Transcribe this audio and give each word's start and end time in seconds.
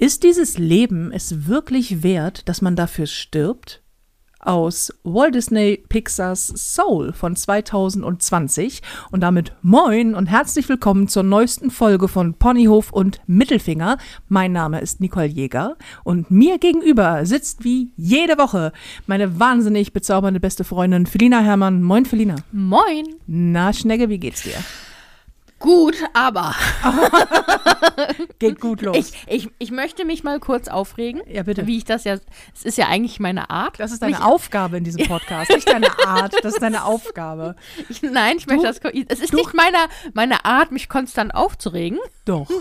Ist 0.00 0.22
dieses 0.22 0.58
Leben 0.58 1.10
es 1.10 1.48
wirklich 1.48 2.04
wert, 2.04 2.48
dass 2.48 2.62
man 2.62 2.76
dafür 2.76 3.06
stirbt? 3.06 3.82
Aus 4.38 4.92
Walt 5.02 5.34
Disney 5.34 5.82
Pixars 5.88 6.46
Soul 6.54 7.12
von 7.12 7.34
2020 7.34 8.80
und 9.10 9.22
damit 9.22 9.54
moin 9.62 10.14
und 10.14 10.26
herzlich 10.26 10.68
willkommen 10.68 11.08
zur 11.08 11.24
neuesten 11.24 11.72
Folge 11.72 12.06
von 12.06 12.34
Ponyhof 12.34 12.92
und 12.92 13.20
Mittelfinger. 13.26 13.98
Mein 14.28 14.52
Name 14.52 14.80
ist 14.80 15.00
Nicole 15.00 15.26
Jäger 15.26 15.76
und 16.04 16.30
mir 16.30 16.58
gegenüber 16.58 17.26
sitzt 17.26 17.64
wie 17.64 17.90
jede 17.96 18.38
Woche 18.38 18.70
meine 19.08 19.40
wahnsinnig 19.40 19.92
bezaubernde 19.92 20.38
beste 20.38 20.62
Freundin 20.62 21.06
Felina 21.06 21.40
Herrmann. 21.40 21.82
Moin 21.82 22.06
Felina. 22.06 22.36
Moin. 22.52 23.16
Na 23.26 23.72
Schnegge, 23.72 24.08
wie 24.08 24.18
geht's 24.18 24.44
dir? 24.44 24.62
Gut, 25.58 25.96
aber. 26.12 26.54
Geht 28.38 28.60
gut 28.60 28.82
los. 28.82 28.96
Ich, 28.96 29.12
ich, 29.26 29.50
ich 29.58 29.70
möchte 29.70 30.04
mich 30.04 30.22
mal 30.22 30.38
kurz 30.38 30.68
aufregen. 30.68 31.22
Ja, 31.26 31.42
bitte. 31.42 31.66
Wie 31.66 31.78
ich 31.78 31.84
das 31.84 32.04
ja. 32.04 32.16
Es 32.54 32.64
ist 32.64 32.78
ja 32.78 32.86
eigentlich 32.86 33.18
meine 33.18 33.50
Art. 33.50 33.80
das 33.80 33.90
ist 33.92 34.02
deine 34.02 34.16
mich, 34.16 34.24
Aufgabe 34.24 34.76
in 34.78 34.84
diesem 34.84 35.04
Podcast, 35.08 35.50
nicht 35.50 35.68
deine 35.68 35.88
Art, 36.06 36.34
das 36.42 36.54
ist 36.54 36.62
deine 36.62 36.84
Aufgabe. 36.84 37.56
Ich, 37.88 38.02
nein, 38.02 38.36
ich 38.38 38.46
möchte 38.46 38.66
das. 38.66 38.80
Es 39.08 39.20
ist 39.20 39.32
nicht 39.32 39.54
meine, 39.54 39.78
meine 40.14 40.44
Art, 40.44 40.70
mich 40.70 40.88
konstant 40.88 41.34
aufzuregen. 41.34 41.98
Doch. 42.24 42.48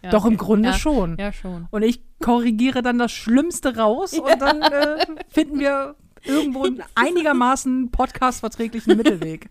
Ja, 0.00 0.10
Doch, 0.10 0.26
im 0.26 0.34
okay. 0.34 0.44
Grunde 0.44 0.68
ja, 0.68 0.74
schon. 0.74 1.16
Ja, 1.18 1.32
schon. 1.32 1.66
Und 1.72 1.82
ich 1.82 2.00
korrigiere 2.20 2.82
dann 2.82 3.00
das 3.00 3.10
Schlimmste 3.10 3.76
raus 3.76 4.12
und 4.12 4.40
dann 4.40 4.62
äh, 4.62 5.04
finden 5.28 5.58
wir 5.58 5.96
irgendwo 6.28 6.64
einen 6.64 6.82
einigermaßen 6.94 7.90
podcastverträglichen 7.90 8.96
Mittelweg. 8.96 9.48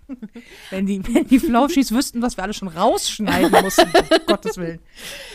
Wenn 0.70 0.86
die, 0.86 1.02
wenn 1.14 1.28
die 1.28 1.40
Flauschis 1.40 1.92
wüssten, 1.92 2.22
was 2.22 2.38
wir 2.38 2.44
alle 2.44 2.54
schon 2.54 2.68
rausschneiden 2.68 3.52
mussten, 3.64 3.88
um 3.88 4.20
Gottes 4.28 4.58
Willen. 4.58 4.80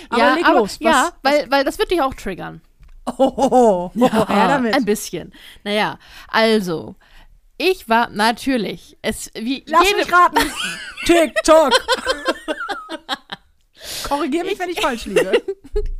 Aber 0.09 0.19
ja, 0.19 0.35
leg 0.35 0.47
aber, 0.47 0.61
los. 0.61 0.81
Was, 0.81 0.81
ja 0.81 1.13
weil, 1.23 1.51
weil 1.51 1.65
das 1.65 1.79
wird 1.79 1.91
dich 1.91 2.01
auch 2.01 2.15
triggern. 2.15 2.61
Oh, 3.05 3.13
oh, 3.19 3.35
oh, 3.37 3.91
oh, 3.95 4.29
her 4.29 4.49
damit. 4.49 4.75
Ein 4.75 4.85
bisschen. 4.85 5.33
Naja, 5.65 5.99
also. 6.29 6.95
Ich 7.59 7.89
war 7.89 8.09
natürlich. 8.11 8.97
Es, 9.03 9.31
wie 9.35 9.65
Lass 9.67 9.85
jede, 9.85 9.97
mich 9.99 10.13
raten. 10.13 10.39
TikTok. 11.05 11.73
Korrigiere 14.09 14.47
mich, 14.47 14.59
wenn 14.59 14.71
ich 14.71 14.81
falsch 14.81 15.07
liege. 15.07 15.43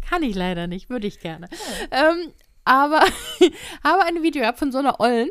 Kann 0.09 0.23
ich 0.23 0.35
leider 0.35 0.67
nicht, 0.67 0.91
würde 0.91 1.07
ich 1.07 1.21
gerne. 1.21 1.49
Ähm, 1.91 2.33
aber 2.65 3.01
habe 3.85 4.05
ein 4.05 4.23
Video 4.23 4.43
gehabt 4.43 4.59
von 4.59 4.73
so 4.73 4.79
einer 4.79 5.01
Ollen 5.01 5.31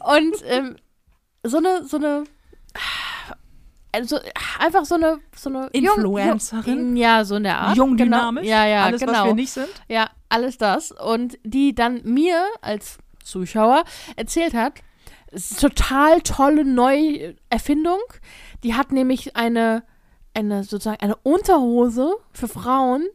und 0.00 0.34
ähm, 0.44 0.76
so 1.42 1.58
eine, 1.58 1.84
so 1.84 1.96
eine, 1.96 2.24
also 3.92 4.18
einfach 4.58 4.84
so 4.84 4.94
eine, 4.94 5.20
so 5.36 5.50
eine 5.50 5.66
Influencerin? 5.68 6.78
Jung, 6.78 6.96
ja, 6.96 7.24
so 7.24 7.36
in 7.36 7.44
der 7.44 7.58
Art. 7.58 7.76
Jung, 7.76 7.96
genau. 7.96 8.18
dynamisch. 8.18 8.46
Ja, 8.46 8.66
ja, 8.66 8.84
Alles, 8.84 9.00
genau. 9.00 9.12
was 9.12 9.24
wir 9.24 9.34
nicht 9.34 9.52
sind. 9.52 9.68
Ja, 9.88 10.10
alles 10.28 10.58
das. 10.58 10.92
Und 10.92 11.38
die 11.42 11.74
dann 11.74 12.02
mir 12.04 12.44
als 12.60 12.98
Zuschauer 13.24 13.84
erzählt 14.16 14.54
hat, 14.54 14.74
total 15.58 16.20
tolle 16.22 16.64
Neuerfindung. 16.64 18.00
Die 18.62 18.74
hat 18.74 18.92
nämlich 18.92 19.36
eine, 19.36 19.84
eine 20.34 20.64
sozusagen 20.64 21.00
eine 21.00 21.16
Unterhose 21.16 22.16
für 22.32 22.48
Frauen, 22.48 23.06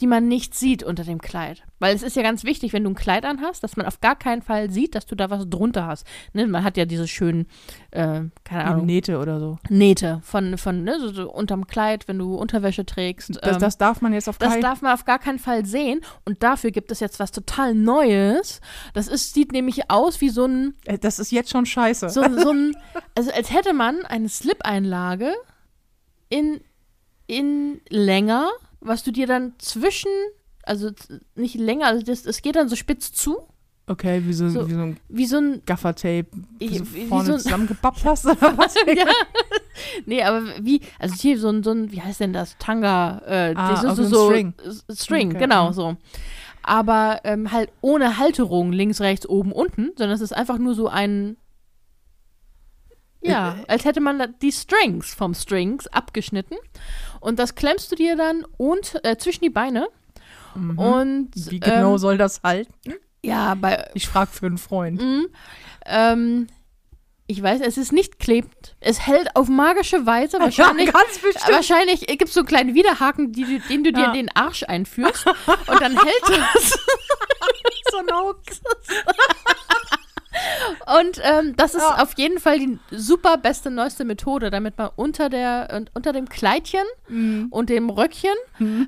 die 0.00 0.06
man 0.06 0.28
nicht 0.28 0.54
sieht 0.54 0.82
unter 0.82 1.04
dem 1.04 1.20
Kleid. 1.20 1.62
Weil 1.78 1.94
es 1.94 2.02
ist 2.02 2.16
ja 2.16 2.22
ganz 2.22 2.44
wichtig, 2.44 2.72
wenn 2.72 2.84
du 2.84 2.90
ein 2.90 2.94
Kleid 2.94 3.24
anhast, 3.24 3.62
dass 3.62 3.76
man 3.76 3.86
auf 3.86 4.00
gar 4.00 4.16
keinen 4.16 4.42
Fall 4.42 4.70
sieht, 4.70 4.94
dass 4.94 5.06
du 5.06 5.14
da 5.14 5.30
was 5.30 5.48
drunter 5.48 5.86
hast. 5.86 6.06
Ne? 6.32 6.46
Man 6.46 6.64
hat 6.64 6.76
ja 6.76 6.84
diese 6.84 7.08
schönen, 7.08 7.46
äh, 7.90 8.22
keine 8.44 8.64
Ahnung, 8.64 8.86
Nähte 8.86 9.18
oder 9.18 9.40
so. 9.40 9.58
Nähte 9.68 10.20
von, 10.22 10.58
von 10.58 10.84
ne, 10.84 10.98
so, 11.00 11.12
so 11.12 11.32
unterm 11.32 11.66
Kleid, 11.66 12.08
wenn 12.08 12.18
du 12.18 12.34
Unterwäsche 12.34 12.84
trägst. 12.84 13.38
Das, 13.42 13.56
ähm, 13.56 13.60
das 13.60 13.78
darf 13.78 14.00
man 14.02 14.12
jetzt 14.12 14.28
auf 14.28 14.38
das 14.38 14.52
keinen 14.52 14.62
darf 14.62 14.82
man 14.82 14.92
auf 14.92 15.04
gar 15.04 15.18
keinen 15.18 15.38
Fall 15.38 15.64
sehen. 15.64 16.00
Und 16.24 16.42
dafür 16.42 16.70
gibt 16.70 16.90
es 16.92 17.00
jetzt 17.00 17.18
was 17.18 17.32
total 17.32 17.74
Neues. 17.74 18.60
Das 18.92 19.08
ist, 19.08 19.34
sieht 19.34 19.52
nämlich 19.52 19.90
aus 19.90 20.20
wie 20.20 20.28
so 20.28 20.44
ein, 20.44 20.74
Äh, 20.84 20.98
Das 20.98 21.18
ist 21.18 21.30
jetzt 21.32 21.50
schon 21.50 21.66
scheiße. 21.66 22.10
so, 22.10 22.22
so 22.22 22.50
ein, 22.50 22.74
also 23.14 23.30
als 23.32 23.52
hätte 23.52 23.72
man 23.72 24.04
eine 24.04 24.28
Slip-Einlage 24.28 25.32
in, 26.28 26.60
in 27.26 27.80
länger, 27.88 28.48
was 28.80 29.02
du 29.02 29.10
dir 29.12 29.26
dann 29.26 29.54
zwischen, 29.58 30.10
also 30.62 30.90
nicht 31.34 31.54
länger, 31.56 31.86
also 31.86 32.02
das, 32.04 32.24
es 32.26 32.42
geht 32.42 32.56
dann 32.56 32.68
so 32.68 32.76
spitz 32.76 33.12
zu, 33.12 33.38
Okay, 33.88 34.20
wie 34.26 34.32
so, 34.32 34.48
So- 34.48 34.68
wie 34.68 34.72
so 34.74 34.80
ein 34.80 34.96
wie 35.08 35.26
so 35.26 35.36
ein, 35.36 35.62
Gaffertape 35.64 36.26
Ich- 36.58 36.78
so 36.78 36.92
wie 36.92 37.06
vorne 37.06 37.24
so 37.26 37.32
ein- 37.34 37.38
zusammengepappt 37.38 38.04
hast 38.04 38.26
oder 38.26 38.58
was? 38.58 38.74
ja. 38.74 39.06
Nee, 40.06 40.24
aber 40.24 40.42
wie, 40.60 40.80
also 40.98 41.14
hier 41.14 41.38
so 41.38 41.48
ein, 41.50 41.62
so 41.62 41.70
ein, 41.70 41.92
wie 41.92 42.02
heißt 42.02 42.18
denn 42.18 42.32
das? 42.32 42.56
Tanga, 42.58 43.22
äh, 43.26 43.54
Ah, 43.56 43.70
das 43.70 43.84
ist 43.84 43.96
so, 43.96 44.02
ein 44.02 44.08
so 44.10 44.26
String. 44.28 44.54
String, 44.92 45.30
Okay, 45.30 45.38
genau 45.38 45.70
so. 45.70 45.96
Aber 46.64 47.20
ähm, 47.22 47.52
halt 47.52 47.70
ohne 47.80 48.18
Halterung 48.18 48.72
links, 48.72 49.00
rechts, 49.00 49.28
oben, 49.28 49.52
unten, 49.52 49.92
sondern 49.96 50.16
es 50.16 50.20
ist 50.20 50.34
einfach 50.34 50.58
nur 50.58 50.74
so 50.74 50.88
ein, 50.88 51.36
ja, 53.22 53.56
als 53.68 53.84
hätte 53.84 54.00
man 54.00 54.34
die 54.42 54.52
Strings 54.52 55.14
vom 55.14 55.32
Strings 55.34 55.86
abgeschnitten 55.88 56.56
und 57.26 57.38
das 57.38 57.54
klemmst 57.56 57.90
du 57.92 57.96
dir 57.96 58.16
dann 58.16 58.44
und, 58.56 58.98
äh, 59.04 59.16
zwischen 59.18 59.42
die 59.44 59.50
Beine 59.50 59.88
Mhm. 60.54 60.78
und 60.78 61.30
Wie 61.50 61.60
genau 61.60 61.92
ähm, 61.94 61.98
soll 61.98 62.16
das 62.16 62.40
halten? 62.42 62.72
ja, 63.22 63.54
bei 63.54 63.90
Ich 63.94 64.06
frage 64.08 64.30
für 64.32 64.46
einen 64.46 64.56
Freund. 64.58 65.00
Mhm. 65.02 65.26
Ähm, 65.84 66.46
ich 67.26 67.42
weiß, 67.42 67.60
es 67.60 67.76
ist 67.76 67.92
nicht 67.92 68.18
klebend. 68.20 68.76
Es 68.80 69.04
hält 69.06 69.34
auf 69.34 69.48
magische 69.48 70.06
Weise 70.06 70.38
wahrscheinlich. 70.40 70.86
ja, 70.86 70.92
ganz 70.92 71.18
bestimmt. 71.18 71.52
Wahrscheinlich 71.54 72.06
gibt 72.06 72.24
es 72.28 72.34
so 72.34 72.44
kleine 72.44 72.72
Widerhaken, 72.74 73.32
die, 73.32 73.58
den 73.68 73.82
du 73.84 73.92
dir 73.92 74.00
Ja. 74.02 74.06
in 74.08 74.14
den 74.14 74.30
Arsch 74.36 74.62
einführst 74.62 75.26
und 75.26 75.80
dann 75.80 75.92
hält 76.02 76.22
das. 76.54 76.70
so 77.90 77.98
ein 77.98 78.10
Hoax. 78.12 78.60
Und 81.00 81.20
ähm, 81.22 81.54
das 81.56 81.74
ist 81.74 81.82
Ja. 81.82 82.02
auf 82.02 82.12
jeden 82.16 82.38
Fall 82.38 82.58
die 82.58 82.78
super 82.90 83.36
beste, 83.38 83.70
neueste 83.70 84.04
Methode, 84.04 84.50
damit 84.50 84.78
man 84.78 84.90
unter, 84.96 85.28
der, 85.28 85.84
unter 85.94 86.12
dem 86.12 86.28
Kleidchen 86.28 86.84
Mhm. 87.08 87.46
und 87.50 87.70
dem 87.70 87.88
Röckchen 87.88 88.34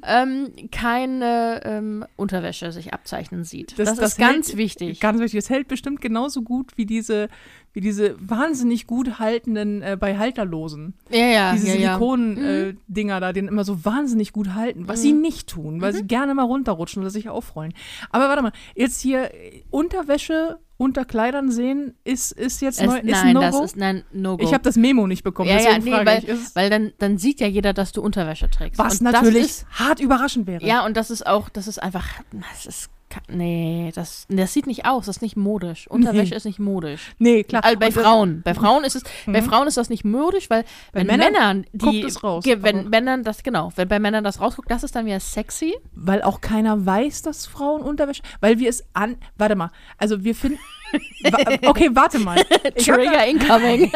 ähm, 0.07 0.53
keine 0.73 1.61
ähm, 1.65 2.05
Unterwäsche 2.17 2.73
sich 2.73 2.93
abzeichnen 2.93 3.45
sieht. 3.45 3.79
Das, 3.79 3.97
ist 3.99 4.19
ganz 4.19 4.49
hält- 4.49 4.57
wichtig. 4.57 5.01
Ganz 5.01 5.21
wichtig. 5.21 5.39
Es 5.39 5.51
hält 5.51 5.69
bestimmt 5.69 6.01
genauso 6.01 6.43
gut 6.43 6.73
wie 6.77 6.85
diese, 6.87 7.29
wie 7.73 7.81
diese 7.81 8.17
wahnsinnig 8.19 8.87
gut 8.89 9.19
haltenden 9.21 9.83
äh, 9.83 9.97
bei 9.99 10.19
Halterlosen. 10.19 10.95
ja, 11.11 11.19
ja, 11.27 11.53
diese 11.53 11.69
ja, 11.69 11.75
ja. 11.75 11.79
Silikon-Dinger 11.99 13.21
da, 13.21 13.33
die 13.33 13.41
immer 13.41 13.65
so 13.65 13.85
wahnsinnig 13.85 14.33
gut 14.33 14.55
halten, 14.55 14.89
was 14.89 15.01
sie 15.03 15.13
nicht 15.13 15.49
tun, 15.49 15.81
weil 15.81 15.93
sie 15.95 16.05
gerne 16.05 16.35
mal 16.35 16.43
runterrutschen 16.45 17.03
oder 17.03 17.11
sich 17.11 17.29
aufrollen. 17.29 17.73
Aber 18.11 18.29
warte 18.29 18.43
mal, 18.43 18.53
jetzt 18.75 19.01
hier 19.01 19.33
äh, 19.35 19.63
Unterwäsche 19.71 20.59
unter 20.78 21.05
Kleidern 21.05 21.50
sehen, 21.50 21.94
ist, 22.05 22.33
ist 22.33 22.62
jetzt 22.62 22.81
Es, 22.81 22.87
neu, 22.87 22.99
ist 22.99 23.05
nein, 23.05 23.34
no 23.34 23.41
das 23.41 23.61
ist 23.61 23.77
nein, 23.77 24.05
no 24.12 24.37
go. 24.37 24.44
Ich 24.44 24.55
habe 24.55 24.62
das 24.62 24.77
Memo 24.77 25.06
nicht 25.06 25.25
bekommen, 25.25 25.50
Ja, 25.50 25.59
ja, 25.59 25.78
nee, 25.78 25.91
weil, 25.91 26.25
ich. 26.25 26.55
Weil 26.55 26.71
dann, 26.71 26.93
dann 26.99 27.19
sieht 27.19 27.41
ja 27.41 27.49
jeder, 27.49 27.72
dass 27.75 27.93
du 27.93 28.00
Unterwäsche 28.00 28.49
trägst. 28.49 28.78
was 28.78 29.00
Und 29.00 29.11
natürlich 29.11 29.44
ist, 29.44 29.66
hart 29.72 29.99
überraschend 30.00 30.47
wäre. 30.47 30.65
ja, 30.65 30.87
und 30.87 30.97
das 30.97 31.11
ist 31.11 31.27
auch, 31.27 31.49
das 31.49 31.66
ist 31.66 31.83
einfach, 31.83 32.06
das 32.33 32.65
ist, 32.65 32.91
nee, 33.29 33.91
das, 33.95 34.27
das 34.29 34.53
sieht 34.53 34.67
nicht 34.67 34.87
aus, 34.87 35.06
das 35.06 35.17
ist 35.17 35.23
nicht 35.23 35.37
modisch. 35.37 35.87
Unterwäsche 35.91 36.31
Nee. 36.31 36.37
ist 36.37 36.45
nicht 36.45 36.59
modisch. 36.59 37.12
Nee, 37.19 37.45
klar. 37.45 37.65
Also 37.65 37.79
bei 37.79 37.91
das- 37.91 38.03
Frauen. 38.03 38.43
Bei 38.43 38.55
Frauen 38.55 38.84
ist 38.84 38.97
es, 38.97 39.03
bei 39.27 39.41
Mhm. 39.41 39.47
Frauen 39.47 39.67
ist 39.69 39.77
das 39.77 39.89
nicht 39.89 40.05
modisch, 40.05 40.51
weil 40.51 40.65
Bei 40.93 41.01
wenn 41.01 41.06
Männern 41.09 41.33
Männern, 41.33 41.67
guckt 41.78 41.93
die, 41.95 42.03
es 42.05 42.23
raus, 42.23 42.45
wenn 42.47 42.81
aber- 42.81 42.89
Männern 42.89 43.25
das, 43.25 43.43
genau, 43.43 43.73
wenn 43.77 43.89
bei 43.89 43.99
Männern 43.99 44.25
das 44.25 44.41
rausguckt, 44.41 44.71
das 44.71 44.83
ist 44.83 44.95
dann 44.97 45.07
wieder 45.07 45.21
sexy. 45.21 45.75
Weil 45.95 46.23
auch 46.23 46.41
keiner 46.41 46.84
weiß, 46.87 47.23
dass 47.23 47.47
Frauen 47.47 47.83
Unterwäsche. 47.83 48.23
Weil 48.41 48.59
wir 48.59 48.69
es 48.69 48.84
an. 48.95 49.17
Warte 49.37 49.55
mal. 49.57 49.71
Also 49.97 50.23
wir 50.25 50.34
finden. 50.34 50.59
Okay, 51.67 51.91
warte 51.93 52.19
mal. 52.19 52.43
Ich 52.75 52.89
hab 52.89 52.97
da, 52.97 53.03
Trigger 53.05 53.27
incoming. 53.27 53.93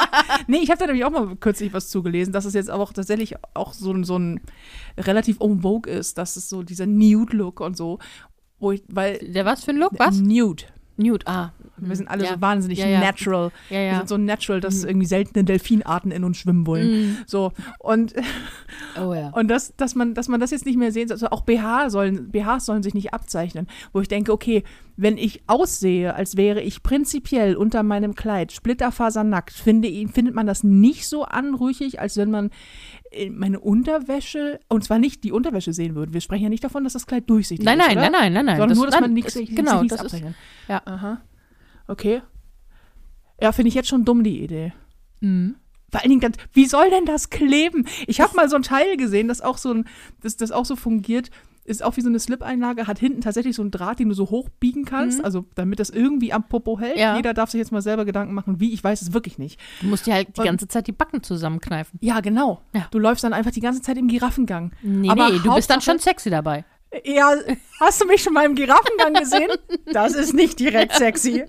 nee, 0.46 0.58
ich 0.58 0.70
habe 0.70 0.78
da 0.78 0.86
nämlich 0.86 1.04
auch 1.04 1.10
mal 1.10 1.34
kürzlich 1.36 1.72
was 1.72 1.88
zugelesen, 1.88 2.32
dass 2.32 2.44
es 2.44 2.54
jetzt 2.54 2.70
auch 2.70 2.92
tatsächlich 2.92 3.34
auch 3.54 3.72
so, 3.72 3.92
ein- 3.92 4.04
so 4.04 4.16
ein 4.16 4.40
relativ 4.96 5.40
en 5.40 5.62
vogue 5.62 5.90
ist, 5.92 6.18
dass 6.18 6.36
es 6.36 6.48
so 6.48 6.62
dieser 6.62 6.86
Nude-Look 6.86 7.58
und 7.60 7.76
so. 7.76 7.98
Wo 8.58 8.72
ich, 8.72 8.82
weil. 8.88 9.18
Der 9.18 9.44
was 9.44 9.64
für 9.64 9.72
ein 9.72 9.76
Look? 9.76 9.92
Was? 9.98 10.20
Nude. 10.20 10.64
Nude, 10.98 11.26
ah. 11.26 11.52
Wir 11.78 11.94
sind 11.94 12.08
alle 12.08 12.24
Ja. 12.24 12.34
so 12.34 12.40
wahnsinnig 12.40 12.78
Ja, 12.78 12.86
ja. 12.86 13.00
natural. 13.00 13.50
Wir 13.68 13.96
sind 13.98 14.08
so 14.08 14.16
natural, 14.16 14.60
dass 14.62 14.82
irgendwie 14.82 15.06
seltene 15.06 15.44
Delfinarten 15.44 16.10
in 16.10 16.24
uns 16.24 16.38
schwimmen 16.38 16.66
wollen. 16.66 17.10
Mm. 17.12 17.16
So. 17.26 17.52
Und 17.78 18.14
Oh. 18.98 19.14
Und 19.32 19.48
das, 19.48 19.74
dass 19.76 19.94
man, 19.94 20.14
dass 20.14 20.28
man 20.28 20.40
das 20.40 20.52
jetzt 20.52 20.64
nicht 20.64 20.78
mehr 20.78 20.90
sehen 20.90 21.08
soll, 21.08 21.16
also 21.16 21.28
auch 21.28 21.42
BH 21.42 21.90
sollen, 21.90 22.30
BHs 22.30 22.64
sollen 22.64 22.82
sich 22.82 22.94
nicht 22.94 23.12
abzeichnen. 23.12 23.66
Wo 23.92 24.00
ich 24.00 24.08
denke, 24.08 24.32
okay, 24.32 24.62
wenn 24.96 25.18
ich 25.18 25.42
aussehe, 25.46 26.14
als 26.14 26.38
wäre 26.38 26.62
ich 26.62 26.82
prinzipiell 26.82 27.56
unter 27.56 27.82
meinem 27.82 28.14
Kleid 28.14 28.52
splitterfasernackt, 28.52 29.52
finde, 29.52 29.88
findet 30.08 30.34
man 30.34 30.46
das 30.46 30.64
nicht 30.64 31.06
so 31.06 31.24
anrüchig, 31.24 32.00
als 32.00 32.16
wenn 32.16 32.30
man 32.30 32.50
meine 33.30 33.60
Unterwäsche, 33.60 34.60
und 34.68 34.84
zwar 34.84 34.98
nicht 34.98 35.24
die 35.24 35.32
Unterwäsche 35.32 35.72
sehen 35.72 35.94
würde. 35.94 36.12
Wir 36.12 36.20
sprechen 36.20 36.44
ja 36.44 36.48
nicht 36.48 36.64
davon, 36.64 36.84
dass 36.84 36.92
das 36.94 37.06
Kleid 37.06 37.28
durchsichtig 37.30 37.64
Nein, 37.64 37.78
ist. 37.80 37.86
nein, 37.86 37.96
nein, 37.96 38.12
nein, 38.12 38.32
nein, 38.32 38.44
nein. 38.46 38.56
Sondern 38.56 38.68
Das- 38.70 38.78
nur, 38.78 38.86
dass 38.88 39.00
man 39.00 39.12
nichts 39.12 39.34
sich 39.34 39.54
genau, 39.54 39.82
das 39.84 40.02
ist- 40.12 40.22
ja. 40.68 40.82
Aha. 40.84 41.20
Okay. 41.88 42.22
Ja, 43.40 43.52
finde 43.52 43.68
ich 43.68 43.74
jetzt 43.74 43.88
schon 43.88 44.04
dumm, 44.04 44.24
die 44.24 44.42
Idee. 44.42 44.72
Mhm. 45.20 45.56
Vor 45.90 46.00
allen 46.00 46.08
Dingen 46.10 46.20
ganz, 46.20 46.36
wie 46.52 46.66
soll 46.66 46.90
denn 46.90 47.04
das 47.04 47.30
kleben? 47.30 47.86
Ich 48.06 48.20
habe 48.20 48.34
mal 48.34 48.48
so 48.48 48.56
ein 48.56 48.62
Teil 48.62 48.96
gesehen, 48.96 49.28
das 49.28 49.40
auch 49.40 49.56
so 49.58 49.72
ein, 49.72 49.84
das, 50.20 50.36
das 50.36 50.50
auch 50.52 50.64
so 50.64 50.74
fungiert, 50.76 51.30
ist 51.66 51.82
auch 51.84 51.96
wie 51.96 52.00
so 52.00 52.08
eine 52.08 52.18
Slip-Einlage, 52.18 52.86
hat 52.86 52.98
hinten 52.98 53.20
tatsächlich 53.20 53.56
so 53.56 53.62
einen 53.62 53.70
Draht, 53.70 53.98
den 53.98 54.08
du 54.08 54.14
so 54.14 54.30
hoch 54.30 54.48
biegen 54.60 54.84
kannst, 54.84 55.18
Mhm. 55.18 55.24
also 55.24 55.44
damit 55.54 55.80
das 55.80 55.90
irgendwie 55.90 56.32
am 56.32 56.48
Popo 56.48 56.78
hält. 56.78 56.96
Ja. 56.98 57.16
Jeder 57.16 57.34
darf 57.34 57.50
sich 57.50 57.58
jetzt 57.58 57.72
mal 57.72 57.82
selber 57.82 58.04
Gedanken 58.04 58.34
machen, 58.34 58.60
wie, 58.60 58.72
ich 58.72 58.82
weiß 58.82 59.02
es 59.02 59.12
wirklich 59.12 59.38
nicht. 59.38 59.60
Du 59.80 59.88
musst 59.88 60.06
dir 60.06 60.14
halt 60.14 60.28
die 60.36 60.40
Und- 60.40 60.46
ganze 60.46 60.68
Zeit 60.68 60.86
die 60.86 60.92
Backen 60.92 61.22
zusammenkneifen. 61.22 61.98
Ja, 62.02 62.20
genau. 62.20 62.60
Ja. 62.74 62.86
Du 62.90 62.98
läufst 62.98 63.24
dann 63.24 63.32
einfach 63.32 63.50
die 63.50 63.60
ganze 63.60 63.82
Zeit 63.82 63.98
im 63.98 64.08
Giraffengang. 64.08 64.72
Nee, 64.82 65.08
Aber 65.10 65.30
nee, 65.30 65.38
du 65.42 65.54
bist 65.54 65.68
dann 65.70 65.80
schon 65.80 65.98
sexy 65.98 66.30
dabei. 66.30 66.64
Ja, 67.04 67.34
hast 67.80 68.00
du 68.00 68.06
mich 68.06 68.22
schon 68.22 68.32
mal 68.32 68.46
im 68.46 68.54
Giraffengang 68.54 69.12
gesehen? 69.20 69.50
Das 69.92 70.14
ist 70.14 70.32
nicht 70.34 70.58
direkt 70.60 70.92
sexy. 70.94 71.44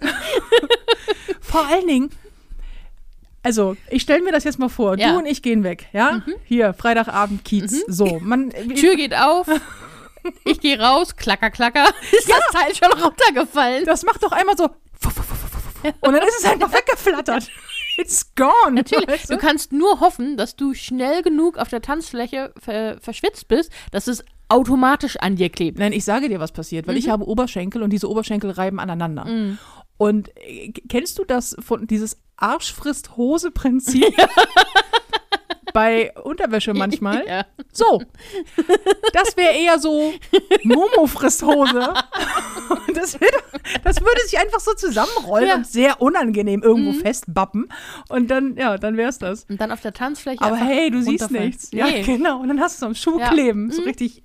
Vor 1.41 1.65
allen 1.67 1.87
Dingen, 1.87 2.09
also 3.43 3.77
ich 3.89 4.01
stelle 4.01 4.23
mir 4.23 4.31
das 4.31 4.43
jetzt 4.43 4.59
mal 4.59 4.67
vor, 4.69 4.97
Ja. 4.97 5.11
du 5.13 5.19
und 5.19 5.25
ich 5.25 5.41
gehen 5.41 5.63
weg, 5.63 5.87
ja? 5.93 6.21
Hier, 6.43 6.73
Freitagabend, 6.73 7.45
Kiez, 7.45 7.83
so. 7.87 8.19
Man, 8.21 8.49
Tür 8.75 8.95
geht 8.95 9.15
auf, 9.15 9.47
ich 10.45 10.59
gehe 10.59 10.79
raus, 10.79 11.15
klacker, 11.15 11.49
klacker, 11.49 11.85
ist 12.11 12.29
das 12.29 12.39
Teil 12.51 12.73
schon 12.75 12.91
runtergefallen. 13.01 13.85
das 13.85 14.03
macht 14.03 14.23
doch 14.23 14.31
einmal 14.31 14.57
so 14.57 14.65
und 16.01 16.11
dann 16.13 16.23
ist 16.27 16.39
es 16.39 16.45
einfach 16.45 16.71
weggeflattert. 16.73 17.49
It's 17.97 18.33
gone. 18.35 18.73
Natürlich, 18.73 19.07
weißt 19.07 19.29
du 19.29 19.35
du? 19.35 19.39
kannst 19.39 19.71
nur 19.71 19.99
hoffen, 20.01 20.35
dass 20.37 20.55
du 20.55 20.73
schnell 20.73 21.21
genug 21.21 21.57
auf 21.57 21.69
der 21.69 21.81
Tanzfläche 21.81 22.53
ver 22.59 22.97
verschwitzt 22.99 23.47
bist, 23.47 23.71
dass 23.91 24.07
es 24.07 24.23
automatisch 24.49 25.17
an 25.17 25.35
dir 25.35 25.49
klebt. 25.49 25.77
Nein, 25.79 25.93
ich 25.93 26.03
sage 26.03 26.29
dir, 26.29 26.39
was 26.39 26.51
passiert, 26.51 26.87
weil 26.87 26.93
Mhm. 26.95 26.99
ich 26.99 27.09
habe 27.09 27.27
Oberschenkel 27.27 27.83
und 27.83 27.91
diese 27.91 28.09
Oberschenkel 28.09 28.51
reiben 28.51 28.79
aneinander. 28.79 29.57
Und 29.97 30.29
äh, 30.37 30.71
kennst 30.89 31.17
du 31.19 31.25
das 31.25 31.55
von 31.59 31.87
dieses 31.87 32.17
Arsch 32.37 32.73
frisst 32.73 33.15
Hose 33.17 33.51
Prinzip? 33.51 34.03
Bei 35.73 36.13
Unterwäsche 36.23 36.73
manchmal. 36.75 37.25
Ja. 37.27 37.45
So. 37.71 38.01
Das 39.13 39.35
wäre 39.37 39.53
eher 39.53 39.79
so 39.79 40.13
Momo 40.63 41.07
frisst 41.07 41.43
Hose. 41.43 41.93
Und 42.87 42.97
das, 42.97 43.19
wird, 43.19 43.33
das 43.83 43.99
würde 44.01 44.21
sich 44.25 44.39
einfach 44.39 44.59
so 44.59 44.73
zusammenrollen 44.73 45.47
Ja. 45.47 45.55
und 45.55 45.67
sehr 45.67 46.01
unangenehm 46.01 46.63
irgendwo 46.63 46.93
festbappen. 46.93 47.69
Und 48.09 48.29
dann, 48.31 48.55
ja, 48.57 48.77
dann 48.77 48.97
wäre 48.97 49.09
es 49.09 49.17
das. 49.19 49.45
Und 49.49 49.59
dann 49.61 49.71
auf 49.71 49.81
der 49.81 49.93
Tanzfläche. 49.93 50.41
Aber 50.41 50.55
hey, 50.57 50.89
du 50.89 51.01
siehst 51.01 51.31
nichts. 51.31 51.71
Ja, 51.71 51.85
Nee. 51.87 52.03
genau. 52.03 52.39
Und 52.39 52.47
dann 52.49 52.59
hast 52.59 52.75
du 52.81 52.85
es 52.85 52.87
am 52.89 52.95
Schuh 52.95 53.19
Ja. 53.19 53.29
kleben. 53.29 53.71
So 53.71 53.81
richtig. 53.83 54.23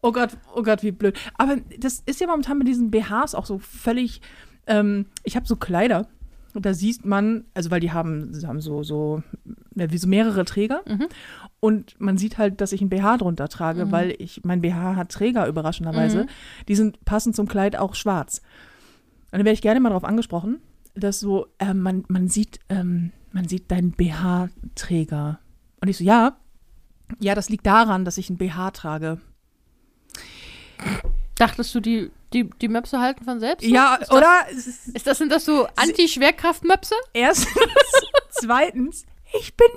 Oh 0.00 0.10
Gott, 0.10 0.30
oh 0.54 0.62
Gott, 0.62 0.82
wie 0.82 0.90
blöd. 0.90 1.16
Aber 1.38 1.56
das 1.78 2.02
ist 2.06 2.20
ja 2.20 2.26
momentan 2.26 2.58
mit 2.58 2.66
diesen 2.66 2.90
BHs 2.90 3.34
auch 3.34 3.46
so 3.46 3.58
völlig. 3.58 4.20
Ähm, 4.66 5.06
ich 5.24 5.36
habe 5.36 5.46
so 5.46 5.56
Kleider. 5.56 6.08
Und 6.54 6.66
da 6.66 6.74
sieht 6.74 7.04
man, 7.04 7.44
also 7.54 7.70
weil 7.70 7.80
die 7.80 7.92
haben, 7.92 8.34
sie 8.34 8.46
haben 8.46 8.60
so, 8.60 8.82
so, 8.82 9.22
wie 9.74 9.98
so 9.98 10.06
mehrere 10.06 10.44
Träger. 10.44 10.82
Mhm. 10.86 11.08
Und 11.60 12.00
man 12.00 12.18
sieht 12.18 12.38
halt, 12.38 12.60
dass 12.60 12.72
ich 12.72 12.82
ein 12.82 12.90
BH 12.90 13.18
drunter 13.18 13.48
trage, 13.48 13.90
weil 13.90 14.14
ich, 14.18 14.42
mein 14.44 14.60
BH 14.60 14.96
hat 14.96 15.10
Träger 15.10 15.46
überraschenderweise. 15.46 16.24
Mhm. 16.24 16.28
Die 16.68 16.74
sind 16.74 17.04
passend 17.04 17.36
zum 17.36 17.48
Kleid 17.48 17.76
auch 17.76 17.94
schwarz. 17.94 18.42
Und 19.30 19.38
dann 19.38 19.44
werde 19.44 19.54
ich 19.54 19.62
gerne 19.62 19.80
mal 19.80 19.88
darauf 19.88 20.04
angesprochen, 20.04 20.60
dass 20.94 21.20
so, 21.20 21.46
ähm, 21.58 21.80
man, 21.80 22.04
man 22.08 22.28
sieht, 22.28 22.60
ähm, 22.68 23.12
man 23.32 23.48
sieht 23.48 23.70
deinen 23.70 23.92
BH-Träger. 23.92 25.38
Und 25.80 25.88
ich 25.88 25.96
so, 25.96 26.04
ja, 26.04 26.36
ja, 27.20 27.34
das 27.34 27.48
liegt 27.48 27.66
daran, 27.66 28.04
dass 28.04 28.18
ich 28.18 28.28
ein 28.30 28.36
BH 28.36 28.72
trage. 28.72 29.20
Dachtest 31.36 31.74
du, 31.74 31.80
die, 31.80 32.10
die, 32.34 32.50
die 32.50 32.68
Möpse 32.68 33.00
halten 33.00 33.24
von 33.24 33.40
selbst? 33.40 33.66
Ja, 33.66 33.94
ist 33.96 34.10
das, 34.10 34.16
oder? 34.16 34.46
Ist 34.94 35.06
das, 35.06 35.18
sind 35.18 35.32
das 35.32 35.44
so 35.44 35.66
Anti-Schwerkraft-Möpse? 35.76 36.94
Erstens, 37.12 37.54
zweitens, 38.30 39.04
ich 39.38 39.56
bin 39.56 39.68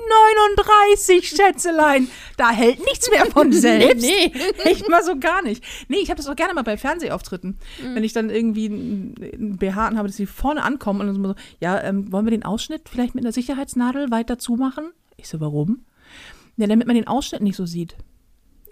39, 0.57 1.29
Schätzelein. 1.29 2.09
Da 2.37 2.51
hält 2.51 2.79
nichts 2.79 3.09
mehr 3.09 3.25
von 3.25 3.53
selbst. 3.53 4.05
Nee, 4.05 4.31
Echt 4.63 4.89
mal 4.89 5.03
so 5.03 5.17
gar 5.17 5.41
nicht. 5.41 5.63
Nee, 5.87 5.97
ich 5.97 6.09
habe 6.09 6.17
das 6.17 6.27
auch 6.27 6.35
gerne 6.35 6.53
mal 6.53 6.63
bei 6.63 6.77
Fernsehauftritten. 6.77 7.57
Mhm. 7.81 7.95
Wenn 7.95 8.03
ich 8.03 8.13
dann 8.13 8.29
irgendwie 8.29 8.67
ein 8.67 9.15
ein 9.33 9.57
BH 9.57 9.95
habe, 9.95 10.07
dass 10.07 10.17
sie 10.17 10.25
vorne 10.25 10.63
ankommen 10.63 11.01
und 11.01 11.07
dann 11.07 11.23
so, 11.23 11.35
ja, 11.59 11.81
ähm, 11.81 12.11
wollen 12.11 12.25
wir 12.25 12.31
den 12.31 12.43
Ausschnitt 12.43 12.89
vielleicht 12.89 13.15
mit 13.15 13.23
einer 13.23 13.31
Sicherheitsnadel 13.31 14.11
weiter 14.11 14.37
zumachen? 14.37 14.91
Ich 15.17 15.29
so, 15.29 15.39
warum? 15.39 15.85
Ja, 16.57 16.67
damit 16.67 16.87
man 16.87 16.95
den 16.95 17.07
Ausschnitt 17.07 17.41
nicht 17.41 17.55
so 17.55 17.65
sieht. 17.65 17.95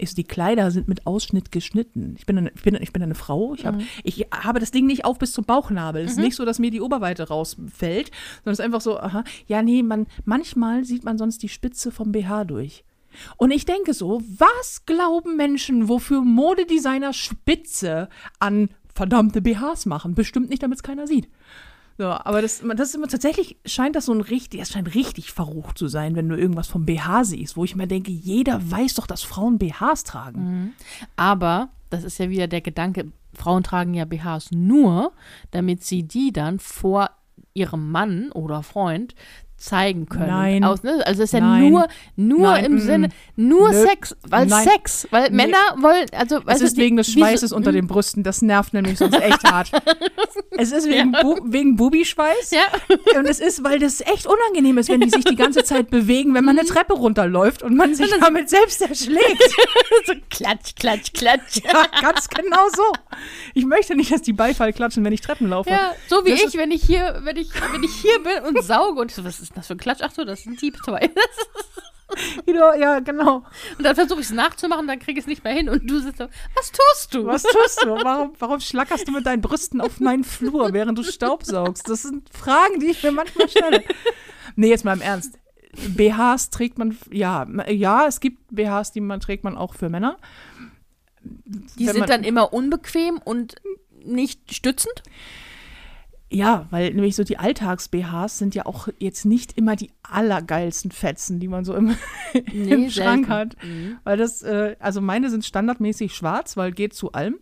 So, 0.02 0.14
die 0.14 0.24
Kleider 0.24 0.70
sind 0.70 0.88
mit 0.88 1.06
Ausschnitt 1.06 1.52
geschnitten. 1.52 2.14
Ich 2.18 2.26
bin 2.26 2.38
eine, 2.38 2.50
ich 2.54 2.62
bin, 2.62 2.74
ich 2.80 2.92
bin 2.92 3.02
eine 3.02 3.14
Frau. 3.14 3.54
Ich, 3.54 3.64
hab, 3.66 3.76
Mhm. 3.76 3.82
ich 4.02 4.26
habe 4.32 4.60
das 4.60 4.70
Ding 4.70 4.86
nicht 4.86 5.04
auf 5.04 5.18
bis 5.18 5.32
zum 5.32 5.44
Bauchnabel. 5.44 6.04
Es 6.04 6.12
ist 6.12 6.18
nicht 6.18 6.36
so, 6.36 6.44
dass 6.44 6.58
mir 6.58 6.70
die 6.70 6.80
Oberweite 6.80 7.28
rausfällt, 7.28 8.10
sondern 8.44 8.52
es 8.52 8.58
ist 8.58 8.64
einfach 8.64 8.80
so, 8.80 8.98
aha, 8.98 9.24
ja, 9.46 9.62
nee, 9.62 9.82
man, 9.82 10.06
manchmal 10.24 10.84
sieht 10.84 11.04
man 11.04 11.18
sonst 11.18 11.42
die 11.42 11.48
Spitze 11.48 11.90
vom 11.90 12.12
BH 12.12 12.44
durch. 12.44 12.84
Und 13.36 13.52
ich 13.52 13.64
denke 13.64 13.94
so, 13.94 14.22
was 14.38 14.84
glauben 14.86 15.36
Menschen, 15.36 15.88
wofür 15.88 16.22
Modedesigner 16.22 17.12
Spitze 17.12 18.08
an 18.40 18.70
verdammte 18.92 19.40
BHs 19.40 19.86
machen? 19.86 20.14
Bestimmt 20.14 20.50
nicht, 20.50 20.62
damit 20.62 20.78
es 20.78 20.82
keiner 20.82 21.06
sieht. 21.06 21.28
So, 21.96 22.06
aber 22.06 22.42
das, 22.42 22.62
das 22.76 22.88
ist 22.88 22.94
immer 22.96 23.06
tatsächlich 23.06 23.56
scheint 23.64 23.94
das 23.94 24.06
so 24.06 24.12
ein 24.12 24.20
richtig, 24.20 24.60
das 24.60 24.70
scheint 24.70 24.94
richtig 24.94 25.32
verrucht 25.32 25.78
zu 25.78 25.86
sein, 25.86 26.16
wenn 26.16 26.28
du 26.28 26.36
irgendwas 26.36 26.66
vom 26.66 26.84
BH 26.84 27.24
siehst, 27.24 27.56
wo 27.56 27.64
ich 27.64 27.76
mir 27.76 27.86
denke, 27.86 28.10
jeder 28.10 28.70
weiß 28.70 28.94
doch, 28.94 29.06
dass 29.06 29.22
Frauen 29.22 29.58
BHs 29.58 30.02
tragen. 30.04 30.40
Aber 31.16 31.68
das 31.90 32.02
ist 32.02 32.18
ja 32.18 32.30
wieder 32.30 32.48
der 32.48 32.60
Gedanke, 32.60 33.12
Frauen 33.32 33.62
tragen 33.62 33.94
ja 33.94 34.04
BHs 34.04 34.50
nur, 34.50 35.12
damit 35.52 35.84
sie 35.84 36.02
die 36.02 36.32
dann 36.32 36.58
vor 36.58 37.10
ihrem 37.52 37.92
Mann 37.92 38.32
oder 38.32 38.62
Freund 38.64 39.14
zeigen 39.56 40.06
können. 40.08 40.26
Nein. 40.26 40.64
Aus, 40.64 40.82
ne? 40.82 41.02
Also 41.06 41.22
es 41.22 41.30
ist 41.30 41.32
ja 41.32 41.40
Nein. 41.40 41.70
nur, 41.70 41.88
nur 42.16 42.40
Nein, 42.50 42.64
im 42.66 42.74
mm, 42.74 42.78
Sinne, 42.80 43.08
nur 43.36 43.70
Nö. 43.72 43.86
Sex, 43.86 44.14
weil 44.22 44.46
Nein. 44.46 44.68
Sex, 44.68 45.06
weil 45.10 45.30
Nee. 45.30 45.36
Männer 45.36 45.56
wollen, 45.78 46.06
also 46.12 46.40
Es 46.46 46.58
du, 46.58 46.64
ist 46.66 46.76
die- 46.76 46.82
wegen 46.82 46.96
des 46.96 47.08
wie 47.08 47.12
so- 47.12 47.18
Schweißes 47.20 47.52
unter 47.52 47.72
den 47.72 47.86
Brüsten, 47.86 48.22
das 48.22 48.42
nervt 48.42 48.74
nämlich 48.74 48.98
sonst 48.98 49.14
echt 49.18 49.42
hart. 49.50 49.70
Es 50.50 50.70
ist 50.72 50.86
wegen, 50.88 51.12
Bu 51.12 51.38
wegen 51.44 51.76
Bubischweiß 51.76 52.50
Ja. 52.50 52.64
und 53.18 53.26
es 53.26 53.40
ist, 53.40 53.64
weil 53.64 53.78
das 53.78 54.00
echt 54.02 54.26
unangenehm 54.26 54.76
ist, 54.78 54.88
wenn 54.90 55.00
die 55.00 55.08
sich 55.10 55.24
die 55.24 55.36
ganze 55.36 55.64
Zeit 55.64 55.88
bewegen, 55.88 56.34
wenn 56.34 56.44
man 56.44 56.58
eine 56.58 56.68
Treppe 56.68 56.92
runterläuft 56.94 57.62
und 57.62 57.74
man 57.76 57.94
sich 57.94 58.10
damit 58.20 58.50
selbst 58.50 58.82
erschlägt. 58.82 59.42
so 60.06 60.12
klatsch, 60.30 60.74
klatsch, 60.78 61.12
klatsch. 61.14 61.60
Ja, 61.64 61.86
ganz 62.02 62.28
genau 62.28 62.68
so. 62.74 62.82
Ich 63.54 63.64
möchte 63.64 63.94
nicht, 63.94 64.12
dass 64.12 64.20
die 64.22 64.32
Beifall 64.32 64.72
klatschen, 64.72 65.04
wenn 65.04 65.12
ich 65.12 65.20
Treppen 65.22 65.48
laufe. 65.48 65.70
Ja, 65.70 65.92
so 66.08 66.24
wie 66.26 66.30
Das 66.32 66.42
ich, 66.42 66.56
wenn 66.58 66.70
ich 66.70 66.82
hier, 66.82 67.20
wenn 67.22 67.36
ich, 67.36 67.48
wenn 67.72 67.82
ich 67.82 67.94
hier 67.94 68.18
bin 68.22 68.44
und 68.56 68.62
sauge 68.62 69.00
und 69.00 69.10
so, 69.10 69.24
was 69.24 69.40
ist 69.40 69.53
das 69.54 69.66
für 69.68 69.74
ein 69.74 69.78
Klatsch? 69.78 70.00
Ach 70.02 70.12
so, 70.12 70.24
das 70.24 70.40
ist 70.40 70.46
ein 70.46 70.56
Deep 70.56 70.76
Toy. 70.84 71.10
Wieder, 72.46 72.76
ja, 72.78 73.00
genau. 73.00 73.44
Und 73.76 73.84
dann 73.84 73.94
versuche 73.96 74.20
ich 74.20 74.26
es 74.26 74.32
nachzumachen, 74.32 74.86
dann 74.86 74.98
kriege 75.00 75.18
ich 75.18 75.24
es 75.24 75.26
nicht 75.26 75.42
mehr 75.42 75.52
hin 75.52 75.68
und 75.68 75.90
du 75.90 75.98
sitzt 75.98 76.18
so, 76.18 76.26
was 76.54 76.70
tust 76.70 77.14
du? 77.14 77.26
Was 77.26 77.42
tust 77.42 77.82
du? 77.82 77.88
Warum, 78.04 78.34
warum 78.38 78.60
schlackerst 78.60 79.08
du 79.08 79.12
mit 79.12 79.26
deinen 79.26 79.40
Brüsten 79.40 79.80
auf 79.80 79.98
meinen 80.00 80.22
Flur, 80.22 80.72
während 80.72 80.96
du 80.98 81.02
Staubsaugst? 81.02 81.88
Das 81.88 82.02
sind 82.02 82.28
Fragen, 82.32 82.78
die 82.78 82.86
ich 82.86 83.02
mir 83.02 83.10
manchmal 83.10 83.48
stelle. 83.48 83.82
Nee, 84.54 84.68
jetzt 84.68 84.84
mal 84.84 84.92
im 84.92 85.00
Ernst. 85.00 85.38
BHs 85.72 86.50
trägt 86.50 86.78
man, 86.78 86.96
ja, 87.10 87.46
ja, 87.68 88.06
es 88.06 88.20
gibt 88.20 88.38
BHs, 88.54 88.92
die 88.92 89.00
man 89.00 89.18
trägt 89.18 89.42
man 89.42 89.56
auch 89.56 89.74
für 89.74 89.88
Männer. 89.88 90.18
Die 91.24 91.86
Wenn 91.86 91.92
sind 91.94 91.98
man- 92.00 92.08
dann 92.08 92.22
immer 92.22 92.52
unbequem 92.52 93.18
und 93.24 93.56
nicht 94.04 94.54
stützend. 94.54 95.02
Ja, 96.34 96.66
weil 96.70 96.92
nämlich 96.92 97.14
so 97.14 97.22
die 97.22 97.38
Alltags-BHs 97.38 98.38
sind 98.38 98.56
ja 98.56 98.66
auch 98.66 98.88
jetzt 98.98 99.24
nicht 99.24 99.56
immer 99.56 99.76
die 99.76 99.90
allergeilsten 100.02 100.90
Fetzen, 100.90 101.38
die 101.38 101.46
man 101.46 101.64
so 101.64 101.74
im, 101.74 101.96
im 102.52 102.90
Schrank 102.90 103.26
selten. 103.26 103.28
hat. 103.28 103.56
Mhm. 103.62 103.98
Weil 104.02 104.16
das, 104.16 104.42
äh, 104.42 104.74
also 104.80 105.00
meine 105.00 105.30
sind 105.30 105.44
standardmäßig 105.44 106.14
schwarz, 106.14 106.56
weil 106.56 106.72
geht 106.72 106.92
zu 106.94 107.12
allem. 107.12 107.36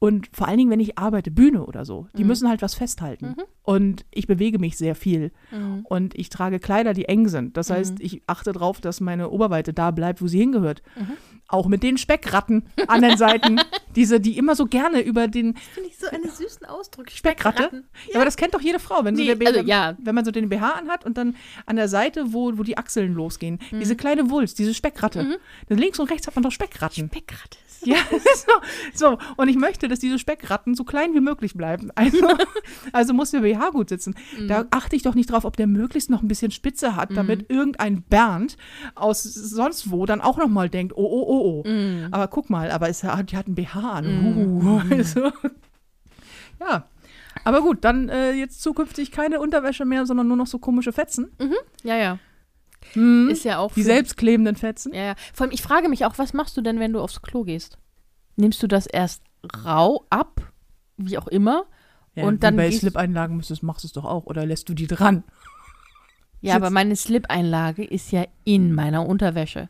Und 0.00 0.28
vor 0.32 0.46
allen 0.46 0.58
Dingen, 0.58 0.70
wenn 0.70 0.78
ich 0.78 0.96
arbeite, 0.96 1.30
Bühne 1.32 1.64
oder 1.66 1.84
so, 1.84 2.06
die 2.16 2.22
Mhm. 2.22 2.28
müssen 2.28 2.48
halt 2.48 2.62
was 2.62 2.74
festhalten. 2.74 3.34
Und 3.64 4.06
ich 4.12 4.28
bewege 4.28 4.60
mich 4.60 4.78
sehr 4.78 4.94
viel. 4.94 5.32
Mhm. 5.50 5.84
Und 5.88 6.16
ich 6.16 6.28
trage 6.28 6.60
Kleider, 6.60 6.94
die 6.94 7.06
eng 7.06 7.26
sind. 7.28 7.56
Das 7.56 7.68
heißt, 7.70 7.96
ich 7.98 8.22
achte 8.28 8.52
darauf, 8.52 8.80
dass 8.80 9.00
meine 9.00 9.30
Oberweite 9.30 9.72
da 9.72 9.90
bleibt, 9.90 10.22
wo 10.22 10.28
sie 10.28 10.38
hingehört. 10.38 10.82
Mhm. 10.96 11.16
Auch 11.48 11.66
mit 11.66 11.82
den 11.82 11.98
Speckratten 11.98 12.64
an 12.86 13.02
den 13.02 13.16
Seiten. 13.16 13.58
Diese, 13.96 14.20
die 14.20 14.38
immer 14.38 14.54
so 14.54 14.66
gerne 14.66 15.00
über 15.00 15.26
den 15.26 15.56
Finde 15.56 15.88
ich 15.88 15.98
so 15.98 16.06
einen 16.06 16.30
süßen 16.30 16.64
Ausdruck. 16.66 17.10
Speckratte. 17.10 17.70
Ja. 18.08 18.14
aber 18.16 18.24
das 18.24 18.36
kennt 18.36 18.54
doch 18.54 18.60
jede 18.60 18.78
Frau, 18.78 19.02
wenn, 19.04 19.16
so 19.16 19.22
Nee, 19.24 19.34
der 19.34 19.48
also 19.48 19.60
ja. 19.62 19.96
wenn 20.00 20.14
man 20.14 20.24
so 20.24 20.30
den 20.30 20.48
BH 20.48 20.72
anhat 20.74 21.04
und 21.04 21.18
dann 21.18 21.34
an 21.66 21.74
der 21.76 21.88
Seite, 21.88 22.32
wo, 22.32 22.56
wo 22.56 22.62
die 22.62 22.78
Achseln 22.78 23.14
losgehen, 23.14 23.58
diese 23.72 23.96
kleine 23.96 24.30
Wulst, 24.30 24.58
diese 24.60 24.74
Speckratte. 24.74 25.38
Dann 25.68 25.78
links 25.78 25.98
und 25.98 26.08
rechts 26.10 26.26
hat 26.28 26.36
man 26.36 26.44
doch 26.44 26.52
Speckratten. 26.52 27.06
Speckratte. 27.08 27.58
Ja, 27.84 27.96
so, 28.34 28.52
so. 28.92 29.18
Und 29.36 29.48
ich 29.48 29.56
möchte, 29.56 29.88
dass 29.88 29.98
diese 29.98 30.18
Speckratten 30.18 30.74
so 30.74 30.84
klein 30.84 31.14
wie 31.14 31.20
möglich 31.20 31.54
bleiben. 31.54 31.90
Also, 31.94 32.26
also 32.92 33.14
muss 33.14 33.30
der 33.30 33.40
BH 33.40 33.70
gut 33.70 33.88
sitzen. 33.88 34.14
Da 34.46 34.66
achte 34.70 34.96
ich 34.96 35.02
doch 35.02 35.14
nicht 35.14 35.30
drauf, 35.30 35.44
ob 35.44 35.56
der 35.56 35.66
möglichst 35.66 36.10
noch 36.10 36.22
ein 36.22 36.28
bisschen 36.28 36.50
Spitze 36.50 36.96
hat, 36.96 37.16
damit 37.16 37.50
irgendein 37.50 38.02
Bernd 38.02 38.56
aus 38.94 39.22
sonst 39.22 39.90
wo 39.90 40.06
dann 40.06 40.20
auch 40.20 40.38
noch 40.38 40.48
mal 40.48 40.68
denkt, 40.68 40.94
oh, 40.96 41.04
oh, 41.04 41.24
oh, 41.28 41.62
oh. 41.64 41.68
Aber 42.10 42.28
guck 42.28 42.50
mal, 42.50 42.70
aber 42.70 42.88
es 42.88 43.04
hat, 43.04 43.30
die 43.30 43.36
hat 43.36 43.46
einen 43.46 43.54
BH 43.54 43.80
an. 43.80 44.60
Uh, 44.62 44.80
also, 44.90 45.32
ja. 46.60 46.88
Aber 47.44 47.62
gut, 47.62 47.84
dann 47.84 48.08
äh, 48.08 48.32
jetzt 48.32 48.62
zukünftig 48.62 49.12
keine 49.12 49.40
Unterwäsche 49.40 49.84
mehr, 49.84 50.06
sondern 50.06 50.28
nur 50.28 50.36
noch 50.36 50.46
so 50.46 50.58
komische 50.58 50.92
Fetzen. 50.92 51.30
Ja, 51.84 51.96
ja. 51.96 52.18
Hm. 52.94 53.28
Ist 53.30 53.44
ja 53.44 53.58
auch. 53.58 53.72
Die 53.72 53.82
selbstklebenden 53.82 54.56
Fetzen. 54.56 54.94
Ja, 54.94 55.02
ja. 55.02 55.14
Vor 55.34 55.44
allem, 55.46 55.52
ich 55.54 55.62
frage 55.62 55.88
mich 55.88 56.04
auch, 56.04 56.18
was 56.18 56.32
machst 56.32 56.56
du 56.56 56.60
denn, 56.62 56.80
wenn 56.80 56.92
du 56.92 57.00
aufs 57.00 57.22
Klo 57.22 57.44
gehst? 57.44 57.78
nimmst 58.36 58.62
du 58.62 58.68
das 58.68 58.86
erst 58.86 59.22
rau 59.64 60.04
ab, 60.10 60.40
wie 60.96 61.18
auch 61.18 61.26
immer. 61.26 61.64
Ja, 62.14 62.24
Und 62.24 62.44
dann 62.44 62.54
bei 62.56 62.70
Slip-Einlagen 62.70 63.36
müsstest, 63.36 63.64
machst 63.64 63.82
du 63.82 63.88
es 63.88 63.92
doch 63.92 64.04
auch. 64.04 64.26
Oder 64.26 64.46
lässt 64.46 64.68
du 64.68 64.74
die 64.74 64.86
dran? 64.86 65.24
Ja, 66.40 66.54
aber 66.54 66.70
meine 66.70 66.94
Slip-Einlage 66.94 67.84
ist 67.84 68.12
ja 68.12 68.24
in 68.44 68.72
meiner 68.72 69.04
Unterwäsche. 69.06 69.68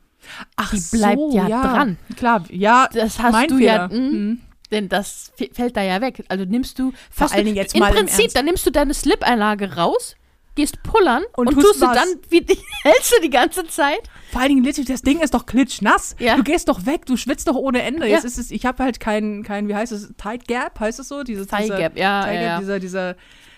Ach 0.57 0.71
Die 0.73 0.97
bleibt 0.97 1.21
ja 1.33 1.49
dran. 1.49 1.97
Klar, 2.17 2.45
ja. 2.51 2.89
Das 2.93 3.19
hast 3.21 3.51
du 3.51 3.57
Fehler. 3.57 3.73
ja, 3.73 3.89
mh, 3.89 3.95
Mhm. 4.11 4.41
denn 4.71 4.89
das 4.91 5.33
fällt 5.53 5.77
da 5.79 5.83
ja 5.83 6.03
weg. 6.03 6.25
Also 6.29 6.45
nimmst 6.45 6.79
du 6.79 6.91
Vor 6.91 6.99
fast 7.11 7.35
allen 7.35 7.47
Dingen 7.47 7.57
jetzt 7.57 7.75
im 7.75 7.81
mal 7.81 7.89
im 7.89 7.95
Prinzip, 7.97 8.21
Ernst. 8.25 8.37
dann 8.37 8.45
nimmst 8.45 8.67
du 8.67 8.71
deine 8.71 8.93
Slip-Einlage 8.93 9.77
raus, 9.77 10.17
gehst 10.59 10.83
pullern 10.83 11.23
Und 11.37 11.49
und, 11.49 11.55
tust 11.55 11.67
tust 11.67 11.83
du 11.83 11.87
dann, 11.87 12.09
wie 12.29 12.45
hältst 12.83 13.13
du 13.17 13.21
die 13.23 13.31
ganze 13.31 13.67
Zeit? 13.67 14.01
Vor 14.31 14.41
allen 14.43 14.63
Dingen, 14.63 14.85
das 14.87 15.03
Ding 15.03 15.21
ist 15.21 15.33
doch 15.33 15.47
klitschnass. 15.47 16.15
Ja. 16.19 16.37
Du 16.37 16.43
gehst 16.43 16.69
doch 16.69 16.85
weg, 16.85 17.07
du 17.07 17.17
schwitzt 17.17 17.49
doch 17.49 17.55
ohne 17.55 17.83
Ende. 17.83 18.07
Ja. 18.07 18.17
Jetzt 18.17 18.25
ist 18.25 18.39
es, 18.39 18.51
ich 18.51 18.67
habe 18.67 18.83
halt 18.83 19.01
kein, 19.01 19.43
kein, 19.43 19.69
wie 19.69 19.75
heißt 19.75 19.93
es, 19.93 20.13
Tight 20.19 20.47
Gap, 20.47 20.79
heißt 20.79 20.99
es 20.99 21.09
so? 21.09 21.23
Dieses, 21.23 21.47
Thigh 21.47 21.63
dieser- 21.63 21.79
Gap, 21.79 21.97
ja, 21.97 22.23
Thigh 22.23 22.35
ja, 22.35 22.41
Gap, 22.41 22.49
ja. 22.51 22.59
dieser, 22.61 22.79
dieser, 22.81 23.17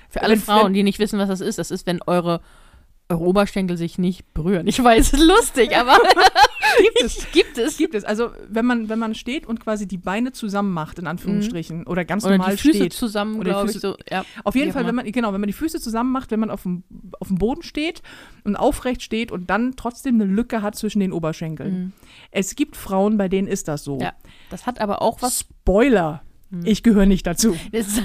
Für 0.09 0.23
alle 0.23 0.35
Wenn- 0.35 0.41
Frauen, 0.43 0.73
die 0.73 0.83
nicht 0.83 0.99
wissen, 0.99 1.19
was 1.19 1.29
das 1.29 1.41
ist, 1.41 1.59
das 1.59 1.71
ist, 1.71 1.87
wenn 1.87 2.01
eure, 2.07 2.41
eure 3.09 3.21
Oberschenkel 3.23 3.77
sich 3.77 3.99
nicht 3.99 4.33
berühren. 4.35 4.67
Ich 4.69 4.83
weiß, 4.83 5.09
es 5.09 5.13
ist 5.15 5.27
lustig, 5.27 5.77
aber 5.77 5.99
gibt 6.79 7.03
es. 7.05 7.27
gibt 7.33 7.59
es. 7.59 7.77
Gibt 7.77 7.95
es. 7.95 8.05
Also, 8.05 8.31
wenn 8.49 8.65
man, 8.67 8.89
wenn 8.89 8.99
man 8.99 9.15
steht 9.15 9.47
und 9.47 9.61
quasi 9.61 9.87
die 9.89 9.99
Beine 9.99 10.33
zusammen 10.33 10.73
macht, 10.73 10.99
in 10.99 11.07
Anführungsstrichen, 11.07 11.87
oder 11.87 12.05
ganz 12.05 12.25
Oder 12.25 12.37
normal 12.39 12.57
die 12.57 12.63
Füße 12.63 12.77
steht. 12.79 12.93
zusammen, 12.93 13.37
Oder 13.37 13.45
die 13.45 13.51
glaube 13.51 13.71
ich. 13.71 13.77
Füße- 13.77 13.81
So, 13.81 13.97
ja. 14.11 14.25
Auf 14.45 14.55
jeden 14.55 14.73
Fall, 14.73 14.87
wenn 14.87 14.95
man, 14.95 15.11
genau, 15.11 15.33
wenn 15.33 15.41
man 15.41 15.49
die 15.49 15.53
Füße 15.55 15.81
zusammen 15.81 16.13
macht, 16.13 16.31
wenn 16.31 16.41
man 16.41 16.51
auf 16.51 16.63
dem, 16.65 16.85
auf 17.19 17.29
dem 17.29 17.39
Boden 17.39 17.63
steht 17.63 18.03
und 18.45 18.57
aufrecht 18.57 19.03
steht 19.03 19.33
und 19.33 19.51
dann 19.51 19.75
trotzdem 19.77 20.17
eine 20.17 20.25
Lücke 20.25 20.63
hat 20.63 20.75
zwischen 20.77 21.01
den 21.01 21.13
Oberschenkeln. 21.13 21.93
Es 22.31 22.55
gibt 22.57 22.77
Frauen, 22.77 23.17
bei 23.17 23.29
denen 23.29 23.49
ist 23.49 23.69
das 23.69 23.85
so. 23.85 23.97
Mhm. 23.97 24.01
Ja. 24.03 24.13
Das 24.51 24.67
hat 24.67 24.81
aber 24.81 25.03
auch 25.03 25.23
was. 25.23 25.41
Spoiler. 25.41 26.23
Mhm. 26.51 26.63
Ich 26.65 26.83
gehöre 26.83 27.07
nicht 27.07 27.27
dazu. 27.27 27.57
Es, 27.71 28.01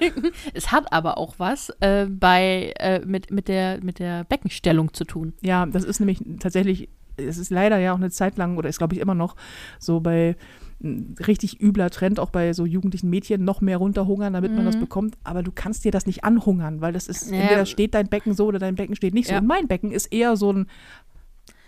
es 0.54 0.70
hat 0.72 0.92
aber 0.92 1.18
auch 1.18 1.34
was 1.38 1.70
äh, 1.80 2.06
bei, 2.06 2.72
äh, 2.78 3.00
mit, 3.04 3.30
mit, 3.30 3.48
der, 3.48 3.82
mit 3.82 3.98
der 3.98 4.24
Beckenstellung 4.24 4.92
zu 4.94 5.04
tun. 5.04 5.34
Ja, 5.40 5.66
das 5.66 5.84
ist 5.84 5.98
nämlich 5.98 6.20
tatsächlich, 6.38 6.88
es 7.18 7.36
ist 7.38 7.50
leider 7.50 7.78
ja 7.78 7.92
auch 7.92 7.96
eine 7.98 8.10
Zeit 8.10 8.36
lang, 8.38 8.56
oder 8.56 8.68
ist 8.68 8.78
glaube 8.78 8.94
ich 8.94 9.00
immer 9.00 9.14
noch 9.14 9.36
so 9.78 10.00
bei 10.00 10.36
m, 10.82 11.14
richtig 11.26 11.60
übler 11.60 11.90
Trend, 11.90 12.20
auch 12.20 12.30
bei 12.30 12.52
so 12.52 12.64
jugendlichen 12.64 13.10
Mädchen, 13.10 13.44
noch 13.44 13.60
mehr 13.60 13.78
runterhungern, 13.78 14.32
damit 14.32 14.54
man 14.54 14.64
das 14.64 14.78
bekommt. 14.78 15.16
Aber 15.24 15.42
du 15.42 15.50
kannst 15.52 15.84
dir 15.84 15.90
das 15.92 16.06
nicht 16.06 16.24
anhungern, 16.24 16.80
weil 16.80 16.92
das 16.92 17.08
ist, 17.08 17.30
Ja. 17.30 17.38
entweder 17.38 17.66
steht 17.66 17.94
dein 17.94 18.08
Becken 18.08 18.34
so 18.34 18.46
oder 18.46 18.58
dein 18.58 18.76
Becken 18.76 18.94
steht 18.96 19.14
nicht 19.14 19.26
so. 19.26 19.32
Ja. 19.34 19.40
Und 19.40 19.46
mein 19.46 19.66
Becken 19.68 19.90
ist 19.90 20.06
eher 20.12 20.36
so 20.36 20.52
ein 20.52 20.66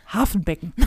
Hafenbecken. 0.07 0.73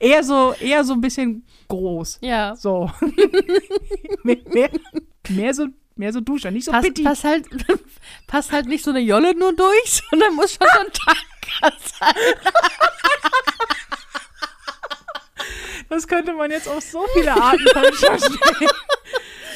eher, 0.00 0.22
so, 0.24 0.52
eher 0.60 0.84
so 0.84 0.92
ein 0.94 1.00
bisschen 1.00 1.44
groß. 1.68 2.18
Ja. 2.22 2.54
So. 2.56 2.90
mehr, 4.22 4.36
mehr, 4.52 4.70
mehr 5.28 5.54
so. 5.54 5.66
Mehr 5.98 6.12
so 6.12 6.20
Duscher, 6.20 6.50
nicht 6.50 6.64
so 6.64 6.72
Pass, 6.72 6.84
pitti. 6.84 7.02
pass, 7.02 7.24
halt, 7.24 7.46
passt 8.26 8.52
halt 8.52 8.66
nicht 8.66 8.84
so 8.84 8.90
eine 8.90 9.00
Jolle 9.00 9.34
nur 9.36 9.52
durch, 9.54 10.02
sondern 10.10 10.34
muss 10.34 10.52
schon 10.54 10.66
so 10.72 10.80
ein 10.80 10.92
Tanker 10.92 11.76
sein. 11.98 12.14
Das 15.88 16.06
könnte 16.06 16.34
man 16.34 16.50
jetzt 16.50 16.68
auf 16.68 16.82
so 16.82 17.04
viele 17.14 17.32
Arten 17.32 17.66
falsch 17.72 17.98
verstehen. 17.98 18.68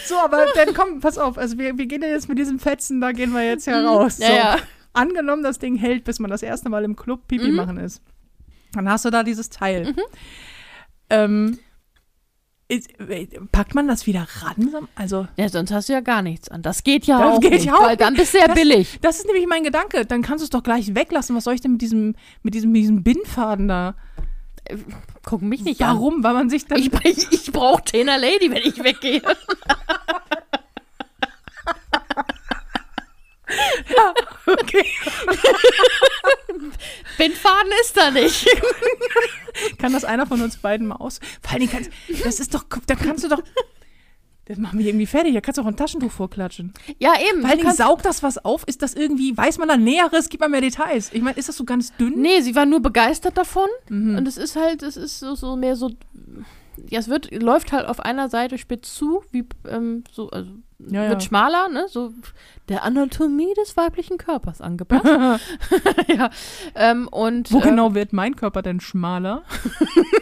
So, 0.07 0.17
aber 0.19 0.47
dann 0.55 0.73
komm, 0.75 1.01
pass 1.01 1.19
auf. 1.19 1.37
Also 1.39 1.59
wir, 1.59 1.77
wir 1.79 1.87
gehen 1.87 2.03
ja 2.03 2.09
jetzt 2.09 2.29
mit 2.29 2.39
diesem 2.39 2.59
Fetzen, 2.59 3.01
da 3.01 3.13
gehen 3.13 3.33
wir 3.33 3.45
jetzt 3.45 3.67
ja 3.67 3.81
raus. 3.87 4.19
Ja, 4.19 4.27
so. 4.27 4.33
ja. 4.33 4.57
Angenommen, 4.95 5.43
das 5.43 5.59
Ding 5.59 5.77
hält, 5.77 6.05
bis 6.05 6.19
man 6.19 6.31
das 6.31 6.43
erste 6.43 6.69
Mal 6.69 6.85
im 6.85 6.97
Club 6.97 7.29
Pipi 7.29 7.49
Mhm. 7.49 7.57
machen 7.57 7.77
ist. 7.79 8.03
Dann 8.73 8.89
hast 8.91 9.05
du 9.05 9.11
da 9.11 9.23
dieses 9.23 9.51
Teil. 9.51 9.95
Ähm, 11.11 11.59
ist, 12.73 12.99
äh, 13.01 13.27
packt 13.51 13.75
man 13.75 13.87
das 13.87 14.07
wieder 14.07 14.27
ran? 14.41 14.89
Also, 14.95 15.27
Ja, 15.37 15.49
sonst 15.49 15.71
hast 15.73 15.89
du 15.89 15.93
ja 15.93 16.01
gar 16.01 16.23
nichts 16.23 16.49
an. 16.49 16.63
Das 16.63 16.85
geht 16.85 17.05
ja 17.07 17.19
Das 17.19 17.37
auch 17.37 17.41
geht 17.41 17.53
nicht, 17.53 17.67
ja 17.67 17.75
auch 17.75 17.83
weil 17.83 17.97
dann 17.97 18.15
bist 18.15 18.33
du 18.35 18.39
ja 18.39 18.47
das, 18.47 18.55
billig. 18.55 18.99
Das 19.03 19.19
ist 19.19 19.27
nämlich 19.27 19.47
mein 19.47 19.63
Gedanke. 19.65 20.07
Dann 20.07 20.23
kannst 20.23 20.43
du 20.43 20.45
es 20.45 20.51
doch 20.51 20.63
gleich 20.63 20.95
weglassen. 20.95 21.37
Was 21.37 21.45
soll 21.45 21.55
ich 21.55 21.61
denn 21.61 21.73
mit 21.73 21.83
diesem, 21.83 22.15
mit 22.43 22.55
diesem, 22.55 22.73
mit 22.73 22.83
diesem 22.83 23.03
Bindfaden 23.03 23.69
da? 23.69 23.95
Guck 25.25 25.43
mich 25.43 25.63
nicht 25.63 25.83
an. 25.83 25.97
Warum? 25.97 26.25
Weil 26.25 26.33
man 26.35 26.49
sich 26.49 26.67
dann. 26.67 26.79
Ich, 26.79 26.91
ich, 27.05 27.31
ich 27.31 27.53
brauche 27.53 27.83
Tena 27.85 28.17
Lady, 28.17 28.51
wenn 28.51 28.63
ich 28.63 28.83
weggehe. 28.83 29.23
okay. 34.47 34.87
Bindfaden 37.19 37.73
ist 37.83 37.97
da 37.97 38.11
nicht. 38.11 38.47
Kann 39.79 39.93
das 39.93 40.05
einer 40.05 40.27
von 40.27 40.41
uns 40.41 40.57
beiden 40.57 40.87
mal 40.87 40.97
aus? 40.97 41.21
Vor 41.41 41.53
allen 41.53 41.61
Dingen 41.61 41.73
kannst, 41.73 41.91
das 42.25 42.41
ist 42.41 42.55
doch, 42.55 42.65
da 42.87 42.95
kannst 42.95 43.25
du 43.25 43.29
doch, 43.29 43.43
das 44.47 44.59
machen 44.59 44.79
wir 44.81 44.87
irgendwie 44.87 45.07
fertig. 45.07 45.35
Da 45.35 45.41
kannst 45.41 45.59
du 45.59 45.63
auch 45.63 45.67
ein 45.67 45.77
Taschentuch 45.77 46.11
vorklatschen. 46.11 46.73
Ja, 46.99 47.13
eben. 47.21 47.43
Vor 47.43 47.51
allen 47.51 47.61
Dingen 47.61 47.75
saugt 47.75 48.05
das 48.05 48.23
was 48.23 48.45
auf? 48.45 48.65
Ist 48.67 48.83
das 48.83 48.95
irgendwie, 48.95 49.37
weiß 49.37 49.59
man 49.59 49.69
da 49.69 49.77
Näheres? 49.77 50.29
Gib 50.29 50.41
mal 50.41 50.49
mehr 50.49 50.61
Details. 50.61 51.11
Ich 51.13 51.23
meine, 51.23 51.37
ist 51.37 51.49
das 51.49 51.57
so 51.57 51.65
ganz 51.65 51.95
dünn? 51.97 52.21
Nee, 52.21 52.41
sie 52.41 52.55
war 52.57 52.67
nur 52.67 52.81
begeistert 52.81 53.39
davon. 53.39 53.69
Mhm. 53.89 54.17
Und 54.17 54.27
es 54.27 54.37
ist 54.37 54.57
halt, 54.57 54.83
es 54.83 54.97
ist 54.97 55.21
so, 55.21 55.37
so 55.37 55.55
mehr 55.55 55.77
so. 55.77 55.91
Ja, 56.89 57.01
es 57.01 57.09
wird, 57.09 57.31
läuft 57.43 57.73
halt 57.73 57.87
auf 57.87 58.01
einer 58.01 58.29
Seite 58.29 58.59
spitz 58.59 58.95
zu, 58.95 59.23
wie 59.31 59.45
ähm, 59.69 60.05
so, 60.11 60.31
also 60.31 60.51
Ja, 60.79 61.09
wird 61.09 61.21
ja. 61.23 61.29
schmaler, 61.29 61.69
ne? 61.69 61.87
So 61.89 62.13
der 62.69 62.85
Anatomie 62.85 63.53
des 63.55 63.77
weiblichen 63.77 64.19
Körpers 64.19 64.61
angepasst. 64.61 65.05
ja. 66.09 66.31
Ähm, 66.75 67.09
und 67.09 67.53
Wo 67.53 67.59
äh, 67.59 67.63
genau 67.63 67.95
wird 67.95 68.13
mein 68.13 68.37
Körper 68.37 68.63
denn 68.63 68.81
schmaler? 68.81 69.43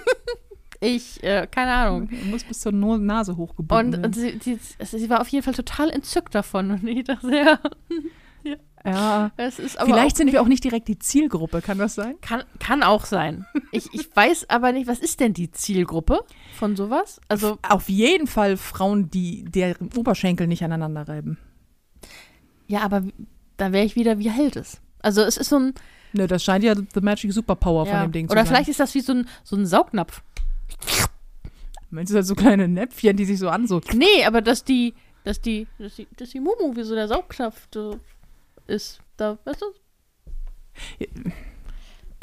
ich, 0.80 1.23
äh, 1.23 1.47
keine 1.50 1.73
Ahnung. 1.73 2.09
Er 2.11 2.26
muss 2.26 2.45
bis 2.45 2.61
zur 2.61 2.73
No 2.73 2.97
Nase 2.97 3.37
hochgebunden 3.37 4.00
Und, 4.00 4.07
und 4.07 4.14
sie, 4.14 4.38
sie, 4.42 4.59
sie 4.80 5.11
war 5.11 5.21
auf 5.21 5.28
jeden 5.28 5.45
Fall 5.45 5.54
total 5.54 5.90
entzückt 5.90 6.35
davon. 6.35 6.71
Und 6.71 6.87
ich 6.87 7.04
dachte, 7.04 7.35
ja, 7.35 7.59
Ja. 8.42 8.57
Es 8.83 9.59
ist 9.59 9.79
aber 9.79 9.87
Vielleicht 9.93 10.17
sind 10.17 10.33
wir 10.33 10.41
auch 10.41 10.49
nicht 10.49 10.65
direkt 10.65 10.89
die 10.89 10.99
Zielgruppe, 10.99 11.61
kann 11.61 11.79
das 11.79 11.95
sein? 11.95 12.15
kann, 12.23 12.45
kann 12.59 12.83
auch 12.83 13.05
sein. 13.05 13.45
Ich, 13.73 13.93
ich 13.93 14.15
weiß 14.17 14.49
aber 14.49 14.73
nicht, 14.73 14.87
was 14.87 14.99
ist 15.01 15.21
denn 15.21 15.35
die 15.35 15.51
Zielgruppe 15.51 16.21
von 16.59 16.77
sowas? 16.77 17.21
Also, 17.29 17.59
Auf 17.69 17.89
jeden 17.89 18.27
Fall 18.27 18.57
Frauen, 18.57 19.11
die 19.11 19.45
deren 19.45 19.91
Oberschenkel 19.97 20.47
nicht 20.47 20.65
aneinander 20.65 21.07
reiben. 21.09 21.37
ja, 22.69 22.81
aber 22.81 23.03
da 23.59 23.73
wäre 23.73 23.85
ich 23.85 23.97
wieder, 23.97 24.19
wie 24.19 24.31
hält 24.31 24.57
es? 24.57 24.81
Also, 25.03 25.21
es 25.23 25.37
ist 25.37 25.51
so 25.51 25.59
ein. 25.59 25.75
Ne, 26.13 26.27
das 26.27 26.43
scheint 26.43 26.65
ja 26.65 26.75
the 26.75 27.01
magic 27.01 27.33
Superpower 27.33 27.87
Ja. 27.87 27.93
von 27.93 28.09
dem 28.09 28.13
Ding 28.13 28.29
zu 28.29 28.33
Oder 28.33 28.41
sein. 28.45 28.49
vielleicht 28.55 28.69
ist 28.71 28.81
das 28.81 28.95
wie 28.95 29.01
so 29.01 29.13
ein, 29.13 29.29
so 29.45 29.57
ein 29.57 29.67
Saugnapf. 29.67 30.23
Meinst 31.91 32.13
du 32.13 32.17
halt 32.17 32.27
so 32.27 32.35
kleine 32.35 32.69
Näpfchen, 32.69 33.17
die 33.17 33.25
sich 33.25 33.39
so 33.39 33.49
an 33.49 33.67
so. 33.67 33.81
Nee, 33.95 34.25
aber 34.25 34.41
dass 34.43 34.65
die, 34.65 34.95
dass 35.25 35.41
die, 35.41 35.67
dass 35.79 35.97
die, 35.97 36.07
dass 36.17 36.31
die 36.31 36.41
Mumu 36.41 36.75
wie 36.77 36.83
so 36.83 36.95
der 36.95 37.09
Saugnapf 37.09 37.69
so 37.75 37.99
ist. 38.71 39.00
Da, 39.17 39.39
weißt 39.45 39.61
du? 39.62 39.67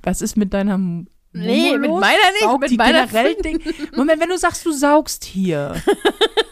Was 0.04 0.22
ist 0.22 0.36
mit 0.38 0.54
deiner 0.54 0.78
Momo 0.78 1.06
Nee, 1.34 1.78
mit 1.78 1.90
los? 1.90 2.00
meiner 2.02 2.32
nicht, 2.32 2.42
Saugt 2.42 2.62
mit 2.62 2.72
die 2.72 2.78
meiner- 2.78 3.06
Ding. 3.44 3.62
Moment, 3.96 4.20
wenn 4.22 4.30
du 4.30 4.38
sagst, 4.38 4.66
du 4.66 4.72
saugst 4.72 5.24
hier. 5.24 5.76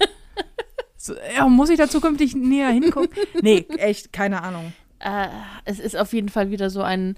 so, 0.97 1.15
ja, 1.35 1.47
muss 1.47 1.69
ich 1.69 1.77
da 1.77 1.87
zukünftig 1.89 2.35
näher 2.35 2.69
hingucken? 2.69 3.09
Nee, 3.41 3.65
echt, 3.77 4.13
keine 4.13 4.43
Ahnung. 4.43 4.73
Äh, 4.99 5.27
es 5.63 5.79
ist 5.79 5.95
auf 5.97 6.13
jeden 6.13 6.29
Fall 6.29 6.51
wieder 6.51 6.69
so 6.69 6.81
ein. 6.83 7.17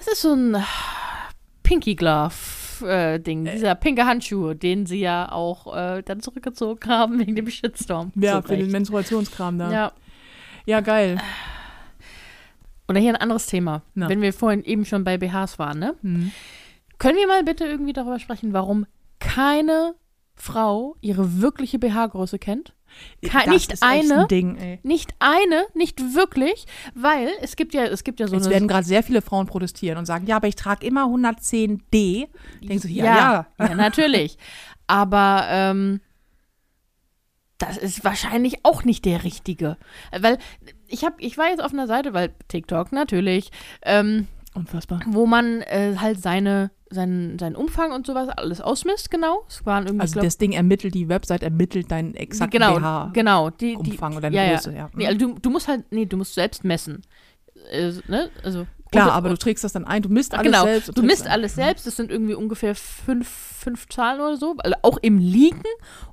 Es 0.00 0.08
ist 0.08 0.22
so 0.22 0.32
ein 0.32 0.56
Pinky 1.62 1.94
Glove. 1.94 2.32
Äh, 2.82 3.20
Ding, 3.20 3.44
dieser 3.44 3.74
pinke 3.74 4.06
Handschuh, 4.06 4.54
den 4.54 4.86
sie 4.86 5.00
ja 5.00 5.30
auch 5.30 5.76
äh, 5.76 6.02
dann 6.02 6.20
zurückgezogen 6.20 6.88
haben 6.90 7.18
wegen 7.20 7.36
dem 7.36 7.48
Shitstorm. 7.50 8.10
Ja, 8.16 8.40
für 8.42 8.56
den. 8.56 8.70
Menstruationskram 8.70 9.58
da. 9.58 9.70
Ja, 9.70 9.92
Ja. 10.64 10.80
geil. 10.80 11.18
Oder 12.90 13.00
hier 13.00 13.10
ein 13.10 13.20
anderes 13.20 13.46
Thema. 13.46 13.82
Na. 13.94 14.08
Wenn 14.08 14.20
wir 14.20 14.32
vorhin 14.32 14.64
eben 14.64 14.84
schon 14.84 15.04
bei 15.04 15.16
BHs 15.16 15.58
waren, 15.58 15.78
ne? 15.78 15.94
Hm. 16.02 16.32
Können 16.98 17.16
wir 17.16 17.26
mal 17.28 17.44
bitte 17.44 17.64
irgendwie 17.64 17.92
darüber 17.92 18.18
sprechen, 18.18 18.52
warum 18.52 18.84
keine 19.20 19.94
Frau 20.34 20.96
ihre 21.00 21.40
wirkliche 21.40 21.78
BH-Größe 21.78 22.38
kennt? 22.38 22.74
Ke- 23.22 23.30
Das 23.44 23.46
nicht 23.46 23.82
eine, 23.82 24.22
ein 24.22 24.28
Ding, 24.28 24.56
ey. 24.56 24.80
nicht 24.82 25.14
eine, 25.20 25.66
nicht 25.74 26.00
wirklich, 26.14 26.66
weil 26.96 27.28
es 27.40 27.54
gibt 27.54 27.72
ja, 27.72 27.84
es 27.84 28.02
gibt 28.02 28.18
ja 28.18 28.26
so 28.26 28.34
Jetzt 28.34 28.50
werden 28.50 28.66
gerade 28.66 28.84
sehr 28.84 29.04
viele 29.04 29.22
Frauen 29.22 29.46
protestieren 29.46 29.96
und 29.96 30.06
sagen, 30.06 30.26
ja, 30.26 30.34
aber 30.36 30.48
ich 30.48 30.56
trage 30.56 30.84
immer 30.84 31.04
110D. 31.04 32.26
Denkst 32.60 32.82
du, 32.82 32.88
ja, 32.88 33.04
ja, 33.04 33.46
ja. 33.60 33.66
ja, 33.68 33.74
natürlich. 33.76 34.36
Aber 34.88 35.44
ähm, 35.48 36.00
das 37.58 37.76
ist 37.76 38.02
wahrscheinlich 38.04 38.64
auch 38.64 38.82
nicht 38.84 39.04
der 39.04 39.22
richtige. 39.22 39.76
Weil 40.18 40.38
ich 40.90 41.04
habe, 41.04 41.16
ich 41.18 41.38
war 41.38 41.48
jetzt 41.48 41.62
auf 41.62 41.72
einer 41.72 41.86
Seite, 41.86 42.12
weil 42.14 42.34
TikTok 42.48 42.92
natürlich, 42.92 43.50
ähm, 43.82 44.26
Unfassbar. 44.54 45.00
wo 45.06 45.26
man 45.26 45.62
äh, 45.62 45.94
halt 45.98 46.20
seine, 46.20 46.70
seinen, 46.90 47.38
seinen 47.38 47.54
Umfang 47.56 47.92
und 47.92 48.06
sowas 48.06 48.28
alles 48.28 48.60
ausmisst, 48.60 49.10
genau. 49.10 49.44
Es 49.48 49.64
waren 49.64 49.86
irgendwie, 49.86 50.02
Also 50.02 50.14
glaub- 50.14 50.24
das 50.24 50.38
Ding 50.38 50.52
ermittelt, 50.52 50.94
die 50.94 51.08
Website 51.08 51.42
ermittelt 51.42 51.90
deinen 51.90 52.14
exakten 52.14 52.58
genau, 52.60 52.78
BH. 52.78 53.10
genau, 53.12 53.50
die, 53.50 53.76
die, 53.80 53.92
Umfang 53.92 54.16
oder 54.16 54.30
ja, 54.30 54.50
Größe, 54.54 54.74
ja. 54.74 54.90
Nee, 54.94 55.06
also 55.06 55.18
du, 55.18 55.34
du 55.40 55.50
musst 55.50 55.68
halt, 55.68 55.84
nee, 55.92 56.04
du 56.06 56.16
musst 56.16 56.34
selbst 56.34 56.64
messen. 56.64 57.02
Äh, 57.70 57.92
ne? 58.08 58.30
Also 58.42 58.66
Klar, 58.90 59.06
Und- 59.06 59.12
aber 59.12 59.28
du 59.28 59.36
trägst 59.36 59.62
das 59.62 59.72
dann 59.72 59.84
ein, 59.84 60.02
du 60.02 60.08
misst 60.08 60.34
alles 60.34 60.44
genau, 60.50 60.64
selbst. 60.64 60.98
du 60.98 61.02
misst 61.04 61.26
ein. 61.26 61.32
alles 61.32 61.54
selbst. 61.54 61.86
Das 61.86 61.94
sind 61.94 62.10
irgendwie 62.10 62.34
ungefähr 62.34 62.74
fünf, 62.74 63.28
fünf 63.28 63.88
Zahlen 63.88 64.20
oder 64.20 64.36
so. 64.36 64.56
Also 64.58 64.76
auch 64.82 64.98
im 65.00 65.18
Liegen 65.18 65.62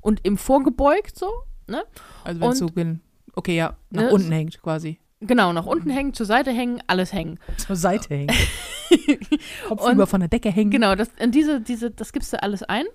und 0.01 0.19
im 0.23 0.37
Vorgebeugt 0.37 1.17
so. 1.17 1.27
Ne? 1.65 1.83
Also 2.23 2.39
wenn 2.39 2.49
es 2.51 2.59
so 2.59 2.67
bin. 2.67 3.01
Okay, 3.37 3.55
ja, 3.55 3.77
nach 3.91 4.03
Ne, 4.03 4.11
unten 4.11 4.31
hängt 4.31 4.59
quasi. 4.63 4.99
Genau, 5.19 5.53
nach 5.53 5.65
unten 5.67 5.91
hängen, 5.91 6.13
zur 6.15 6.25
Seite 6.25 6.51
hängen, 6.51 6.81
alles 6.87 7.13
hängen. 7.13 7.39
Zur 7.57 7.75
Seite 7.75 8.15
hängt. 8.15 8.31
Kopf 9.67 9.81
Und- 9.83 9.93
über 9.93 10.07
von 10.07 10.21
der 10.21 10.29
Decke 10.29 10.49
hängen. 10.51 10.71
Genau, 10.71 10.95
das, 10.95 11.09
diese, 11.27 11.61
diese, 11.61 11.91
das 11.91 12.13
gibst 12.13 12.33
du 12.33 12.41
alles 12.41 12.63
ein. 12.63 12.85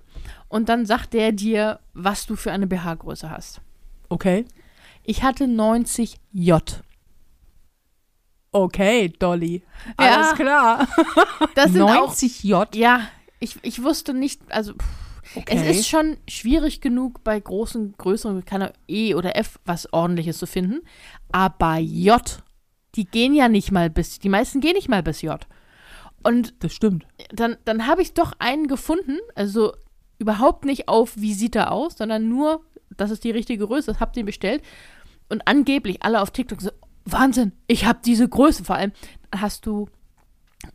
Und 0.48 0.68
dann 0.68 0.84
sagt 0.84 1.14
der 1.14 1.30
dir, 1.30 1.78
was 1.94 2.26
du 2.26 2.34
für 2.34 2.50
eine 2.50 2.66
BH-Größe 2.66 3.30
hast. 3.30 3.60
Okay. 4.08 4.44
Ich 5.04 5.22
hatte 5.22 5.44
90J. 5.44 6.80
Okay, 8.52 9.08
Dolly. 9.18 9.62
Ja. 10.00 10.16
Alles 10.16 10.34
klar. 10.34 10.88
Das 11.54 11.72
sind 11.72 11.82
auch 11.82 12.06
90 12.08 12.42
J. 12.44 12.74
Ja, 12.74 13.08
ich, 13.40 13.56
ich 13.62 13.82
wusste 13.82 14.12
nicht, 14.12 14.40
also 14.50 14.74
pff, 14.74 14.84
Okay. 15.34 15.56
es 15.56 15.78
ist 15.78 15.88
schon 15.88 16.16
schwierig 16.28 16.80
genug 16.80 17.22
bei 17.24 17.38
großen, 17.38 17.94
größeren, 17.96 18.44
keine 18.44 18.72
E 18.88 19.14
oder 19.14 19.36
F 19.36 19.58
was 19.64 19.92
ordentliches 19.92 20.38
zu 20.38 20.46
finden, 20.46 20.80
aber 21.30 21.78
J, 21.78 22.20
die 22.94 23.04
gehen 23.04 23.34
ja 23.34 23.48
nicht 23.48 23.72
mal 23.72 23.90
bis, 23.90 24.18
die 24.18 24.28
meisten 24.28 24.60
gehen 24.60 24.74
nicht 24.74 24.88
mal 24.88 25.02
bis 25.02 25.22
J. 25.22 25.46
Und 26.22 26.62
das 26.62 26.72
stimmt. 26.72 27.06
dann, 27.30 27.56
dann 27.64 27.86
habe 27.86 28.02
ich 28.02 28.14
doch 28.14 28.32
einen 28.38 28.68
gefunden, 28.68 29.18
also 29.34 29.72
überhaupt 30.18 30.64
nicht 30.64 30.88
auf, 30.88 31.16
wie 31.16 31.34
sieht 31.34 31.56
er 31.56 31.72
aus, 31.72 31.98
sondern 31.98 32.28
nur, 32.28 32.64
das 32.96 33.10
ist 33.10 33.24
die 33.24 33.30
richtige 33.30 33.66
Größe, 33.66 33.92
das 33.92 34.00
habt 34.00 34.16
ihr 34.16 34.24
bestellt. 34.24 34.62
Und 35.28 35.46
angeblich 35.48 36.02
alle 36.02 36.20
auf 36.20 36.30
TikTok 36.30 36.60
so, 36.60 36.70
Wahnsinn, 37.04 37.52
ich 37.66 37.84
habe 37.84 37.98
diese 38.04 38.28
Größe. 38.28 38.64
Vor 38.64 38.76
allem 38.76 38.92
hast 39.34 39.66
du 39.66 39.88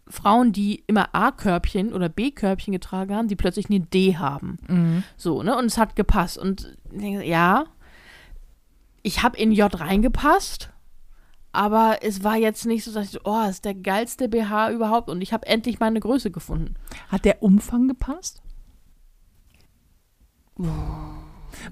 Frauen, 0.10 0.52
die 0.52 0.84
immer 0.88 1.14
A-Körbchen 1.14 1.94
oder 1.94 2.10
B-Körbchen 2.10 2.72
getragen 2.72 3.16
haben, 3.16 3.28
die 3.28 3.36
plötzlich 3.36 3.70
eine 3.70 3.80
D 3.80 4.18
haben. 4.18 4.58
Mhm. 4.68 5.04
So, 5.18 5.44
ne? 5.44 5.58
Und 5.58 5.66
es 5.66 5.78
hat 5.78 5.96
gepasst. 5.96 6.38
Und 6.38 6.78
ich 6.92 7.00
denke, 7.00 7.26
ja, 7.26 7.66
ich 9.04 9.24
habe 9.24 9.38
in 9.38 9.52
J 9.52 9.80
reingepasst, 9.80 10.70
aber 11.52 12.00
es 12.02 12.24
war 12.24 12.38
jetzt 12.38 12.66
nicht 12.66 12.84
so, 12.84 12.94
dass 12.94 13.06
ich 13.06 13.12
so, 13.12 13.20
oh, 13.24 13.44
das 13.46 13.56
ist 13.56 13.66
der 13.66 13.76
geilste 13.76 14.30
BH 14.30 14.72
überhaupt. 14.72 15.10
Und 15.10 15.22
ich 15.22 15.34
habe 15.34 15.48
endlich 15.48 15.80
meine 15.80 16.00
Größe 16.00 16.32
gefunden. 16.32 16.76
Hat 17.10 17.26
der 17.26 17.42
Umfang 17.42 17.88
gepasst? 17.88 18.42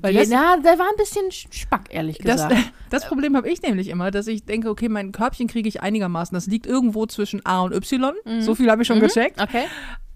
Weil 0.01 0.13
das, 0.13 0.29
ja, 0.29 0.57
der 0.57 0.77
war 0.79 0.87
ein 0.87 0.97
bisschen 0.97 1.31
spack, 1.31 1.87
ehrlich 1.89 2.17
das, 2.19 2.47
gesagt. 2.47 2.71
das 2.89 3.07
Problem 3.07 3.35
habe 3.35 3.49
ich 3.49 3.61
nämlich 3.61 3.89
immer, 3.89 4.11
dass 4.11 4.27
ich 4.27 4.45
denke, 4.45 4.69
okay, 4.69 4.89
mein 4.89 5.11
Körbchen 5.11 5.47
kriege 5.47 5.67
ich 5.67 5.81
einigermaßen. 5.81 6.35
Das 6.35 6.47
liegt 6.47 6.65
irgendwo 6.65 7.05
zwischen 7.05 7.45
A 7.45 7.61
und 7.61 7.73
Y. 7.73 8.13
So 8.39 8.55
viel 8.55 8.69
habe 8.69 8.81
ich 8.81 8.87
schon 8.87 8.99
gecheckt. 8.99 9.41
Okay. 9.41 9.65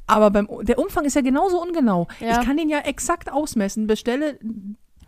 Aber 0.07 0.31
beim, 0.31 0.47
der 0.61 0.79
Umfang 0.79 1.05
ist 1.05 1.15
ja 1.15 1.21
genauso 1.21 1.61
ungenau. 1.61 2.07
Ja. 2.19 2.39
Ich 2.39 2.45
kann 2.47 2.57
den 2.57 2.69
ja 2.69 2.79
exakt 2.79 3.31
ausmessen, 3.31 3.85
bestelle 3.85 4.39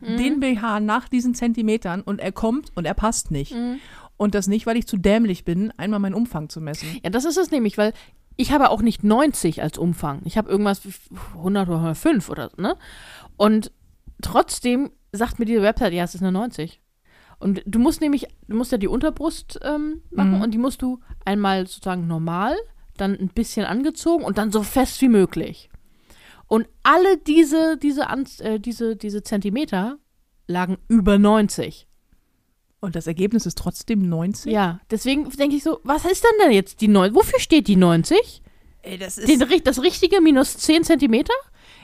Mhm. 0.01 0.17
den 0.17 0.39
BH 0.39 0.79
nach 0.79 1.07
diesen 1.07 1.35
Zentimetern 1.35 2.01
und 2.01 2.19
er 2.19 2.31
kommt 2.31 2.71
und 2.75 2.85
er 2.85 2.93
passt 2.93 3.31
nicht. 3.31 3.53
Mhm. 3.53 3.79
Und 4.17 4.35
das 4.35 4.47
nicht, 4.47 4.65
weil 4.65 4.77
ich 4.77 4.87
zu 4.87 4.97
dämlich 4.97 5.45
bin, 5.45 5.71
einmal 5.77 5.99
meinen 5.99 6.13
Umfang 6.13 6.49
zu 6.49 6.61
messen. 6.61 6.99
Ja, 7.03 7.09
das 7.09 7.25
ist 7.25 7.37
es 7.37 7.51
nämlich, 7.51 7.77
weil 7.77 7.93
ich 8.35 8.51
habe 8.51 8.69
auch 8.69 8.81
nicht 8.81 9.03
90 9.03 9.61
als 9.63 9.77
Umfang. 9.77 10.21
Ich 10.25 10.37
habe 10.37 10.49
irgendwas 10.49 10.85
wie 10.85 10.93
100 11.37 11.67
oder 11.67 11.77
105 11.77 12.29
oder 12.29 12.49
so, 12.49 12.61
ne? 12.61 12.75
Und 13.37 13.71
trotzdem 14.23 14.91
sagt 15.11 15.39
mir 15.39 15.45
diese 15.45 15.61
Website, 15.61 15.93
ja, 15.93 16.03
es 16.03 16.15
ist 16.15 16.21
eine 16.21 16.31
90. 16.31 16.81
Und 17.39 17.61
du 17.65 17.79
musst 17.79 18.01
nämlich, 18.01 18.27
du 18.47 18.55
musst 18.55 18.71
ja 18.71 18.77
die 18.77 18.87
Unterbrust 18.87 19.59
ähm, 19.63 20.01
machen 20.11 20.35
Mhm. 20.37 20.41
und 20.41 20.51
die 20.53 20.57
musst 20.59 20.81
du 20.81 20.99
einmal 21.25 21.65
sozusagen 21.67 22.07
normal, 22.07 22.55
dann 22.97 23.17
ein 23.17 23.29
bisschen 23.29 23.65
angezogen 23.65 24.23
und 24.23 24.37
dann 24.37 24.51
so 24.51 24.61
fest 24.63 25.01
wie 25.01 25.09
möglich. 25.09 25.69
Und 26.47 26.67
alle 26.83 27.17
diese, 27.17 27.77
diese, 27.77 28.07
äh, 28.39 28.59
diese, 28.59 28.95
diese 28.95 29.23
Zentimeter 29.23 29.97
lagen 30.47 30.77
über 30.87 31.17
90. 31.17 31.87
Und 32.79 32.95
das 32.95 33.07
Ergebnis 33.07 33.45
ist 33.45 33.57
trotzdem 33.57 34.07
90? 34.07 34.51
Ja, 34.51 34.79
deswegen 34.89 35.29
denke 35.29 35.55
ich 35.55 35.63
so, 35.63 35.79
was 35.83 36.03
ist 36.05 36.23
denn 36.23 36.31
denn 36.43 36.51
jetzt 36.51 36.81
die 36.81 36.87
90? 36.87 37.15
Wofür 37.15 37.39
steht 37.39 37.67
die 37.67 37.75
90? 37.75 38.41
Ey, 38.81 38.97
das 38.97 39.17
ist. 39.17 39.29
Den, 39.29 39.63
das 39.63 39.81
richtige 39.81 40.19
minus 40.21 40.57
10 40.57 40.83
Zentimeter? 40.83 41.33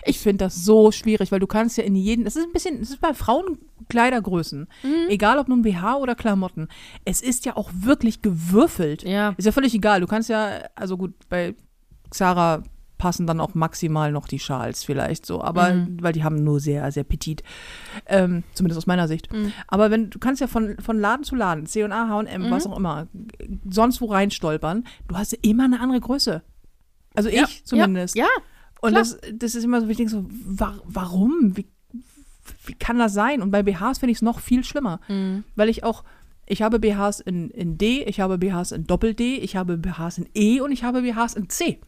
Ich 0.08 0.20
finde 0.20 0.46
das 0.46 0.64
so 0.64 0.92
schwierig, 0.92 1.32
weil 1.32 1.40
du 1.40 1.48
kannst 1.48 1.78
ja 1.78 1.84
in 1.84 1.96
jeden, 1.96 2.24
das 2.26 2.36
ist 2.36 2.46
ein 2.46 2.54
bisschen, 2.54 2.80
das 2.80 2.90
ist 2.90 3.02
bei 3.02 3.14
Frauen 3.14 3.60
Kleidergrößen, 3.90 4.68
Mhm. 4.84 5.10
egal 5.10 5.38
ob 5.40 5.48
nun 5.48 5.62
BH 5.62 5.98
oder 5.98 6.16
Klamotten, 6.16 6.68
es 7.06 7.22
ist 7.22 7.46
ja 7.46 7.56
auch 7.56 7.70
wirklich 7.74 8.22
gewürfelt. 8.22 9.04
Ja. 9.04 9.34
Ist 9.38 9.46
ja 9.46 9.52
völlig 9.52 9.74
egal, 9.74 10.02
du 10.02 10.08
kannst 10.08 10.30
ja, 10.30 10.62
also 10.76 10.98
gut, 10.98 11.14
bei 11.30 11.56
Xara 12.10 12.64
passen 12.98 13.28
dann 13.28 13.40
auch 13.40 13.54
maximal 13.54 14.12
noch 14.12 14.28
die 14.28 14.40
Schals 14.40 14.84
vielleicht 14.84 15.26
so, 15.26 15.42
aber 15.44 15.72
Mhm. 15.74 15.98
weil 16.02 16.14
die 16.14 16.24
haben 16.24 16.44
nur 16.44 16.60
sehr, 16.60 16.92
sehr 16.92 17.04
petit, 17.04 17.44
ähm, 18.08 18.44
zumindest 18.54 18.80
aus 18.80 18.88
meiner 18.88 19.08
Sicht. 19.08 19.32
Mhm. 19.32 19.54
Aber 19.68 19.92
wenn 19.92 20.10
du 20.10 20.18
kannst 20.18 20.42
ja 20.42 20.48
von, 20.48 20.78
von 20.80 21.00
Laden 21.00 21.24
zu 21.24 21.36
Laden, 21.36 21.68
C&A, 21.68 22.10
H&M, 22.10 22.50
was 22.50 22.66
Mhm. 22.66 22.72
auch 22.74 22.78
immer, 22.78 23.08
sonst 23.70 24.02
wo 24.02 24.08
reinstolpern, 24.08 24.84
du 25.08 25.16
hast 25.16 25.32
ja 25.34 25.38
immer 25.44 25.66
eine 25.66 25.80
andere 25.80 26.00
Größe. 26.00 26.42
Also 27.14 27.30
ich 27.30 27.64
zumindest. 27.66 28.16
Ja, 28.16 28.28
Und 28.82 28.92
Klar. 28.92 29.02
das, 29.04 29.18
das 29.34 29.56
ist 29.56 29.64
immer 29.64 29.82
so, 29.82 29.88
ich 29.88 29.98
denke 29.98 30.12
so, 30.12 30.26
wa 30.30 30.76
warum? 30.86 31.56
Wie, 31.58 31.68
wie 32.66 32.74
kann 32.74 32.98
das 33.00 33.14
sein? 33.14 33.42
Und 33.42 33.52
bei 33.52 33.64
BHs 33.64 34.00
finde 34.00 34.12
ich 34.12 34.18
es 34.20 34.22
noch 34.22 34.40
viel 34.40 34.64
schlimmer. 34.64 35.00
Mhm. 35.08 35.44
Weil 35.56 35.70
ich 35.70 35.84
auch, 35.84 36.04
ich 36.46 36.62
habe 36.62 36.80
BHs 36.80 37.20
in, 37.20 37.50
in 37.50 37.78
D, 37.78 38.04
ich 38.04 38.20
habe 38.20 38.38
BHs 38.38 38.72
in 38.72 38.86
Doppel-D, 38.86 39.38
ich 39.38 39.56
habe 39.56 39.78
BHs 39.78 40.20
in 40.20 40.30
E 40.34 40.60
und 40.62 40.72
ich 40.72 40.84
habe 40.84 41.02
BHs 41.02 41.34
in 41.36 41.50
C. 41.50 41.80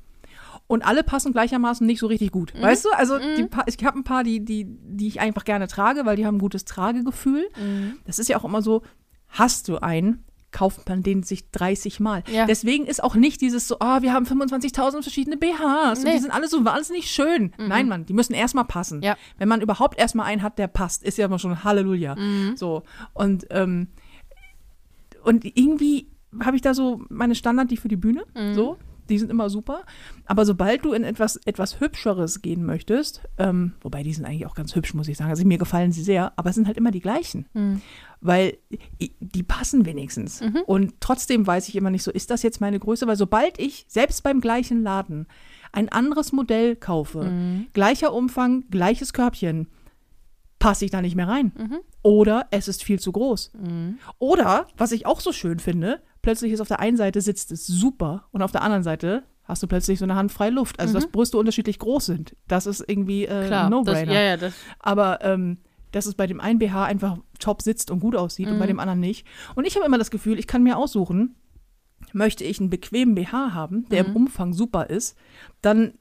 Und 0.67 0.86
alle 0.86 1.04
passen 1.04 1.32
gleichermaßen 1.32 1.86
nicht 1.88 1.99
so 1.99 2.08
richtig 2.08 2.32
gut. 2.32 2.54
Mhm. 2.56 2.62
Weißt 2.62 2.86
du? 2.86 2.89
Also 2.95 3.17
die, 3.17 3.43
pa- 3.43 3.63
ich 3.65 3.84
habe 3.84 3.97
ein 3.97 4.04
paar, 4.04 4.23
die, 4.23 4.43
die, 4.43 4.65
die 4.67 5.08
ich 5.08 5.19
einfach 5.19 5.43
gerne 5.45 5.67
trage, 5.67 6.06
weil 6.06 6.15
die 6.15 6.25
haben 6.25 6.36
ein 6.36 6.39
gutes 6.39 6.65
Tragegefühl. 6.65 7.47
Mhm. 7.60 7.93
Das 8.06 8.19
ist 8.19 8.28
ja 8.30 8.38
auch 8.38 8.45
immer 8.45 8.62
so, 8.62 8.84
hast 9.30 9.67
du 9.67 9.78
einen, 9.78 10.23
kauft 10.51 10.88
man 10.89 11.03
den 11.03 11.23
sich 11.23 11.49
30 11.51 11.99
Mal. 11.99 12.23
Ja. 12.31 12.45
Deswegen 12.45 12.85
ist 12.85 13.03
auch 13.03 13.15
nicht 13.15 13.41
dieses 13.41 13.67
so, 13.67 13.77
ah, 13.79 14.01
wir 14.01 14.13
haben 14.13 14.25
25.000 14.25 15.01
verschiedene 15.03 15.38
BHs 15.38 15.99
und 15.99 16.05
Nee. 16.05 16.13
die 16.13 16.19
sind 16.19 16.31
alle 16.31 16.47
so 16.47 16.65
wahnsinnig 16.65 17.09
schön. 17.12 17.51
Nein, 17.57 17.88
Mann, 17.88 18.05
die 18.05 18.13
müssen 18.13 18.33
erstmal 18.33 18.65
passen. 18.65 19.01
Ja. 19.01 19.15
Wenn 19.38 19.47
man 19.49 19.62
überhaupt 19.62 19.99
erstmal 19.99 20.25
einen 20.25 20.41
hat, 20.41 20.57
der 20.59 20.67
passt, 20.67 21.03
ist 21.03 21.17
ja 21.17 21.25
immer 21.25 21.39
schon 21.39 21.63
Halleluja. 21.63 22.15
So. 22.55 22.83
Und, 23.13 23.45
ähm, 23.51 23.88
und 25.23 25.45
irgendwie 25.45 26.07
habe 26.43 26.55
ich 26.55 26.62
da 26.62 26.73
so 26.73 27.01
meine 27.09 27.35
Standard, 27.35 27.71
die 27.71 27.77
für 27.77 27.88
die 27.88 27.95
Bühne, 27.97 28.23
so. 28.53 28.77
Die 29.09 29.17
sind 29.17 29.31
immer 29.31 29.49
super. 29.49 29.81
Aber 30.27 30.45
sobald 30.45 30.85
du 30.85 30.93
in 30.93 31.03
etwas, 31.03 31.38
etwas 31.45 31.79
Hübscheres 31.79 32.43
gehen 32.43 32.63
möchtest, 32.63 33.23
ähm, 33.39 33.73
wobei 33.81 34.03
die 34.03 34.13
sind 34.13 34.23
eigentlich 34.23 34.45
auch 34.45 34.53
ganz 34.53 34.75
hübsch, 34.75 34.93
muss 34.93 35.07
ich 35.07 35.17
sagen. 35.17 35.31
Also 35.31 35.43
mir 35.47 35.57
gefallen 35.57 35.91
sie 35.91 36.03
sehr, 36.03 36.31
aber 36.35 36.51
es 36.51 36.55
sind 36.55 36.67
halt 36.67 36.77
immer 36.77 36.91
die 36.91 36.99
gleichen. 36.99 37.81
Weil 38.21 38.58
die 39.19 39.43
passen 39.43 39.86
wenigstens. 39.86 40.41
Und 40.65 40.95
trotzdem 40.99 41.47
weiß 41.47 41.69
ich 41.69 41.75
immer 41.75 41.89
nicht 41.89 42.03
so, 42.03 42.12
ist 42.12 42.29
das 42.32 42.43
jetzt 42.43 42.60
meine 42.60 42.79
Größe? 42.79 43.08
Weil 43.08 43.15
sobald 43.15 43.60
ich, 43.60 43.86
selbst 43.88 44.23
beim 44.23 44.41
gleichen 44.41 44.84
Laden, 44.84 45.27
ein 45.71 45.89
anderes 45.89 46.32
Modell 46.32 46.75
kaufe, 46.75 47.32
gleicher 47.73 48.13
Umfang, 48.13 48.65
gleiches 48.69 49.13
Körbchen, 49.13 49.67
passe 50.60 50.84
ich 50.84 50.91
da 50.91 51.01
nicht 51.01 51.15
mehr 51.15 51.29
rein. 51.29 51.53
Oder 52.03 52.47
es 52.51 52.67
ist 52.67 52.84
viel 52.84 52.99
zu 52.99 53.13
groß. 53.13 53.51
Oder, 54.17 54.67
was 54.77 54.91
ich 54.91 55.05
auch 55.05 55.21
so 55.21 55.32
schön 55.32 55.60
finde, 55.60 56.01
plötzlich 56.21 56.51
ist 56.51 56.60
auf 56.60 56.67
der 56.67 56.82
einen 56.82 56.97
Seite 56.97 57.21
sitzt 57.21 57.51
es 57.53 57.65
super 57.65 58.27
und 58.32 58.41
auf 58.41 58.51
der 58.51 58.63
anderen 58.63 58.84
Seite 58.84 59.23
hast 59.45 59.63
du 59.63 59.67
plötzlich 59.67 59.97
so 59.99 60.05
eine 60.05 60.15
Hand 60.15 60.32
freie 60.32 60.51
Luft. 60.51 60.79
Also, 60.79 60.93
dass 60.93 61.08
Brüste 61.08 61.38
unterschiedlich 61.38 61.79
groß 61.79 62.05
sind. 62.05 62.36
Das 62.47 62.67
ist 62.67 62.84
irgendwie 62.88 63.25
äh, 63.25 63.47
klar. 63.47 63.65
ein 63.65 63.71
No-Brainer. 63.71 64.13
ja, 64.13 64.21
ja, 64.21 64.38
das, 64.38 64.53
Aber 64.79 65.23
ähm, 65.23 65.58
dass 65.91 66.06
es 66.06 66.15
bei 66.15 66.28
dem 66.28 66.39
einen 66.39 66.60
BH 66.60 66.86
einfach 66.86 67.17
top 67.39 67.62
sitzt 67.62 67.91
und 67.91 67.99
gut 67.99 68.15
aussieht 68.15 68.47
und 68.47 68.60
bei 68.60 68.67
dem 68.67 68.80
anderen 68.80 68.99
nicht. 68.99 69.25
Und 69.56 69.65
ich 69.65 69.75
habe 69.75 69.86
immer 69.86 69.97
das 69.97 70.12
Gefühl, 70.12 70.39
ich 70.39 70.47
kann 70.47 70.63
mir 70.63 70.78
aussuchen, 70.78 71.36
möchte 72.13 72.43
ich 72.43 72.60
einen 72.60 72.69
bequemen 72.69 73.15
BH 73.15 73.54
haben, 73.54 73.88
der 73.89 74.06
im 74.06 74.15
Umfang 74.15 74.54
super 74.54 74.89
ist, 74.89 75.17
dann 75.62 75.93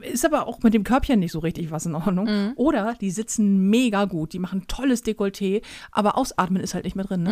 ist 0.00 0.24
aber 0.24 0.48
auch 0.48 0.62
mit 0.62 0.74
dem 0.74 0.84
Körbchen 0.84 1.20
nicht 1.20 1.32
so 1.32 1.38
richtig 1.38 1.70
was 1.70 1.86
in 1.86 1.94
Ordnung. 1.94 2.26
Oder 2.56 2.94
die 3.00 3.10
sitzen 3.10 3.68
mega 3.70 4.04
gut, 4.06 4.32
die 4.32 4.38
machen 4.38 4.66
tolles 4.66 5.04
Dekolleté, 5.04 5.62
aber 5.92 6.18
ausatmen 6.18 6.62
ist 6.62 6.74
halt 6.74 6.84
nicht 6.84 6.96
mehr 6.96 7.04
drin. 7.04 7.22
Ne? 7.22 7.30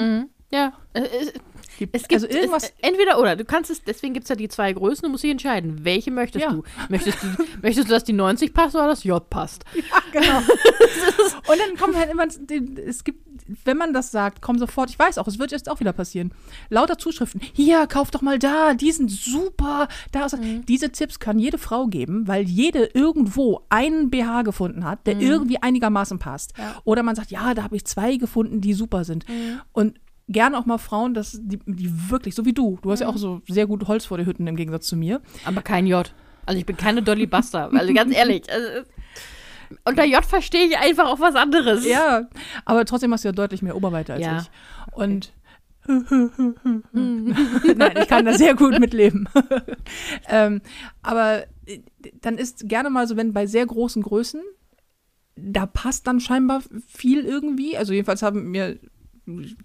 Mhm. 0.51 0.57
ja. 0.57 0.73
äh, 0.95 1.03
Es, 1.03 1.33
es 1.93 2.09
gibt 2.09 2.13
also 2.13 2.29
irgendwas, 2.29 2.65
es, 2.65 2.73
entweder 2.83 3.19
oder. 3.19 3.37
Du 3.37 3.45
kannst 3.45 3.71
es, 3.71 3.83
deswegen 3.83 4.13
gibt 4.13 4.25
es 4.25 4.29
ja 4.29 4.37
die 4.37 4.49
zwei 4.49 4.73
Größen, 4.73 5.03
du 5.03 5.09
musst 5.09 5.25
dich 5.25 5.31
entscheiden. 5.31 5.85
Welche 5.85 6.11
möchtest 6.11 6.45
Ja. 6.45 6.53
du? 6.53 6.63
Möchtest 6.89 7.23
du, 7.23 7.27
möchtest 7.63 7.89
du, 7.89 7.93
dass 7.93 8.05
die 8.05 8.13
90 8.13 8.53
passt 8.53 8.75
oder 8.75 8.89
das 8.89 9.05
J 9.05 9.29
passt? 9.31 9.65
genau. 10.13 10.39
Und 11.49 11.59
dann 11.59 11.77
kommt 11.79 11.97
halt 11.97 12.11
immer, 12.11 12.27
es 12.27 13.05
gibt, 13.05 13.25
wenn 13.65 13.77
man 13.77 13.93
das 13.95 14.11
sagt, 14.11 14.43
kommen 14.43 14.59
sofort, 14.59 14.91
ich 14.91 14.99
weiß 14.99 15.19
auch, 15.19 15.27
es 15.27 15.39
wird 15.39 15.53
jetzt 15.53 15.71
auch 15.71 15.81
wieder 15.81 15.93
passieren, 15.93 16.33
lauter 16.69 16.99
Zuschriften. 16.99 17.41
Hier, 17.55 17.87
kauf 17.87 18.11
doch 18.11 18.23
mal 18.23 18.39
da, 18.39 18.75
die 18.75 18.93
sind 18.93 19.11
super. 19.11 19.89
Da 20.13 20.27
ist, 20.27 20.37
Diese 20.69 20.91
Tipps 20.91 21.19
kann 21.19 21.39
jede 21.39 21.59
Frau 21.59 21.87
geben, 21.87 22.29
weil 22.29 22.45
jede 22.45 22.91
irgendwo 22.95 23.65
einen 23.71 24.11
BH 24.11 24.43
gefunden 24.43 24.85
hat, 24.85 25.07
der 25.07 25.19
irgendwie 25.19 25.63
einigermaßen 25.63 26.19
passt. 26.19 26.53
Ja. 26.59 26.81
Oder 26.85 27.03
man 27.03 27.17
sagt, 27.17 27.31
ja, 27.31 27.55
da 27.55 27.63
habe 27.63 27.77
ich 27.77 27.85
zwei 27.87 28.17
gefunden, 28.17 28.61
die 28.61 28.75
super 28.75 29.05
sind. 29.05 29.25
Und 29.73 29.99
gerne 30.31 30.59
auch 30.59 30.67
mal 30.67 30.79
Frauen, 30.79 31.15
dass 31.15 31.39
die, 31.43 31.59
die 31.67 32.11
wirklich, 32.11 32.35
so 32.35 32.45
wie 32.45 32.53
du, 32.53 32.79
du 32.83 32.91
hast 32.91 33.01
ja 33.01 33.09
auch 33.09 33.17
so 33.17 33.43
sehr 33.49 33.67
gut 33.67 33.87
Holz 33.89 34.07
vor 34.07 34.17
der 34.17 34.27
Hütten 34.27 34.47
im 34.47 34.57
Gegensatz 34.57 34.87
zu 34.87 34.97
mir. 34.97 35.21
Aber 35.45 35.63
kein 35.63 35.87
J. 35.87 36.13
Also 36.47 36.59
ich 36.59 36.67
bin 36.67 36.77
keine 36.77 37.03
Dolly 37.03 37.27
Buster. 37.27 37.71
Also 37.73 37.93
ganz 37.95 38.15
ehrlich. 38.15 38.43
Also, 38.51 38.89
unter 39.85 40.05
J 40.05 40.25
verstehe 40.25 40.67
ich 40.67 40.79
einfach 40.79 41.07
auch 41.07 41.21
was 41.21 41.35
anderes. 41.35 41.87
Ja, 41.87 42.29
aber 42.65 42.85
trotzdem 42.85 43.13
hast 43.13 43.25
du 43.25 43.29
ja 43.29 43.33
deutlich 43.33 43.63
mehr 43.63 43.77
Oberweite 43.77 44.15
als 44.15 44.25
Ja. 44.25 44.41
ich. 44.41 44.51
Und 44.93 45.33
Nein, 45.87 47.95
ich 48.01 48.09
kann 48.09 48.25
da 48.25 48.35
sehr 48.35 48.55
gut 48.55 48.79
mitleben. 48.79 49.29
ähm, 50.29 50.61
aber 51.03 51.45
äh, 51.67 51.81
dann 52.21 52.39
ist 52.39 52.69
gerne 52.69 52.91
mal 52.91 53.09
so, 53.09 53.17
wenn 53.17 53.33
bei 53.33 53.47
sehr 53.47 53.67
großen 53.67 54.03
Größen, 54.03 54.43
da 55.37 55.67
passt 55.67 56.07
dann 56.07 56.21
scheinbar 56.21 56.63
viel 56.87 57.25
irgendwie. 57.25 57.77
Also 57.77 57.93
jedenfalls 57.93 58.23
haben 58.23 58.51
mir 58.51 58.79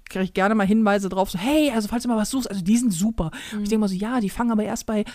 kriege 0.10 0.26
ich 0.26 0.34
gerne 0.34 0.56
mal 0.56 0.68
Hinweise 0.68 1.10
drauf, 1.10 1.30
so, 1.30 1.38
hey, 1.38 1.72
also 1.72 1.88
falls 1.88 2.04
du 2.04 2.10
mal 2.10 2.18
was 2.18 2.30
suchst, 2.30 2.50
also 2.50 2.64
die 2.64 2.78
sind 2.78 2.92
super. 2.92 3.32
Und 3.52 3.64
ich 3.64 3.70
denke 3.70 3.82
mal 3.82 3.88
so, 3.88 3.96
ja, 3.96 4.20
die 4.20 4.30
fangen 4.30 4.52
aber 4.52 4.64
erst 4.64 4.86
bei 4.86 5.06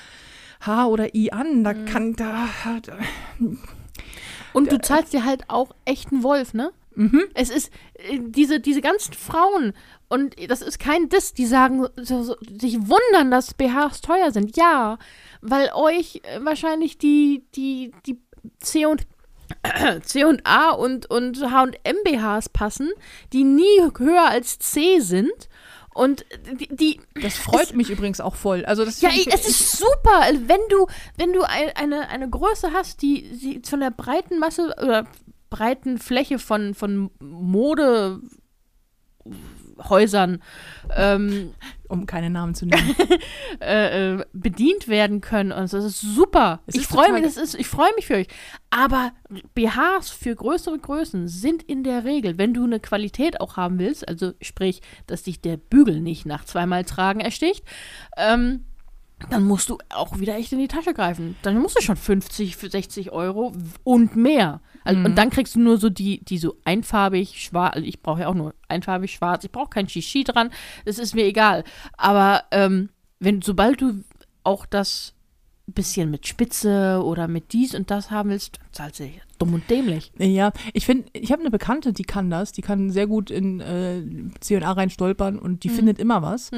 H 0.60 0.86
oder 0.86 1.14
I 1.14 1.32
an. 1.32 1.64
Da 1.64 1.74
kann, 1.74 2.14
da, 2.14 2.48
da 2.82 2.98
Und 4.52 4.72
du 4.72 4.80
zahlst 4.80 5.12
dir 5.12 5.24
halt 5.24 5.44
auch 5.48 5.74
echten 5.84 6.22
Wolf, 6.22 6.54
ne? 6.54 6.72
Mhm. 6.94 7.22
Es 7.34 7.50
ist 7.50 7.70
äh, 7.94 8.18
diese, 8.20 8.60
diese 8.60 8.80
ganzen 8.80 9.14
Frauen, 9.14 9.72
und 10.08 10.34
das 10.50 10.60
ist 10.60 10.78
kein 10.80 11.08
Diss, 11.08 11.34
die 11.34 11.46
sagen, 11.46 11.86
so, 11.96 12.22
so, 12.24 12.36
sich 12.60 12.78
wundern, 12.80 13.30
dass 13.30 13.54
BHs 13.54 14.00
teuer 14.00 14.32
sind. 14.32 14.56
Ja, 14.56 14.98
weil 15.40 15.70
euch 15.72 16.20
wahrscheinlich 16.40 16.98
die, 16.98 17.44
die, 17.54 17.92
die 18.06 18.18
C 18.58 18.86
und 18.86 19.06
C 20.02 20.24
und 20.24 20.46
A 20.46 20.70
und, 20.70 21.10
und 21.10 21.40
H 21.50 21.62
und 21.62 21.76
M 21.84 21.96
BHs 22.04 22.48
passen, 22.48 22.90
die 23.32 23.44
nie 23.44 23.80
höher 23.98 24.26
als 24.28 24.58
C 24.58 25.00
sind. 25.00 25.48
Und 25.92 26.24
die, 26.52 26.68
die 26.68 27.00
das 27.20 27.36
freut 27.36 27.74
mich 27.74 27.90
übrigens 27.90 28.20
auch 28.20 28.36
voll. 28.36 28.64
Also 28.64 28.84
das 28.84 29.00
ja, 29.00 29.10
ich- 29.10 29.26
es 29.32 29.46
ist 29.48 29.76
super. 29.76 30.22
Wenn 30.46 30.60
du, 30.70 30.86
wenn 31.16 31.32
du 31.32 31.42
ein, 31.42 31.70
eine, 31.74 32.08
eine 32.08 32.30
Größe 32.30 32.72
hast, 32.72 33.02
die, 33.02 33.22
die 33.38 33.60
von 33.68 33.80
der 33.80 33.90
breiten 33.90 34.38
Masse 34.38 34.72
oder 34.80 35.06
breiten 35.50 35.98
Fläche 35.98 36.38
von, 36.38 36.74
von 36.74 37.10
Modehäusern 39.80 40.42
ähm, 40.96 41.54
um 41.88 42.06
keine 42.06 42.30
Namen 42.30 42.54
zu 42.54 42.66
nennen. 42.66 42.94
äh, 43.60 44.12
äh, 44.14 44.24
bedient 44.32 44.86
werden 44.86 45.20
können. 45.20 45.50
Und 45.50 45.72
das 45.72 45.84
ist 45.84 46.00
super. 46.00 46.60
Es 46.66 46.76
ich 46.76 46.86
freue 46.86 47.12
mich, 47.12 47.22
das 47.24 47.36
ist, 47.36 47.54
ich 47.54 47.66
freue 47.66 47.92
mich 47.96 48.06
für 48.06 48.14
euch. 48.14 48.28
Aber 48.70 49.12
BHs 49.54 50.10
für 50.10 50.34
größere 50.34 50.78
Größen 50.78 51.26
sind 51.26 51.62
in 51.64 51.82
der 51.82 52.04
Regel, 52.04 52.38
wenn 52.38 52.54
du 52.54 52.64
eine 52.64 52.80
Qualität 52.80 53.40
auch 53.40 53.56
haben 53.56 53.78
willst, 53.78 54.08
also 54.08 54.32
sprich, 54.40 54.82
dass 55.06 55.24
dich 55.24 55.40
der 55.40 55.56
Bügel 55.56 56.00
nicht 56.00 56.26
nach 56.26 56.44
zweimal 56.44 56.84
Tragen 56.84 57.20
ersticht, 57.20 57.64
ähm, 58.16 58.64
dann 59.28 59.44
musst 59.44 59.68
du 59.68 59.78
auch 59.90 60.18
wieder 60.18 60.36
echt 60.36 60.52
in 60.52 60.58
die 60.58 60.68
Tasche 60.68 60.94
greifen. 60.94 61.36
Dann 61.42 61.58
musst 61.58 61.76
du 61.76 61.82
schon 61.82 61.96
50, 61.96 62.56
für 62.56 62.70
60 62.70 63.12
Euro 63.12 63.52
und 63.84 64.16
mehr. 64.16 64.60
Also, 64.84 65.00
Mhm. 65.00 65.06
Und 65.06 65.18
dann 65.18 65.30
kriegst 65.30 65.54
du 65.54 65.60
nur 65.60 65.76
so 65.76 65.90
die, 65.90 66.24
die 66.24 66.38
so 66.38 66.56
einfarbig, 66.64 67.42
schwarz, 67.42 67.74
also 67.76 67.86
ich 67.86 68.00
brauche 68.00 68.22
ja 68.22 68.28
auch 68.28 68.34
nur 68.34 68.54
einfarbig, 68.68 69.12
schwarz, 69.12 69.44
ich 69.44 69.52
brauche 69.52 69.70
kein 69.70 69.88
Shishi 69.88 70.24
dran, 70.24 70.50
das 70.84 70.98
ist 70.98 71.14
mir 71.14 71.24
egal. 71.24 71.64
Aber 71.96 72.44
ähm, 72.50 72.88
wenn, 73.18 73.42
sobald 73.42 73.80
du 73.82 74.04
auch 74.42 74.64
das 74.64 75.14
bisschen 75.72 76.10
mit 76.10 76.26
Spitze 76.26 77.02
oder 77.04 77.28
mit 77.28 77.52
dies 77.52 77.74
und 77.74 77.90
das 77.90 78.10
haben 78.10 78.30
willst, 78.30 78.58
zahlst 78.72 79.00
du 79.00 79.10
dumm 79.40 79.54
und 79.54 79.68
dämlich. 79.68 80.12
Ja, 80.18 80.52
ich 80.74 80.86
finde, 80.86 81.08
ich 81.12 81.32
habe 81.32 81.40
eine 81.40 81.50
Bekannte, 81.50 81.92
die 81.92 82.04
kann 82.04 82.30
das. 82.30 82.52
Die 82.52 82.62
kann 82.62 82.90
sehr 82.90 83.06
gut 83.06 83.30
in 83.30 83.60
äh, 83.60 84.02
C&A 84.40 84.70
rein 84.70 84.90
stolpern 84.90 85.38
und 85.38 85.64
die 85.64 85.70
findet 85.70 85.98
immer 85.98 86.22
was. 86.22 86.50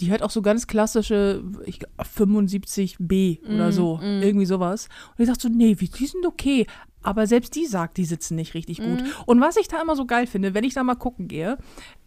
Die 0.00 0.10
hört 0.10 0.22
auch 0.22 0.30
so 0.30 0.40
ganz 0.40 0.66
klassische 0.66 1.42
ich, 1.66 1.80
glaub, 1.80 2.06
75b 2.06 3.44
oder 3.54 3.72
so, 3.72 3.98
irgendwie 4.00 4.46
sowas. 4.46 4.88
Und 5.10 5.18
die 5.20 5.24
sagt 5.26 5.40
so, 5.40 5.48
nee, 5.48 5.76
wie, 5.78 5.88
die 5.88 6.06
sind 6.06 6.24
okay. 6.24 6.66
Aber 7.02 7.26
selbst 7.26 7.56
die 7.56 7.66
sagt, 7.66 7.96
die 7.96 8.04
sitzen 8.04 8.36
nicht 8.36 8.54
richtig 8.54 8.78
gut. 8.78 9.02
Und 9.26 9.40
was 9.40 9.56
ich 9.56 9.66
da 9.66 9.82
immer 9.82 9.96
so 9.96 10.06
geil 10.06 10.28
finde, 10.28 10.54
wenn 10.54 10.62
ich 10.62 10.74
da 10.74 10.84
mal 10.84 10.94
gucken 10.94 11.26
gehe, 11.26 11.58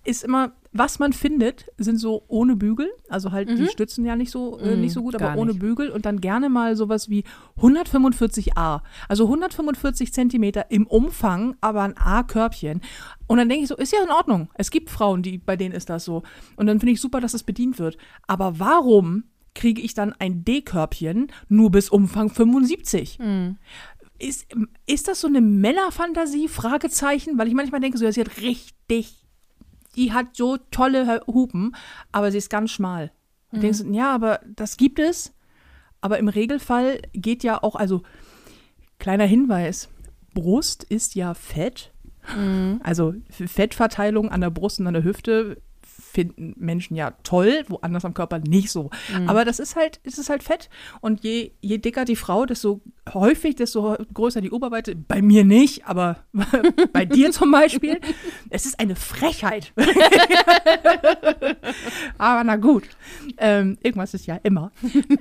ist 0.05 0.23
immer, 0.23 0.53
was 0.77 0.99
man 0.99 1.13
findet, 1.13 1.67
sind 1.77 1.97
so 1.97 2.25
ohne 2.27 2.57
Bügel. 2.57 2.91
Also 3.07 3.31
halt, 3.31 3.49
die 3.49 3.67
stützen 3.67 4.05
ja 4.05 4.15
nicht 4.17 4.29
so, 4.29 4.59
äh, 4.59 4.75
nicht 4.75 4.91
so 4.91 5.01
gut, 5.01 5.15
aber 5.15 5.39
ohne. 5.39 5.53
Bügel. 5.53 5.89
Und 5.89 6.05
dann 6.05 6.19
gerne 6.19 6.49
mal 6.49 6.75
sowas 6.75 7.09
wie 7.09 7.23
145a. 7.57 8.81
Also 9.07 9.23
145 9.25 10.13
Zentimeter 10.13 10.69
im 10.71 10.85
Umfang, 10.85 11.55
aber 11.61 11.83
ein 11.83 11.97
A-Körbchen. 11.97 12.81
Und 13.27 13.37
dann 13.37 13.47
denke 13.47 13.63
ich 13.63 13.69
so, 13.69 13.75
ist 13.77 13.93
ja 13.93 14.03
in 14.03 14.11
Ordnung. 14.11 14.49
Es 14.55 14.69
gibt 14.69 14.89
Frauen, 14.89 15.23
die, 15.23 15.37
bei 15.37 15.55
denen 15.55 15.73
ist 15.73 15.89
das 15.89 16.03
so. 16.03 16.23
Und 16.57 16.67
dann 16.67 16.79
finde 16.79 16.93
ich 16.93 17.01
super, 17.01 17.21
dass 17.21 17.33
es 17.33 17.43
bedient 17.43 17.79
wird. 17.79 17.97
Aber 18.27 18.59
warum 18.59 19.23
kriege 19.53 19.81
ich 19.81 19.93
dann 19.93 20.13
ein 20.19 20.43
D-Körbchen 20.43 21.31
nur 21.47 21.71
bis 21.71 21.89
Umfang 21.89 22.29
75? 22.29 23.17
Ist, 24.19 24.45
ist 24.85 25.07
das 25.07 25.21
so 25.21 25.27
eine 25.27 25.41
Männerfantasie? 25.41 26.47
Fragezeichen, 26.49 27.37
weil 27.37 27.47
ich 27.47 27.53
manchmal 27.53 27.81
denke, 27.81 27.97
so, 27.97 28.09
sie 28.11 28.21
hat 28.21 28.41
richtig, 28.41 29.24
die 29.95 30.13
hat 30.13 30.35
so 30.35 30.57
tolle 30.71 31.21
Hupen, 31.27 31.75
aber 32.11 32.31
sie 32.31 32.37
ist 32.37 32.49
ganz 32.49 32.71
schmal. 32.71 33.11
Und 33.51 33.61
denkst 33.63 33.83
du, 33.83 33.91
ja, 33.93 34.13
aber 34.13 34.41
das 34.55 34.77
gibt 34.77 34.99
es. 34.99 35.33
Aber 36.01 36.19
im 36.19 36.27
Regelfall 36.27 36.99
geht 37.13 37.43
ja 37.43 37.63
auch, 37.63 37.75
also 37.75 38.03
kleiner 38.99 39.25
Hinweis, 39.25 39.89
Brust 40.33 40.83
ist 40.83 41.15
ja 41.15 41.33
Fett. 41.33 41.91
Also 42.83 43.13
F- 43.29 43.51
Fettverteilung 43.51 44.29
an 44.29 44.41
der 44.41 44.49
Brust 44.49 44.79
und 44.79 44.87
an 44.87 44.93
der 44.95 45.03
Hüfte 45.03 45.61
finden 46.15 46.55
Menschen 46.57 46.95
ja 46.95 47.11
toll, 47.23 47.65
woanders 47.67 48.05
am 48.05 48.13
Körper 48.13 48.39
nicht 48.39 48.71
so. 48.71 48.89
Aber 49.27 49.43
das 49.43 49.59
ist 49.59 49.75
halt, 49.75 49.99
es 50.03 50.17
ist 50.17 50.29
halt 50.29 50.43
Fett. 50.43 50.69
Und 51.01 51.23
je, 51.23 51.51
je 51.59 51.77
dicker 51.77 52.05
die 52.05 52.15
Frau, 52.15 52.45
desto 52.45 52.81
häufig, 53.13 53.55
desto 53.55 53.97
größer 54.13 54.39
die 54.39 54.51
Oberweite. 54.51 54.95
Bei 54.95 55.21
mir 55.21 55.43
nicht, 55.43 55.85
aber 55.85 56.19
bei 56.93 57.05
dir 57.05 57.31
zum 57.31 57.51
Beispiel. 57.51 57.99
Es 58.49 58.65
ist 58.65 58.79
eine 58.79 58.95
Frechheit. 58.95 59.73
aber 62.17 62.43
na 62.45 62.55
gut. 62.55 62.83
Ähm, 63.37 63.77
irgendwas 63.83 64.13
ist 64.13 64.25
ja 64.25 64.39
immer. 64.41 64.71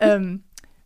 ähm, 0.01 0.45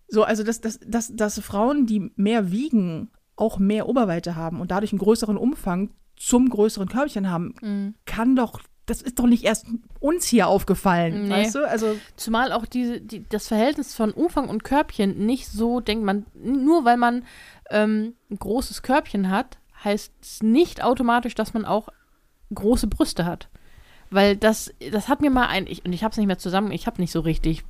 so, 0.08 0.24
also 0.24 0.42
dass, 0.42 0.62
dass, 0.62 0.80
dass, 0.86 1.14
dass 1.14 1.38
Frauen, 1.40 1.84
die 1.84 2.10
mehr 2.16 2.50
wiegen, 2.50 3.10
auch 3.36 3.58
mehr 3.58 3.90
Oberweite 3.90 4.36
haben 4.36 4.60
und 4.60 4.70
dadurch 4.70 4.92
einen 4.92 5.00
größeren 5.00 5.36
Umfang 5.36 5.90
zum 6.16 6.48
größeren 6.48 6.88
Körbchen 6.88 7.30
haben, 7.30 7.94
kann 8.06 8.34
doch, 8.34 8.62
das 8.88 9.02
ist 9.02 9.18
doch 9.18 9.26
nicht 9.26 9.44
erst 9.44 9.66
uns 10.00 10.26
hier 10.26 10.48
aufgefallen, 10.48 11.28
Nee. 11.28 11.30
weißt 11.30 11.54
du? 11.54 11.68
Also, 11.68 11.98
Zumal 12.16 12.52
auch 12.52 12.66
diese, 12.66 13.00
die, 13.00 13.24
das 13.28 13.46
Verhältnis 13.48 13.94
von 13.94 14.10
Umfang 14.10 14.48
und 14.48 14.64
Körbchen 14.64 15.24
nicht 15.26 15.46
so, 15.48 15.80
denkt 15.80 16.04
man, 16.04 16.26
nur 16.34 16.84
weil 16.84 16.96
man 16.96 17.24
ähm, 17.70 18.14
ein 18.30 18.38
großes 18.38 18.82
Körbchen 18.82 19.30
hat, 19.30 19.58
heißt 19.84 20.12
es 20.20 20.42
nicht 20.42 20.82
automatisch, 20.82 21.34
dass 21.34 21.54
man 21.54 21.64
auch 21.64 21.88
große 22.54 22.86
Brüste 22.88 23.24
hat. 23.24 23.48
Weil 24.10 24.36
das, 24.36 24.72
das 24.90 25.08
hat 25.08 25.20
mir 25.20 25.30
mal 25.30 25.46
ein, 25.46 25.66
ich, 25.66 25.84
und 25.84 25.92
ich 25.92 26.02
habe 26.02 26.12
es 26.12 26.16
nicht 26.18 26.26
mehr 26.26 26.38
zusammen, 26.38 26.72
ich 26.72 26.86
habe 26.86 27.00
nicht 27.00 27.12
so 27.12 27.20
richtig 27.20 27.62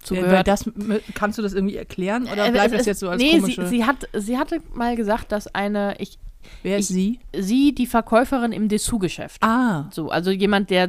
zugehört. 0.00 0.46
das, 0.46 0.70
kannst 1.14 1.38
du 1.38 1.42
das 1.42 1.52
irgendwie 1.54 1.76
erklären 1.76 2.28
oder 2.32 2.46
Äh, 2.46 2.52
bleibt 2.52 2.72
es- 2.72 2.78
das 2.78 2.86
jetzt 2.86 3.00
so 3.00 3.08
als 3.08 3.20
nee, 3.20 3.32
sie, 3.34 3.40
komische? 3.40 3.66
sie, 3.66 3.84
hat, 3.84 4.08
sie 4.12 4.38
hatte 4.38 4.60
mal 4.72 4.94
gesagt, 4.94 5.32
dass 5.32 5.48
eine, 5.52 5.96
ich, 5.98 6.18
Wer 6.62 6.78
ist 6.78 6.90
ich- 6.90 6.94
sie? 6.94 7.18
sie 7.36 7.74
die 7.74 7.86
Verkäuferin 7.86 8.52
im 8.52 8.68
Dessous-Geschäft. 8.68 9.42
Ah, 9.42 9.88
So, 9.92 10.10
also 10.10 10.30
jemand, 10.30 10.70
der 10.70 10.88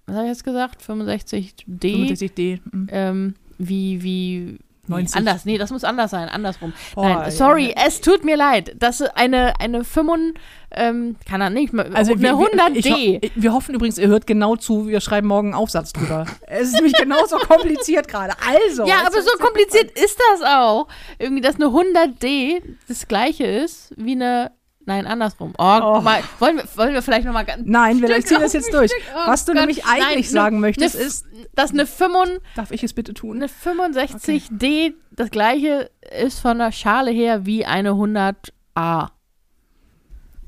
was 0.06 0.16
habe 0.16 0.26
ich 0.26 0.32
jetzt 0.32 0.44
gesagt? 0.44 0.82
65D? 0.82 1.58
65D. 1.68 2.60
mhm. 2.72 2.88
Ähm, 2.90 3.34
wie, 3.58 4.02
wie. 4.02 4.58
Nee, 4.90 4.96
90. 5.02 5.16
anders, 5.16 5.44
nee, 5.44 5.56
das 5.58 5.70
muss 5.70 5.84
anders 5.84 6.10
sein, 6.10 6.28
andersrum. 6.28 6.72
Oh, 6.96 7.02
Nein, 7.02 7.30
sorry, 7.30 7.68
ja. 7.76 7.84
es 7.86 8.00
tut 8.00 8.24
mir 8.24 8.36
leid. 8.36 8.74
Das 8.78 9.00
ist 9.00 9.16
eine, 9.16 9.58
eine 9.60 9.84
5, 9.84 10.34
ähm, 10.72 11.16
kann 11.28 11.40
er 11.40 11.50
nicht, 11.50 11.72
Also 11.94 12.12
eine 12.12 12.22
wir- 12.22 12.38
wir- 12.38 12.46
100D. 12.48 12.76
Ich, 12.76 13.30
ho- 13.30 13.32
wir 13.34 13.52
hoffen 13.52 13.74
übrigens, 13.74 13.98
ihr 13.98 14.08
hört 14.08 14.26
genau 14.26 14.56
zu, 14.56 14.86
wir 14.86 15.00
schreiben 15.00 15.26
morgen 15.28 15.48
einen 15.48 15.54
Aufsatz 15.54 15.92
drüber. 15.92 16.26
es 16.46 16.68
ist 16.68 16.74
nämlich 16.74 16.92
genauso 16.94 17.36
kompliziert 17.48 18.06
gerade. 18.08 18.34
Also. 18.46 18.86
ja, 18.86 19.00
aber 19.06 19.18
ist- 19.18 19.28
so 19.28 19.38
kompliziert 19.38 19.90
ist 19.98 20.18
das 20.32 20.42
auch. 20.48 20.86
Irgendwie, 21.18 21.40
dass 21.40 21.56
eine 21.56 21.66
100D 21.66 22.62
das 22.88 23.08
gleiche 23.08 23.44
ist 23.44 23.92
wie 23.96 24.12
eine 24.12 24.52
Nein, 24.90 25.06
andersrum. 25.06 25.52
Oh, 25.56 25.78
Oh. 25.82 26.00
Mal, 26.00 26.22
wollen, 26.40 26.56
wir, 26.56 26.64
wollen 26.76 26.92
wir 26.94 27.02
vielleicht 27.02 27.24
nochmal 27.24 27.44
ganz. 27.44 27.62
Nein, 27.64 28.00
wir 28.02 28.08
ziehen 28.24 28.40
das 28.40 28.52
jetzt 28.54 28.72
durch. 28.74 28.90
Oh 29.14 29.28
Was 29.28 29.44
du 29.44 29.52
Gott. 29.52 29.60
nämlich 29.60 29.84
eigentlich 29.86 30.26
Nein, 30.26 30.32
sagen 30.32 30.56
ne- 30.56 30.60
möchtest, 30.62 30.96
ne- 30.96 31.00
ist, 31.02 31.26
Dass 31.54 31.70
eine, 31.70 31.86
5, 31.86 32.40
darf 32.56 32.72
ich 32.72 32.82
es 32.82 32.92
bitte 32.92 33.14
tun? 33.14 33.36
eine 33.36 33.46
65D 33.48 34.94
das 35.12 35.30
gleiche 35.30 35.90
ist 36.18 36.40
von 36.40 36.58
der 36.58 36.72
Schale 36.72 37.10
her 37.12 37.46
wie 37.46 37.64
eine 37.66 37.90
100A. 37.90 39.10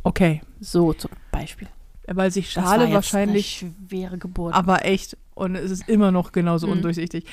Okay, 0.02 0.40
So 0.60 0.92
zum 0.92 1.10
Beispiel. 1.30 1.68
weil 2.08 2.30
sich 2.30 2.50
Schale 2.50 2.92
wahrscheinlich, 2.92 3.64
schwere 3.88 4.18
Geburt. 4.18 4.54
aber 4.54 4.84
echt, 4.84 5.16
und 5.34 5.54
es 5.54 5.70
ist 5.70 5.88
immer 5.88 6.10
noch 6.10 6.32
genauso 6.32 6.66
Mhm. 6.66 6.72
undurchsichtig. 6.74 7.24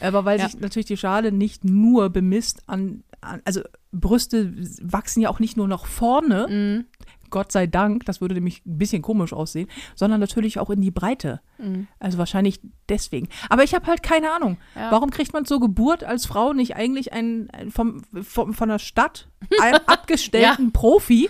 Aber 0.00 0.24
weil 0.24 0.38
Ja. 0.40 0.48
sich 0.48 0.60
natürlich 0.60 0.86
die 0.86 0.96
Schale 0.96 1.30
nicht 1.32 1.64
nur 1.64 2.10
bemisst 2.10 2.62
an, 2.66 3.04
also 3.20 3.62
Brüste 3.92 4.54
wachsen 4.82 5.20
ja 5.20 5.28
auch 5.30 5.40
nicht 5.40 5.56
nur 5.56 5.68
nach 5.68 5.86
vorne, 5.86 6.46
Mhm. 6.48 6.84
Gott 7.30 7.52
sei 7.52 7.66
Dank, 7.66 8.06
das 8.06 8.22
würde 8.22 8.34
nämlich 8.34 8.64
ein 8.64 8.78
bisschen 8.78 9.02
komisch 9.02 9.34
aussehen, 9.34 9.68
sondern 9.94 10.18
natürlich 10.18 10.58
auch 10.58 10.70
in 10.70 10.80
die 10.80 10.90
Breite. 10.90 11.42
Mhm. 11.58 11.86
Also 11.98 12.16
wahrscheinlich 12.16 12.58
deswegen. 12.88 13.28
Aber 13.50 13.64
ich 13.64 13.74
habe 13.74 13.86
halt 13.86 14.02
keine 14.02 14.32
Ahnung. 14.32 14.56
Ja. 14.74 14.90
Warum 14.92 15.10
kriegt 15.10 15.34
man 15.34 15.44
zur 15.44 15.60
Geburt 15.60 16.04
als 16.04 16.24
Frau 16.24 16.54
nicht 16.54 16.74
eigentlich 16.76 17.12
einen, 17.12 17.50
einen 17.50 17.70
vom, 17.70 18.00
vom, 18.22 18.54
von 18.54 18.70
der 18.70 18.78
Stadt 18.78 19.28
einen 19.60 19.74
abgestellten 19.86 20.72
Profi, 20.72 21.28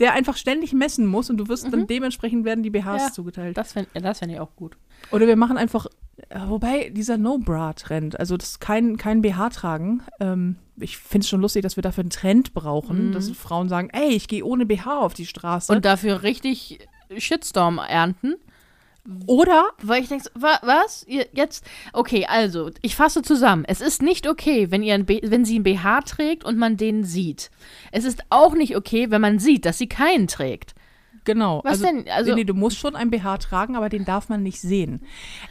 der 0.00 0.14
einfach 0.14 0.36
ständig 0.36 0.72
messen 0.72 1.06
muss 1.06 1.30
und 1.30 1.36
du 1.36 1.46
wirst 1.46 1.72
dann 1.72 1.86
dementsprechend 1.86 2.44
werden 2.44 2.64
die 2.64 2.70
BHs 2.70 3.02
Ja. 3.02 3.12
zugeteilt. 3.12 3.56
Das 3.56 3.74
fände 3.74 3.90
das 3.94 4.18
fänd 4.18 4.32
ich 4.32 4.40
auch 4.40 4.56
gut. 4.56 4.76
Oder 5.12 5.28
wir 5.28 5.36
machen 5.36 5.56
einfach, 5.56 5.86
äh, 6.30 6.40
wobei 6.48 6.90
dieser 6.90 7.16
No-Bra-Trend, 7.16 8.18
also 8.18 8.36
das 8.36 8.58
kein, 8.58 8.96
kein 8.96 9.22
BH 9.22 9.50
tragen, 9.50 10.02
ähm, 10.18 10.56
ich 10.80 10.98
finde 10.98 11.24
es 11.24 11.28
schon 11.28 11.40
lustig, 11.40 11.62
dass 11.62 11.76
wir 11.76 11.82
dafür 11.82 12.02
einen 12.02 12.10
Trend 12.10 12.54
brauchen, 12.54 13.12
dass 13.12 13.30
Frauen 13.30 13.68
sagen, 13.68 13.90
ey, 13.92 14.10
ich 14.10 14.28
gehe 14.28 14.44
ohne 14.44 14.66
BH 14.66 15.00
auf 15.00 15.14
die 15.14 15.26
Straße. 15.26 15.72
Und 15.72 15.84
dafür 15.84 16.22
richtig 16.22 16.78
Shitstorm 17.16 17.78
ernten. 17.78 18.34
Oder 19.26 19.70
Weil 19.82 20.02
ich 20.02 20.08
denke, 20.08 20.30
wa 20.34 20.58
was? 20.62 21.04
Ihr 21.08 21.26
jetzt? 21.32 21.64
Okay, 21.94 22.26
also, 22.26 22.70
ich 22.82 22.94
fasse 22.94 23.22
zusammen. 23.22 23.64
Es 23.66 23.80
ist 23.80 24.02
nicht 24.02 24.28
okay, 24.28 24.70
wenn, 24.70 24.82
ihr 24.82 24.94
ein 24.94 25.06
B 25.06 25.20
wenn 25.22 25.46
sie 25.46 25.58
ein 25.58 25.62
BH 25.62 26.02
trägt 26.02 26.44
und 26.44 26.58
man 26.58 26.76
den 26.76 27.04
sieht. 27.04 27.50
Es 27.90 28.04
ist 28.04 28.22
auch 28.28 28.54
nicht 28.54 28.76
okay, 28.76 29.10
wenn 29.10 29.22
man 29.22 29.38
sieht, 29.38 29.64
dass 29.64 29.78
sie 29.78 29.88
keinen 29.88 30.26
trägt. 30.26 30.74
Genau. 31.24 31.60
Was 31.64 31.82
also, 31.82 31.84
denn? 31.86 32.04
Also- 32.10 32.34
nee, 32.34 32.44
du 32.44 32.54
musst 32.54 32.78
schon 32.78 32.96
ein 32.96 33.10
BH 33.10 33.38
tragen, 33.38 33.76
aber 33.76 33.88
den 33.88 34.04
darf 34.04 34.28
man 34.28 34.42
nicht 34.42 34.60
sehen. 34.60 35.00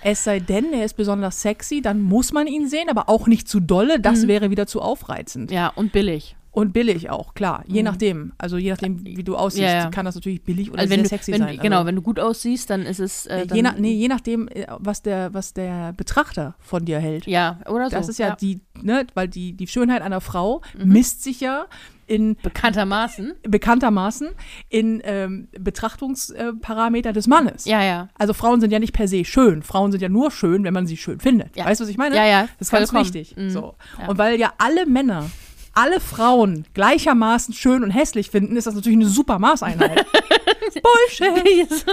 Es 0.04 0.24
sei 0.24 0.40
denn, 0.40 0.74
er 0.74 0.86
ist 0.86 0.96
besonders 0.96 1.42
sexy, 1.42 1.82
dann 1.82 2.02
muss 2.02 2.34
man 2.34 2.48
ihn 2.48 2.68
sehen, 2.68 2.90
aber 2.90 3.10
auch 3.10 3.28
nicht 3.28 3.48
zu 3.48 3.60
dolle. 3.60 4.00
Das 4.00 4.24
Mhm. 4.24 4.28
wäre 4.28 4.50
wieder 4.50 4.68
zu 4.68 4.82
aufreizend. 4.82 5.52
Ja, 5.52 5.68
und 5.70 5.92
billig. 5.92 6.36
Und 6.52 6.74
billig 6.74 7.12
auch, 7.12 7.36
klar. 7.36 7.64
Je 7.68 7.84
nachdem. 7.84 8.34
Also 8.40 8.58
je 8.58 8.72
nachdem, 8.72 9.06
wie 9.06 9.24
du 9.24 9.36
aussiehst, 9.36 9.62
Mhm. 9.62 9.68
Ja, 9.68 9.84
ja. 9.84 9.90
kann 9.92 10.06
das 10.06 10.16
natürlich 10.16 10.42
billig 10.44 10.72
oder 10.72 10.80
Also 10.80 10.90
wenn 10.90 11.02
sehr 11.02 11.04
du, 11.04 11.10
sexy 11.10 11.32
wenn, 11.34 11.42
sein. 11.42 11.60
Genau, 11.62 11.76
also, 11.78 11.88
wenn 11.88 11.96
du 11.96 12.02
gut 12.02 12.20
aussiehst, 12.20 12.72
dann 12.72 12.82
ist 12.82 13.00
es. 13.00 13.28
Äh, 13.28 13.46
dann, 13.46 13.56
je, 13.56 13.62
nach, 13.62 13.78
nee, 13.78 13.92
je 13.94 14.08
nachdem, 14.08 14.48
äh, 14.48 14.66
was 14.80 15.04
der, 15.04 15.32
was 15.36 15.54
der 15.54 15.94
Betrachter 15.94 16.56
von 16.60 16.84
dir 16.84 16.98
hält. 16.98 17.28
Ja, 17.28 17.60
oder 17.70 17.92
so. 17.92 17.96
Das 17.96 18.10
ist 18.10 18.18
ja, 18.18 18.30
ja. 18.30 18.34
Mhm. 18.34 18.38
die, 18.42 18.62
ne, 18.82 19.06
weil 19.14 19.28
die, 19.28 19.54
die 19.54 19.68
Schönheit 19.68 20.02
einer 20.02 20.20
Frau 20.20 20.64
misst 20.84 21.22
sich 21.24 21.42
ja 21.42 21.68
in 22.08 22.38
Bekanntermaßen. 22.42 23.34
bekanntermaßen 23.44 24.30
in 24.70 25.02
ähm, 25.04 25.50
Betrachtungsparameter 25.60 27.14
des 27.14 27.28
Mannes. 27.28 27.66
Ja, 27.66 27.84
ja. 27.84 28.10
Also 28.18 28.34
Frauen 28.34 28.62
sind 28.62 28.72
ja 28.72 28.80
nicht 28.80 28.94
per 28.94 29.08
se 29.08 29.26
schön. 29.26 29.62
Frauen 29.62 29.92
sind 29.92 30.02
ja 30.02 30.10
nur 30.10 30.32
schön, 30.32 30.64
wenn 30.64 30.74
man 30.74 30.88
sie 30.88 30.98
schön 30.98 31.20
findet. 31.20 31.56
Ja. 31.56 31.66
Weißt 31.66 31.80
du, 31.80 31.84
was 31.84 31.92
ich 31.92 31.98
meine? 31.98 32.16
Ja, 32.16 32.26
ja, 32.26 32.48
Das 32.60 32.70
ist 32.70 32.72
ganz 32.72 32.94
wichtig. 32.94 33.36
Mhm. 33.38 33.50
So. 33.50 33.76
Ja. 34.00 34.08
Und 34.08 34.18
weil 34.18 34.40
ja 34.40 34.54
alle 34.58 34.86
Männer, 34.86 35.30
alle 35.74 36.00
Frauen 36.00 36.66
gleichermaßen 36.74 37.54
schön 37.54 37.84
und 37.84 37.92
hässlich 37.92 38.32
finden, 38.32 38.56
ist 38.56 38.66
das 38.66 38.74
natürlich 38.74 38.98
eine 38.98 39.08
super 39.08 39.38
Maßeinheit. 39.38 40.06
Bullshit. 40.74 41.70
so, 41.70 41.92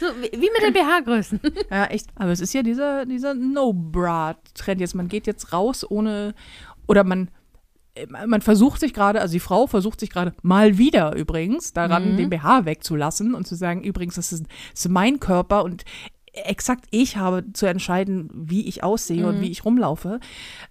so, 0.00 0.06
wie 0.22 0.50
mit 0.50 0.62
den 0.62 0.72
BH-Größen. 0.72 1.40
Ja, 1.70 1.84
echt. 1.86 2.08
Aber 2.14 2.30
es 2.30 2.40
ist 2.40 2.54
ja 2.54 2.62
dieser, 2.62 3.06
dieser 3.06 3.34
No-Bra-Trend 3.34 4.80
jetzt. 4.80 4.94
Man 4.94 5.08
geht 5.08 5.26
jetzt 5.26 5.52
raus 5.52 5.88
ohne, 5.88 6.34
oder 6.86 7.04
man, 7.04 7.28
man 8.26 8.40
versucht 8.42 8.80
sich 8.80 8.92
gerade, 8.92 9.20
also 9.20 9.32
die 9.32 9.40
Frau 9.40 9.66
versucht 9.66 10.00
sich 10.00 10.10
gerade 10.10 10.32
mal 10.42 10.78
wieder 10.78 11.14
übrigens 11.16 11.72
daran, 11.72 12.12
Mhm. 12.12 12.16
den 12.16 12.30
BH 12.30 12.64
wegzulassen 12.64 13.34
und 13.34 13.46
zu 13.46 13.54
sagen, 13.54 13.82
übrigens, 13.82 14.16
das 14.16 14.32
ist, 14.32 14.44
das 14.72 14.80
ist 14.80 14.88
mein 14.90 15.20
Körper 15.20 15.64
und 15.64 15.84
exakt 16.32 16.84
ich 16.90 17.16
habe 17.16 17.44
zu 17.54 17.66
entscheiden, 17.66 18.28
wie 18.34 18.68
ich 18.68 18.82
aussehe 18.84 19.22
Mhm. 19.22 19.28
und 19.28 19.40
wie 19.40 19.50
ich 19.50 19.64
rumlaufe. 19.64 20.20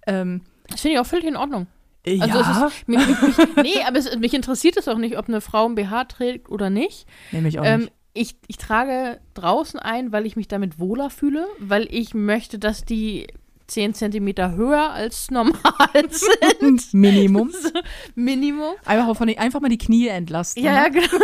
Ähm, 0.06 0.42
Das 0.70 0.82
finde 0.82 0.96
ich 0.96 1.00
auch 1.00 1.06
völlig 1.08 1.26
in 1.26 1.36
Ordnung. 1.36 1.68
äh, 2.06 2.20
Also 2.22 2.38
ja, 2.40 2.68
ist, 2.68 2.88
mich, 2.88 3.00
mich, 3.08 3.38
nee, 3.56 3.84
aber 3.88 3.98
es, 3.98 4.16
mich 4.18 4.34
interessiert 4.36 4.78
es 4.78 4.88
auch 4.88 4.98
nicht, 5.00 5.18
ob 5.18 5.28
eine 5.28 5.42
Frau 5.42 5.66
ein 5.68 5.74
BH 5.76 6.06
trägt 6.06 6.50
oder 6.50 6.70
nicht. 6.70 7.08
nehme 7.32 7.48
ich 7.48 7.60
auch 7.60 7.66
Ähm, 7.66 7.82
nicht. 7.82 7.92
ich, 8.14 8.36
ich 8.48 8.58
trage 8.58 9.20
draußen 9.34 9.80
ein, 9.80 10.12
weil 10.12 10.26
ich 10.28 10.36
mich 10.36 10.48
damit 10.48 10.80
wohler 10.80 11.10
fühle, 11.10 11.48
weil 11.60 11.88
ich 11.90 12.14
möchte, 12.14 12.60
dass 12.60 12.86
die 12.86 13.26
10 13.68 13.94
Zentimeter 13.94 14.54
höher 14.56 14.92
als 14.92 15.32
normal 15.32 15.58
sind. 16.10 16.94
Minimum. 16.94 17.52
Minimum. 18.16 18.74
Einfach, 18.86 19.08
mal 19.08 19.14
von 19.16 19.30
einfach 19.38 19.62
mal 19.62 19.70
die 19.70 19.78
Knie 19.78 20.08
entlasten. 20.08 20.64
Ja, 20.64 20.74
ja, 20.74 20.88
genau. 20.90 21.08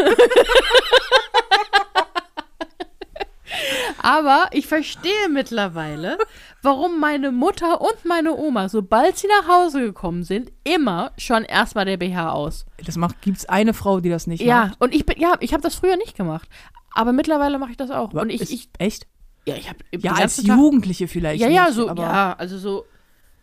Aber 4.01 4.45
ich 4.51 4.65
verstehe 4.67 5.30
mittlerweile, 5.30 6.17
warum 6.63 6.99
meine 6.99 7.32
Mutter 7.32 7.82
und 7.82 8.06
meine 8.06 8.36
Oma, 8.36 8.69
sobald 8.69 9.17
sie 9.17 9.27
nach 9.27 9.47
Hause 9.47 9.82
gekommen 9.82 10.23
sind, 10.23 10.51
immer 10.63 11.12
schon 11.17 11.43
erstmal 11.43 11.86
der 11.86 11.97
BH 11.97 12.32
aus. 12.32 12.65
Das 12.86 12.95
macht, 12.97 13.21
gibt's 13.21 13.45
eine 13.45 13.73
Frau, 13.73 13.99
die 13.99 14.10
das 14.10 14.25
nicht 14.25 14.41
Ja, 14.41 14.67
macht. 14.67 14.82
und 14.82 14.95
ich 14.95 15.06
bin, 15.06 15.19
ja, 15.19 15.36
ich 15.41 15.54
habe 15.54 15.62
das 15.62 15.75
früher 15.75 15.97
nicht 15.97 16.15
gemacht. 16.15 16.47
Aber 16.93 17.12
mittlerweile 17.13 17.60
mache 17.60 17.71
ich 17.71 17.77
das 17.77 17.91
auch. 17.91 18.13
Und 18.13 18.30
ich, 18.30 18.41
Ist- 18.41 18.51
ich 18.51 18.69
echt? 18.80 19.06
Ja, 19.45 19.56
ich 19.56 19.69
habe 19.69 19.80
Ja, 19.99 20.13
als 20.13 20.41
Jugendliche 20.43 21.08
vielleicht 21.08 21.41
Ja, 21.41 21.49
ja, 21.49 21.65
nicht, 21.65 21.75
so, 21.75 21.89
aber 21.89 22.04
ja, 22.04 22.34
also 22.38 22.58
so 22.58 22.86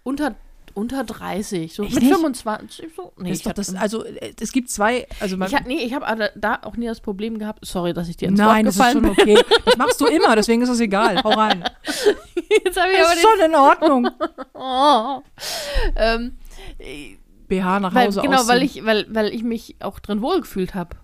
unter, 0.05 0.37
unter 0.75 1.05
30, 1.05 1.75
so 1.75 1.83
Echt 1.83 1.95
mit 1.95 2.05
nicht? 2.05 2.15
25, 2.15 2.89
so. 2.95 3.13
Nee, 3.17 3.31
Das 3.31 3.39
ich 3.39 3.53
das, 3.53 3.75
also 3.75 4.05
äh, 4.05 4.33
es 4.41 4.53
gibt 4.53 4.71
zwei, 4.71 5.07
also 5.21 5.37
man, 5.37 5.49
ich 5.49 5.55
hab, 5.55 5.67
nee, 5.67 5.79
ich 5.79 5.93
habe 5.93 6.31
da 6.37 6.61
auch 6.63 6.77
nie 6.77 6.87
das 6.87 7.01
Problem 7.01 7.39
gehabt. 7.39 7.65
Sorry, 7.67 7.93
dass 7.93 8.09
ich 8.09 8.17
dir 8.17 8.29
ins 8.29 8.39
nein, 8.39 8.65
Wort 8.65 8.67
das 8.67 8.77
ist 8.77 8.79
gefallen 8.79 9.05
schon 9.05 9.11
okay. 9.11 9.39
Das 9.65 9.77
machst 9.77 10.01
du 10.01 10.07
immer, 10.07 10.37
deswegen 10.37 10.63
ist 10.63 10.69
das 10.69 10.81
egal. 10.81 11.23
Hau 11.23 11.31
rein. 11.31 11.65
Jetzt 11.85 12.77
ich 12.77 12.99
Das 12.99 13.15
ist 13.15 13.23
schon 13.23 13.47
in 13.47 13.55
Ordnung. 13.55 14.11
oh. 14.55 15.23
ähm, 15.97 16.39
BH 17.49 17.81
nach 17.81 17.95
weil, 17.95 18.07
Hause 18.07 18.21
genau, 18.23 18.47
weil 18.47 18.63
ich, 18.63 18.85
weil, 18.85 19.07
weil 19.09 19.35
ich 19.35 19.43
mich 19.43 19.77
auch 19.81 19.99
drin 19.99 20.23
wohlgefühlt 20.23 20.75
habe. 20.75 20.97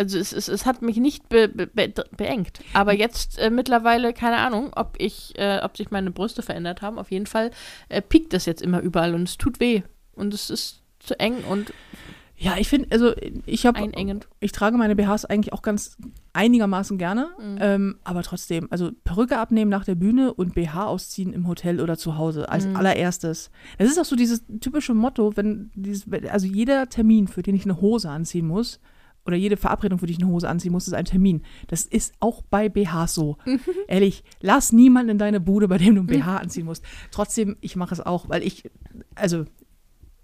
Also 0.00 0.18
es, 0.18 0.32
es, 0.32 0.48
es 0.48 0.64
hat 0.64 0.80
mich 0.80 0.96
nicht 0.96 1.28
be, 1.28 1.46
be, 1.48 1.66
be, 1.66 1.92
beengt. 2.16 2.60
Aber 2.72 2.94
jetzt 2.94 3.38
äh, 3.38 3.50
mittlerweile, 3.50 4.14
keine 4.14 4.38
Ahnung, 4.38 4.70
ob 4.74 4.94
ich, 4.98 5.38
äh, 5.38 5.60
ob 5.62 5.76
sich 5.76 5.90
meine 5.90 6.10
Brüste 6.10 6.40
verändert 6.40 6.80
haben. 6.80 6.98
Auf 6.98 7.10
jeden 7.10 7.26
Fall 7.26 7.50
äh, 7.90 8.00
piekt 8.00 8.32
das 8.32 8.46
jetzt 8.46 8.62
immer 8.62 8.80
überall 8.80 9.14
und 9.14 9.28
es 9.28 9.36
tut 9.36 9.60
weh. 9.60 9.82
Und 10.14 10.32
es 10.32 10.48
ist 10.48 10.80
zu 11.00 11.20
eng 11.20 11.44
und 11.44 11.74
Ja, 12.36 12.56
ich 12.56 12.68
finde, 12.70 12.88
also 12.90 13.12
ich 13.44 13.66
habe, 13.66 13.78
ich 14.40 14.52
trage 14.52 14.78
meine 14.78 14.96
BHs 14.96 15.26
eigentlich 15.26 15.52
auch 15.52 15.60
ganz 15.60 15.98
einigermaßen 16.32 16.96
gerne, 16.96 17.28
Mhm. 17.38 17.58
ähm, 17.60 17.98
aber 18.02 18.22
trotzdem, 18.22 18.66
also 18.70 18.90
Perücke 19.04 19.36
abnehmen 19.36 19.70
nach 19.70 19.84
der 19.84 19.94
Bühne 19.96 20.32
und 20.32 20.54
BH 20.54 20.86
ausziehen 20.86 21.34
im 21.34 21.46
Hotel 21.46 21.80
oder 21.82 21.98
zu 21.98 22.16
Hause 22.16 22.48
als 22.48 22.66
Mhm. 22.66 22.76
allererstes. 22.76 23.50
Das 23.76 23.90
ist 23.90 23.98
auch 23.98 24.06
so 24.06 24.16
dieses 24.16 24.42
typische 24.60 24.94
Motto, 24.94 25.36
wenn 25.36 25.70
dieses, 25.74 26.06
also 26.30 26.46
jeder 26.46 26.88
Termin, 26.88 27.28
für 27.28 27.42
den 27.42 27.54
ich 27.54 27.64
eine 27.64 27.82
Hose 27.82 28.08
anziehen 28.08 28.46
muss, 28.46 28.80
oder 29.26 29.36
jede 29.36 29.56
Verabredung, 29.56 29.98
für 29.98 30.06
die 30.06 30.12
ich 30.14 30.18
eine 30.20 30.28
Hose 30.28 30.48
anziehen 30.48 30.72
muss, 30.72 30.86
ist 30.86 30.94
ein 30.94 31.04
Termin. 31.04 31.42
Das 31.68 31.84
ist 31.84 32.14
auch 32.20 32.42
bei 32.42 32.68
BHs 32.68 33.14
so. 33.14 33.36
Ehrlich, 33.88 34.24
lass 34.40 34.72
niemanden 34.72 35.10
in 35.12 35.18
deine 35.18 35.40
Bude, 35.40 35.68
bei 35.68 35.78
dem 35.78 35.94
du 35.94 36.02
ein 36.02 36.06
BH 36.06 36.36
anziehen 36.38 36.64
musst. 36.66 36.84
Trotzdem, 37.10 37.56
ich 37.60 37.76
mache 37.76 37.94
es 37.94 38.00
auch, 38.00 38.28
weil 38.28 38.42
ich, 38.42 38.70
also 39.14 39.44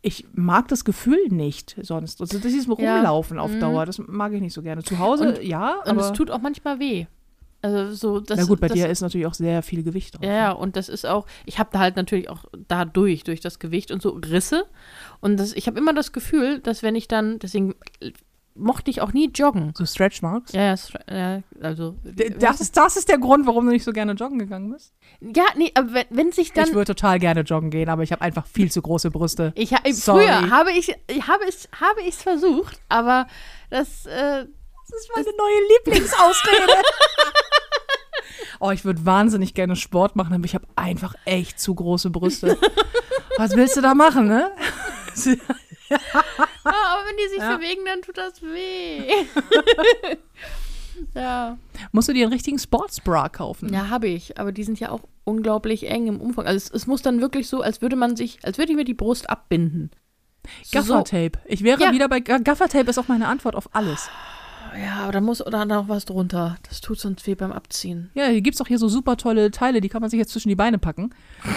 ich 0.02 0.26
mag 0.34 0.68
das 0.68 0.84
Gefühl 0.84 1.28
nicht 1.30 1.76
sonst. 1.82 2.20
Also 2.20 2.38
das 2.38 2.52
ist 2.52 2.68
Ja. 2.78 2.94
Rumlaufen 2.96 3.38
auf 3.38 3.52
Mhm. 3.52 3.60
Dauer, 3.60 3.86
das 3.86 3.98
mag 3.98 4.32
ich 4.32 4.40
nicht 4.40 4.52
so 4.54 4.62
gerne. 4.62 4.82
Zu 4.82 4.98
Hause, 4.98 5.42
ja, 5.42 5.82
Und 5.84 5.98
es 5.98 6.12
tut 6.12 6.30
auch 6.30 6.40
manchmal 6.40 6.78
weh. 6.78 7.06
Also 7.62 7.92
so, 7.94 8.20
das, 8.20 8.38
na 8.38 8.44
gut, 8.44 8.60
bei 8.60 8.68
das, 8.68 8.76
dir 8.76 8.88
ist 8.88 9.00
natürlich 9.00 9.26
auch 9.26 9.34
sehr 9.34 9.62
viel 9.62 9.82
Gewicht 9.82 10.14
drauf. 10.14 10.22
Ja, 10.24 10.32
ja, 10.32 10.52
und 10.52 10.76
das 10.76 10.88
ist 10.88 11.04
auch, 11.06 11.26
ich 11.46 11.58
habe 11.58 11.70
da 11.72 11.80
halt 11.80 11.96
natürlich 11.96 12.28
auch 12.30 12.44
dadurch, 12.68 13.24
durch 13.24 13.40
das 13.40 13.58
Gewicht 13.58 13.90
und 13.90 14.00
so 14.02 14.10
Risse. 14.10 14.66
Und 15.20 15.38
das, 15.40 15.52
ich 15.54 15.66
habe 15.66 15.78
immer 15.78 15.92
das 15.94 16.12
Gefühl, 16.12 16.60
dass 16.60 16.82
wenn 16.84 16.94
ich 16.94 17.08
dann, 17.08 17.38
deswegen 17.40 17.74
mochte 18.56 18.90
ich 18.90 19.00
auch 19.00 19.12
nie 19.12 19.30
joggen. 19.34 19.72
So 19.76 19.84
Stretch 19.86 20.22
Marks. 20.22 20.52
Ja, 20.52 20.74
ja, 20.74 20.74
ja 21.08 21.42
also. 21.60 21.96
Das 22.38 22.60
ist, 22.60 22.76
das 22.76 22.96
ist 22.96 23.08
der 23.08 23.18
Grund, 23.18 23.46
warum 23.46 23.66
du 23.66 23.72
nicht 23.72 23.84
so 23.84 23.92
gerne 23.92 24.12
joggen 24.12 24.38
gegangen 24.38 24.72
bist. 24.72 24.92
ja, 25.20 25.44
nee, 25.56 25.70
aber 25.74 25.92
wenn, 25.94 26.04
wenn 26.10 26.32
sich 26.32 26.52
dann. 26.52 26.68
ich 26.68 26.74
würde 26.74 26.94
total 26.94 27.18
gerne 27.18 27.42
joggen 27.42 27.70
gehen, 27.70 27.88
aber 27.88 28.02
ich 28.02 28.12
habe 28.12 28.22
einfach 28.22 28.46
viel 28.46 28.70
zu 28.70 28.82
große 28.82 29.10
Brüste. 29.10 29.52
Ich, 29.54 29.72
ha- 29.72 29.80
Sorry. 29.92 30.24
früher 30.24 30.50
habe 30.50 30.72
ich, 30.72 30.94
ich 31.08 31.26
habe 31.26 31.44
es, 31.48 31.68
habe 31.80 32.00
ich 32.00 32.08
es 32.16 32.22
versucht, 32.22 32.80
aber 32.88 33.26
das, 33.70 34.06
äh, 34.06 34.46
Das 34.88 35.00
ist 35.00 35.10
meine 35.14 35.28
neue 35.36 35.68
Lieblingsausrede. 35.78 36.72
oh, 38.60 38.70
ich 38.70 38.84
würde 38.84 39.04
wahnsinnig 39.04 39.54
gerne 39.54 39.76
Sport 39.76 40.16
machen, 40.16 40.34
aber 40.34 40.44
ich 40.44 40.54
habe 40.54 40.66
einfach 40.76 41.14
echt 41.24 41.60
zu 41.60 41.74
große 41.74 42.10
Brüste. 42.10 42.58
Was 43.36 43.54
willst 43.56 43.76
du 43.76 43.80
da 43.82 43.94
machen, 43.94 44.28
ne? 44.28 44.50
aber 46.64 46.95
wenn 47.16 47.24
die 47.24 47.28
sich 47.30 47.38
Ja. 47.38 47.56
bewegen, 47.56 47.82
dann 47.86 48.02
tut 48.02 48.18
das 48.18 48.42
weh. 48.42 49.02
ja. 51.14 51.58
Musst 51.92 52.08
du 52.08 52.12
dir 52.12 52.24
einen 52.24 52.32
richtigen 52.32 52.58
Sportsbra 52.58 53.28
kaufen. 53.28 53.72
Ja, 53.72 53.88
habe 53.90 54.08
ich. 54.08 54.38
Aber 54.38 54.52
die 54.52 54.64
sind 54.64 54.80
ja 54.80 54.90
auch 54.90 55.02
unglaublich 55.24 55.88
eng 55.88 56.06
im 56.06 56.20
Umfang. 56.20 56.46
Also 56.46 56.56
es, 56.56 56.70
es 56.82 56.86
muss 56.86 57.02
dann 57.02 57.20
wirklich 57.20 57.48
so, 57.48 57.60
als 57.62 57.82
würde 57.82 57.96
man 57.96 58.16
sich, 58.16 58.38
als 58.44 58.58
würde 58.58 58.72
ich 58.72 58.76
mir 58.76 58.84
die 58.84 58.94
Brust 58.94 59.28
abbinden. 59.30 59.90
Gaffertape. 60.72 61.38
Ich 61.46 61.64
wäre 61.64 61.82
Ja. 61.82 61.92
wieder 61.92 62.08
bei 62.08 62.20
Ga- 62.20 62.38
Gaffertape 62.38 62.88
ist 62.90 62.98
auch 62.98 63.08
meine 63.08 63.26
Antwort 63.28 63.56
auf 63.56 63.68
alles. 63.74 64.08
Ja, 64.80 64.96
aber 65.04 65.12
da 65.12 65.20
muss 65.20 65.44
oder 65.44 65.64
noch 65.64 65.88
was 65.88 66.04
drunter. 66.04 66.56
Das 66.68 66.80
tut 66.82 66.98
sonst 67.00 67.26
weh 67.26 67.34
beim 67.34 67.50
Abziehen. 67.50 68.10
Ja, 68.14 68.26
hier 68.26 68.42
gibt 68.42 68.54
es 68.56 68.60
auch 68.60 68.66
hier 68.68 68.78
so 68.78 68.88
super 68.88 69.16
tolle 69.16 69.50
Teile, 69.50 69.80
die 69.80 69.88
kann 69.88 70.02
man 70.02 70.10
sich 70.10 70.18
jetzt 70.18 70.32
zwischen 70.32 70.50
die 70.50 70.54
Beine 70.54 70.78
packen. 70.78 71.14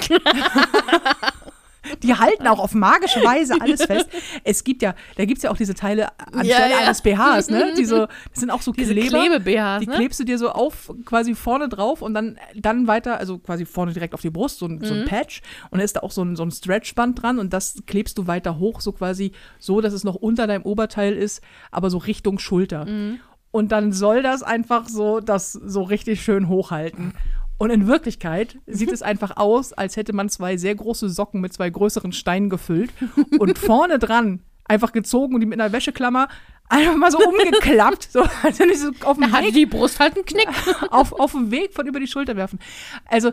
die 2.03 2.13
halten 2.15 2.47
auch 2.47 2.59
auf 2.59 2.73
magische 2.73 3.23
Weise 3.23 3.55
alles 3.59 3.83
fest. 3.83 4.09
Es 4.43 4.63
gibt 4.63 4.81
ja, 4.81 4.95
da 5.17 5.25
gibt 5.25 5.37
es 5.37 5.43
ja 5.43 5.51
auch 5.51 5.57
diese 5.57 5.73
Teile 5.73 6.09
anstelle 6.31 6.71
ja. 6.71 6.77
eines 6.79 7.01
BHs, 7.01 7.49
ne? 7.49 7.73
Die 7.77 7.85
so, 7.85 8.05
das 8.05 8.39
sind 8.39 8.49
auch 8.51 8.61
so 8.61 8.71
Diese 8.71 8.93
Kleber. 8.93 9.19
Klebe-BHs, 9.19 9.79
Die 9.81 9.87
ne? 9.87 9.95
klebst 9.95 10.19
du 10.19 10.23
dir 10.23 10.37
so 10.37 10.49
auf, 10.49 10.91
quasi 11.05 11.35
vorne 11.35 11.69
drauf 11.69 12.01
und 12.01 12.13
dann, 12.13 12.37
dann 12.55 12.87
weiter, 12.87 13.17
also 13.17 13.37
quasi 13.37 13.65
vorne 13.65 13.93
direkt 13.93 14.13
auf 14.13 14.21
die 14.21 14.29
Brust, 14.29 14.59
so 14.59 14.65
ein, 14.65 14.81
so 14.83 14.93
Mhm. 14.93 15.01
ein 15.01 15.05
Patch. 15.05 15.41
Und 15.71 15.79
da 15.79 15.85
ist 15.85 15.95
da 15.95 16.01
auch 16.01 16.11
so 16.11 16.23
ein, 16.23 16.35
so 16.35 16.43
ein 16.43 16.51
Stretchband 16.51 17.21
dran 17.21 17.39
und 17.39 17.53
das 17.53 17.81
klebst 17.87 18.17
du 18.17 18.27
weiter 18.27 18.57
hoch, 18.59 18.81
so 18.81 18.91
quasi 18.91 19.31
so, 19.59 19.81
dass 19.81 19.93
es 19.93 20.03
noch 20.03 20.15
unter 20.15 20.47
deinem 20.47 20.63
Oberteil 20.63 21.13
ist, 21.13 21.41
aber 21.71 21.89
so 21.89 21.97
Richtung 21.97 22.39
Schulter. 22.39 22.85
Mhm. 22.85 23.19
Und 23.51 23.71
dann 23.71 23.91
soll 23.93 24.21
das 24.21 24.43
einfach 24.43 24.87
so 24.87 25.19
das 25.21 25.53
so 25.53 25.81
richtig 25.81 26.21
schön 26.21 26.47
hochhalten. 26.49 27.13
Und 27.59 27.69
in 27.69 27.85
Wirklichkeit 27.87 28.57
sieht 28.65 28.91
es 28.91 29.03
einfach 29.03 29.37
aus, 29.37 29.73
als 29.73 29.95
hätte 29.97 30.13
man 30.13 30.29
zwei 30.29 30.57
sehr 30.57 30.73
große 30.73 31.09
Socken 31.09 31.41
mit 31.41 31.53
zwei 31.53 31.69
größeren 31.69 32.11
Steinen 32.11 32.49
gefüllt 32.49 32.91
und 33.37 33.59
vorne 33.59 33.99
dran 33.99 34.41
einfach 34.63 34.91
gezogen 34.91 35.35
und 35.35 35.41
die 35.41 35.45
mit 35.45 35.59
einer 35.59 35.71
Wäscheklammer 35.71 36.29
einfach 36.69 36.95
mal 36.95 37.11
so 37.11 37.17
umgeklappt, 37.19 38.09
so 38.11 38.23
als 38.43 38.59
wenn 38.59 38.69
ich 38.69 38.79
so 38.79 38.91
auf 39.03 39.17
dem 39.17 39.31
Da 39.31 39.41
Weg 39.41 39.53
die 39.53 39.65
Brust 39.65 39.99
halt 39.99 40.15
einen 40.15 40.25
Knick. 40.25 40.47
auf, 40.91 41.11
auf 41.13 41.31
dem 41.31 41.51
Weg 41.51 41.73
von 41.73 41.87
über 41.87 41.99
die 41.99 42.07
Schulter 42.07 42.35
werfen. 42.35 42.59
Also, 43.05 43.31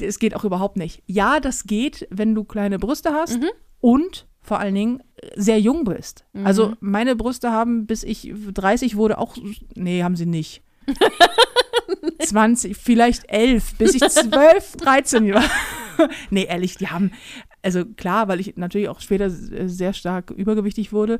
es 0.00 0.18
geht 0.18 0.36
auch 0.36 0.44
überhaupt 0.44 0.76
nicht. 0.76 1.02
Ja, 1.06 1.40
das 1.40 1.64
geht, 1.64 2.06
wenn 2.10 2.34
du 2.34 2.44
kleine 2.44 2.78
Brüste 2.78 3.12
hast 3.12 3.38
und 3.80 4.26
vor 4.40 4.58
allen 4.58 4.74
Dingen 4.74 5.02
sehr 5.36 5.58
jung 5.58 5.84
bist. 5.84 6.26
Also, 6.44 6.74
meine 6.80 7.16
Brüste 7.16 7.50
haben, 7.50 7.86
bis 7.86 8.02
ich 8.02 8.32
30 8.34 8.96
wurde, 8.96 9.18
auch, 9.18 9.36
nee, 9.74 10.02
haben 10.02 10.16
sie 10.16 10.26
nicht. 10.26 10.62
20, 12.18 12.76
vielleicht 12.76 13.30
11, 13.30 13.74
bis 13.76 13.94
ich 13.94 14.02
12, 14.02 14.76
13 14.76 15.34
war. 15.34 15.44
nee, 16.30 16.44
ehrlich, 16.44 16.76
die 16.76 16.88
haben, 16.88 17.12
also 17.62 17.84
klar, 17.84 18.28
weil 18.28 18.40
ich 18.40 18.56
natürlich 18.56 18.88
auch 18.88 19.00
später 19.00 19.30
sehr 19.30 19.92
stark 19.92 20.30
übergewichtig 20.30 20.92
wurde, 20.92 21.18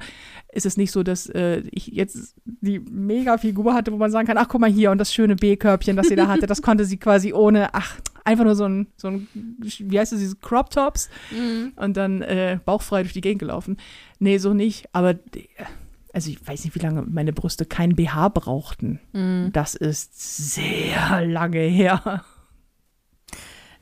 ist 0.53 0.67
es 0.67 0.77
nicht 0.77 0.93
so, 0.93 1.03
dass 1.03 1.27
äh, 1.29 1.63
ich 1.71 1.89
jetzt 1.89 2.37
die 2.45 2.79
Mega-Figur 2.79 3.75
hatte, 3.75 3.93
wo 3.93 3.97
man 3.97 4.11
sagen 4.11 4.27
kann, 4.27 4.39
ach, 4.39 4.49
guck 4.49 4.61
mal 4.61 4.71
hier 4.71 4.91
und 4.91 4.99
das 4.99 5.13
schöne 5.13 5.37
B-Körbchen, 5.37 5.97
das 5.97 6.09
sie 6.09 6.17
da 6.17 6.29
hatte, 6.29 6.47
das 6.47 6.63
konnte 6.63 6.85
sie 6.85 6.99
quasi 6.99 7.33
ohne, 7.33 7.73
ach, 7.75 7.97
einfach 8.25 8.45
nur 8.45 8.55
so 8.55 8.65
ein, 8.65 8.87
so 8.97 9.09
ein 9.09 9.29
wie 9.61 9.99
heißt 9.99 10.13
das, 10.13 10.19
diese 10.19 10.37
Crop-Tops 10.37 11.09
und 11.77 11.97
dann 11.97 12.23
äh, 12.23 12.59
bauchfrei 12.65 13.03
durch 13.03 13.13
die 13.13 13.21
Gegend 13.21 13.41
gelaufen. 13.41 13.77
Nee, 14.19 14.39
so 14.39 14.55
nicht, 14.55 14.87
aber 14.93 15.15
also 16.15 16.31
ich 16.31 16.47
weiß 16.47 16.65
nicht, 16.65 16.75
wie 16.75 16.81
lange 16.81 17.03
meine 17.03 17.33
Brüste 17.33 17.67
kein 17.67 17.97
BH 17.97 18.29
brauchten. 18.29 19.01
Das 19.53 19.75
ist 19.75 20.55
sehr 20.55 21.27
lange 21.27 21.59
her. 21.59 22.25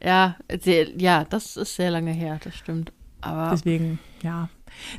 Ja, 0.02 0.36
sehr, 0.60 0.90
ja, 0.98 1.24
das 1.24 1.56
ist 1.56 1.76
sehr 1.76 1.90
lange 1.90 2.12
her, 2.12 2.40
das 2.42 2.56
stimmt. 2.56 2.92
Aber 3.20 3.50
Deswegen, 3.52 4.00
ja. 4.22 4.48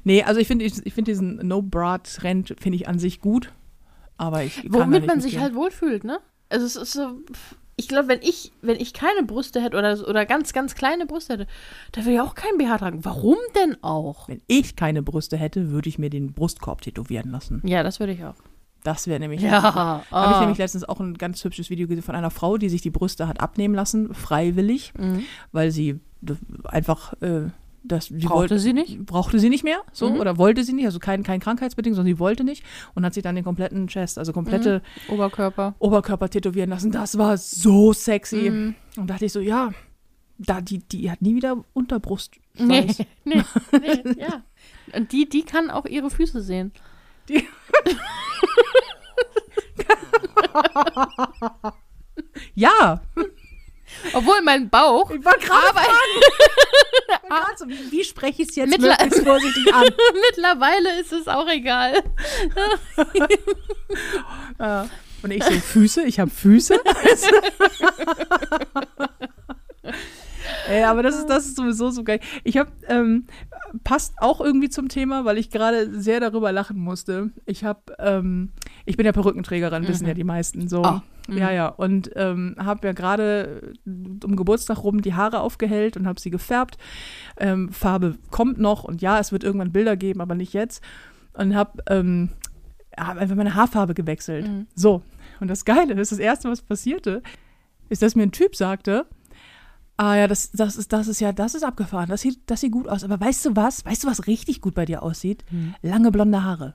Nee, 0.04 0.24
also 0.24 0.40
ich 0.40 0.48
finde 0.48 0.64
ich, 0.66 0.86
ich 0.86 0.94
find 0.94 1.08
diesen 1.08 1.46
No-Bra-Trend, 1.46 2.56
finde 2.60 2.78
ich 2.78 2.88
an 2.88 3.00
sich 3.00 3.20
gut. 3.20 3.52
Aber 4.18 4.44
ich 4.44 4.72
womit 4.72 5.06
man 5.06 5.20
sich 5.20 5.40
halt 5.40 5.56
wohlfühlt, 5.56 6.04
ne? 6.04 6.20
Also 6.50 6.66
es 6.66 6.76
ist 6.76 6.94
so, 6.94 7.20
ich 7.76 7.88
glaube, 7.88 8.08
wenn 8.08 8.22
ich, 8.22 8.52
wenn 8.62 8.80
ich 8.80 8.94
keine 8.94 9.24
Brüste 9.24 9.62
hätte 9.62 9.78
oder, 9.78 10.08
oder 10.08 10.26
ganz, 10.26 10.54
ganz 10.54 10.76
kleine 10.76 11.06
Brüste 11.06 11.34
hätte, 11.34 11.48
da 11.92 12.02
würde 12.02 12.14
ich 12.14 12.22
auch 12.22 12.36
kein 12.36 12.58
BH 12.58 12.78
tragen. 12.78 13.06
Warum 13.06 13.38
denn 13.56 13.78
auch? 13.84 14.28
Wenn 14.28 14.42
ich 14.48 14.76
keine 14.76 15.02
Brüste 15.02 15.38
hätte, 15.38 15.72
würde 15.72 15.90
ich 15.90 15.98
mir 15.98 16.10
den 16.10 16.34
Brustkorb 16.34 16.82
tätowieren 16.82 17.32
lassen. 17.32 17.62
Ja, 17.66 17.84
das 17.84 18.00
würde 18.00 18.14
ich 18.14 18.24
auch. 18.24 18.36
Das 18.84 19.08
wäre 19.08 19.20
nämlich. 19.20 19.42
Ja. 19.42 19.64
Habe 19.64 20.04
ich 20.10 20.14
ah. 20.14 20.40
nämlich 20.42 20.58
letztens 20.58 20.84
auch 20.84 21.00
ein 21.00 21.14
ganz 21.18 21.44
hübsches 21.44 21.70
Video 21.70 21.88
gesehen 21.88 22.04
von 22.04 22.16
einer 22.16 22.32
Frau, 22.32 22.58
die 22.58 22.70
sich 22.70 22.82
die 22.82 22.90
Brüste 22.90 23.28
hat 23.28 23.40
abnehmen 23.40 23.74
lassen, 23.74 24.14
freiwillig, 24.14 24.94
Mhm. 24.98 25.24
weil 25.52 25.72
sie 25.72 26.00
einfach 26.66 27.14
äh, 27.22 27.50
das 27.84 28.06
sie 28.06 28.16
Brauchte 28.20 28.34
wollte- 28.36 28.60
sie 28.60 28.74
nicht? 28.74 29.06
brauchte 29.06 29.40
sie 29.40 29.50
nicht 29.50 29.64
mehr, 29.64 29.82
so 29.92 30.10
Mhm. 30.10 30.20
oder 30.20 30.38
wollte 30.38 30.64
sie 30.64 30.74
nicht, 30.74 30.86
also 30.86 31.00
kein 31.00 31.24
kein 31.24 31.40
krankheitsbedingt, 31.40 31.96
sondern 31.96 32.14
sie 32.16 32.20
wollte 32.20 32.44
nicht 32.44 32.64
und 32.96 33.06
hat 33.06 33.14
sich 33.14 33.24
dann 33.24 33.36
den 33.36 33.44
kompletten 33.44 33.88
Chest, 33.88 34.18
also 34.18 34.32
komplette 34.34 34.82
Oberkörper. 35.10 35.76
Oberkörper 35.80 36.30
tätowieren 36.30 36.70
lassen. 36.70 36.92
Das 36.92 37.18
war 37.18 37.38
so 37.38 37.92
sexy 37.94 38.50
Mhm. 38.50 38.76
und 38.98 39.10
dachte 39.10 39.26
ich 39.26 39.34
so, 39.34 39.40
ja, 39.40 39.72
da 40.40 40.62
die 40.62 40.80
die 40.80 41.12
hat 41.12 41.22
nie 41.22 41.36
wieder 41.36 41.64
Unterbrust. 41.74 42.36
Nee, 42.58 42.88
nee, 43.26 43.44
nee, 43.72 44.16
ja. 44.18 44.44
Und 44.96 45.12
die, 45.12 45.28
die 45.28 45.44
kann 45.44 45.70
auch 45.70 45.86
ihre 45.86 46.10
Füße 46.10 46.42
sehen. 46.42 46.72
Die- 47.30 47.44
Ja, 52.56 53.02
Obwohl 54.14 54.42
mein 54.44 54.70
Bauch 54.70 55.10
ich 55.12 55.24
wollte 55.24 55.40
gerade 55.46 55.74
fragen, 55.74 57.48
so, 57.58 57.68
wie, 57.68 57.92
wie 57.92 58.04
spreche 58.04 58.42
ich 58.44 58.50
es 58.50 58.56
jetzt 58.56 58.70
Mittler- 58.70 58.98
möglichst 59.02 59.24
vorsichtig 59.24 59.74
an? 59.74 59.84
mittlerweile 60.30 61.00
ist 61.00 61.14
es 61.14 61.28
auch 61.28 61.48
egal. 61.48 62.04
Ja. 64.60 64.90
Und 65.24 65.32
ich 65.32 65.42
so, 65.44 65.52
Füße, 65.52 66.04
ich 66.04 66.20
habe 66.20 66.30
Füße. 66.30 66.78
Ey, 70.68 70.84
aber 70.84 71.02
das 71.04 71.16
ist, 71.18 71.28
das 71.28 71.46
ist 71.46 71.56
sowieso 71.56 71.92
so 71.92 72.04
geil. 72.04 72.20
Ich 72.44 72.58
habe, 72.58 72.72
ähm, 72.90 73.28
passt 73.84 74.16
auch 74.20 74.42
irgendwie 74.42 74.70
zum 74.70 74.90
Thema, 74.90 75.24
weil 75.26 75.38
ich 75.38 75.50
gerade 75.50 76.00
sehr 76.02 76.20
darüber 76.20 76.52
lachen 76.52 76.78
musste. 76.78 77.32
Ich 77.46 77.64
habe, 77.64 77.96
ähm, 78.00 78.52
ich 78.86 78.98
bin 78.98 79.06
ja 79.06 79.12
Perückenträgerin, 79.14 79.88
wissen 79.88 80.08
ja 80.08 80.14
die 80.14 80.24
meisten 80.26 80.68
so. 80.68 80.82
Ah, 81.30 81.34
Ja, 81.34 81.52
ja. 81.52 81.68
Und 81.68 82.12
ähm, 82.16 82.56
habe 82.60 82.88
ja 82.88 82.94
gerade 82.94 83.74
um 83.86 84.36
Geburtstag 84.36 84.84
rum 84.84 85.02
die 85.02 85.14
Haare 85.14 85.40
aufgehellt 85.42 85.98
und 85.98 86.08
habe 86.08 86.20
sie 86.20 86.30
gefärbt. 86.30 86.78
Ähm, 87.38 87.72
Farbe 87.72 88.18
kommt 88.32 88.60
noch 88.60 88.84
und 88.84 89.02
ja, 89.02 89.20
es 89.20 89.32
wird 89.32 89.44
irgendwann 89.44 89.72
Bilder 89.72 89.96
geben, 89.96 90.22
aber 90.22 90.36
nicht 90.36 90.54
jetzt. 90.54 90.84
Und 91.34 91.56
habe 91.56 91.84
ähm, 91.88 92.30
hab 92.98 93.18
einfach 93.18 93.36
meine 93.36 93.56
Haarfarbe 93.56 93.94
gewechselt. 93.94 94.48
Mhm. 94.48 94.68
So. 94.76 95.02
Und 95.40 95.48
das 95.48 95.66
Geile 95.66 95.94
ist, 95.94 96.12
das 96.12 96.20
Erste, 96.20 96.50
was 96.50 96.62
passierte, 96.62 97.22
ist, 97.90 98.02
dass 98.02 98.16
mir 98.16 98.24
ein 98.24 98.32
Typ 98.32 98.56
sagte, 98.56 99.06
ah 99.98 100.16
ja, 100.16 100.28
das, 100.28 100.52
das, 100.52 100.76
ist, 100.78 100.94
das 100.94 101.08
ist 101.08 101.20
ja, 101.20 101.32
das 101.32 101.56
ist 101.56 101.64
abgefahren, 101.64 102.10
das 102.10 102.22
sieht, 102.22 102.40
das 102.48 102.62
sieht 102.62 102.72
gut 102.72 102.88
aus. 102.88 103.04
Aber 103.04 103.20
weißt 103.20 103.46
du 103.46 103.56
was? 103.56 103.86
Weißt 103.86 104.04
du, 104.04 104.08
was 104.08 104.28
richtig 104.28 104.62
gut 104.62 104.76
bei 104.76 104.86
dir 104.86 105.04
aussieht? 105.04 105.44
Mhm. 105.52 105.76
Lange 105.82 106.12
blonde 106.12 106.44
Haare. 106.44 106.74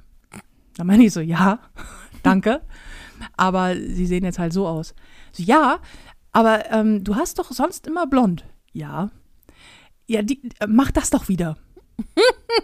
Da 0.78 0.84
meine 0.84 1.04
ich 1.04 1.12
so, 1.12 1.20
ja, 1.20 1.58
danke. 2.22 2.62
Aber 3.36 3.74
sie 3.74 4.06
sehen 4.06 4.24
jetzt 4.24 4.38
halt 4.38 4.52
so 4.52 4.66
aus. 4.66 4.94
So, 5.32 5.42
ja, 5.42 5.80
aber 6.32 6.70
ähm, 6.70 7.04
du 7.04 7.16
hast 7.16 7.38
doch 7.38 7.50
sonst 7.50 7.86
immer 7.86 8.06
blond. 8.06 8.44
Ja. 8.72 9.10
Ja, 10.06 10.22
die, 10.22 10.40
äh, 10.60 10.66
mach 10.66 10.90
das 10.90 11.10
doch 11.10 11.28
wieder. 11.28 11.58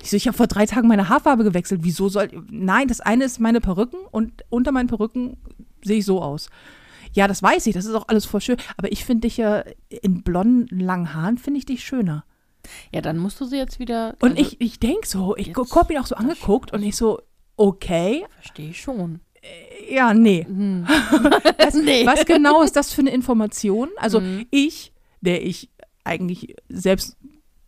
Ich 0.00 0.10
so, 0.10 0.16
ich 0.16 0.26
habe 0.26 0.36
vor 0.36 0.46
drei 0.48 0.66
Tagen 0.66 0.88
meine 0.88 1.08
Haarfarbe 1.08 1.44
gewechselt. 1.44 1.80
Wieso 1.84 2.08
soll. 2.08 2.28
Nein, 2.50 2.88
das 2.88 3.00
eine 3.00 3.24
ist 3.24 3.38
meine 3.38 3.60
Perücken 3.60 3.98
und 4.10 4.44
unter 4.48 4.72
meinen 4.72 4.88
Perücken 4.88 5.36
sehe 5.84 5.98
ich 5.98 6.04
so 6.04 6.20
aus. 6.20 6.50
Ja, 7.12 7.28
das 7.28 7.42
weiß 7.42 7.66
ich, 7.66 7.74
das 7.74 7.84
ist 7.84 7.94
auch 7.94 8.08
alles 8.08 8.24
voll 8.24 8.40
schön. 8.40 8.56
Aber 8.76 8.90
ich 8.90 9.04
finde 9.04 9.28
dich 9.28 9.36
ja 9.36 9.62
in 9.88 10.22
blonden, 10.22 10.80
langen 10.80 11.14
Haaren, 11.14 11.38
finde 11.38 11.58
ich 11.58 11.66
dich 11.66 11.84
schöner. 11.84 12.24
Ja, 12.92 13.02
dann 13.02 13.18
musst 13.18 13.40
du 13.40 13.44
sie 13.44 13.56
jetzt 13.56 13.78
wieder. 13.78 14.16
Und 14.20 14.32
also, 14.32 14.42
ich, 14.42 14.60
ich 14.60 14.80
denke 14.80 15.06
so, 15.06 15.36
ich 15.36 15.54
habe 15.54 15.92
ihn 15.92 15.98
auch 16.00 16.06
so 16.06 16.16
angeguckt 16.16 16.72
und 16.72 16.82
ich 16.82 16.96
so, 16.96 17.20
okay, 17.56 18.24
Verstehe 18.40 18.70
ich 18.70 18.80
schon. 18.80 19.20
ja, 19.90 20.14
nee. 20.14 20.46
Was, 21.58 21.74
Nee. 21.74 22.06
was 22.06 22.24
genau 22.24 22.62
ist 22.62 22.76
das 22.76 22.92
für 22.92 23.00
eine 23.02 23.10
Information? 23.10 23.88
Also 23.96 24.20
Mhm. 24.20 24.46
ich, 24.50 24.92
der 25.20 25.44
ich 25.44 25.70
eigentlich 26.04 26.54
selbst 26.68 27.16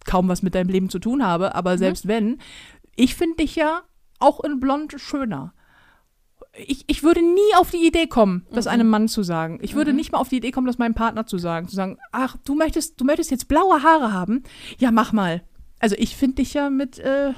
kaum 0.04 0.28
was 0.28 0.42
mit 0.42 0.54
deinem 0.54 0.68
Leben 0.70 0.88
zu 0.90 0.98
tun 0.98 1.24
habe, 1.24 1.54
aber 1.54 1.78
selbst 1.78 2.06
wenn, 2.06 2.38
ich 2.94 3.14
finde 3.16 3.36
dich 3.36 3.56
ja 3.56 3.82
auch 4.18 4.40
in 4.44 4.60
blond 4.60 4.94
schöner. 4.98 5.52
Ich, 6.58 6.84
ich 6.86 7.02
würde 7.02 7.20
nie 7.22 7.54
auf 7.58 7.70
die 7.70 7.86
Idee 7.86 8.06
kommen, 8.06 8.46
das 8.52 8.66
einem 8.66 8.88
Mann 8.88 9.08
zu 9.08 9.22
sagen. 9.22 9.58
Ich 9.60 9.74
würde 9.74 9.92
nicht 9.92 10.12
mal 10.12 10.18
auf 10.18 10.28
die 10.30 10.36
Idee 10.36 10.52
kommen, 10.52 10.66
das 10.66 10.78
meinem 10.78 10.94
Partner 10.94 11.26
zu 11.26 11.36
sagen. 11.38 11.68
Zu 11.68 11.74
sagen, 11.76 11.98
ach, 12.12 12.36
du 12.44 12.54
möchtest, 12.54 12.98
du 13.00 13.04
möchtest 13.04 13.30
jetzt 13.30 13.48
blaue 13.48 13.82
Haare 13.82 14.12
haben? 14.12 14.42
Ja, 14.78 14.90
mach 14.90 15.12
mal. 15.12 15.42
Also 15.80 15.96
ich 15.98 16.16
finde 16.16 16.36
dich 16.36 16.54
ja 16.54 16.70
mit 16.70 16.98
äh, 16.98 17.32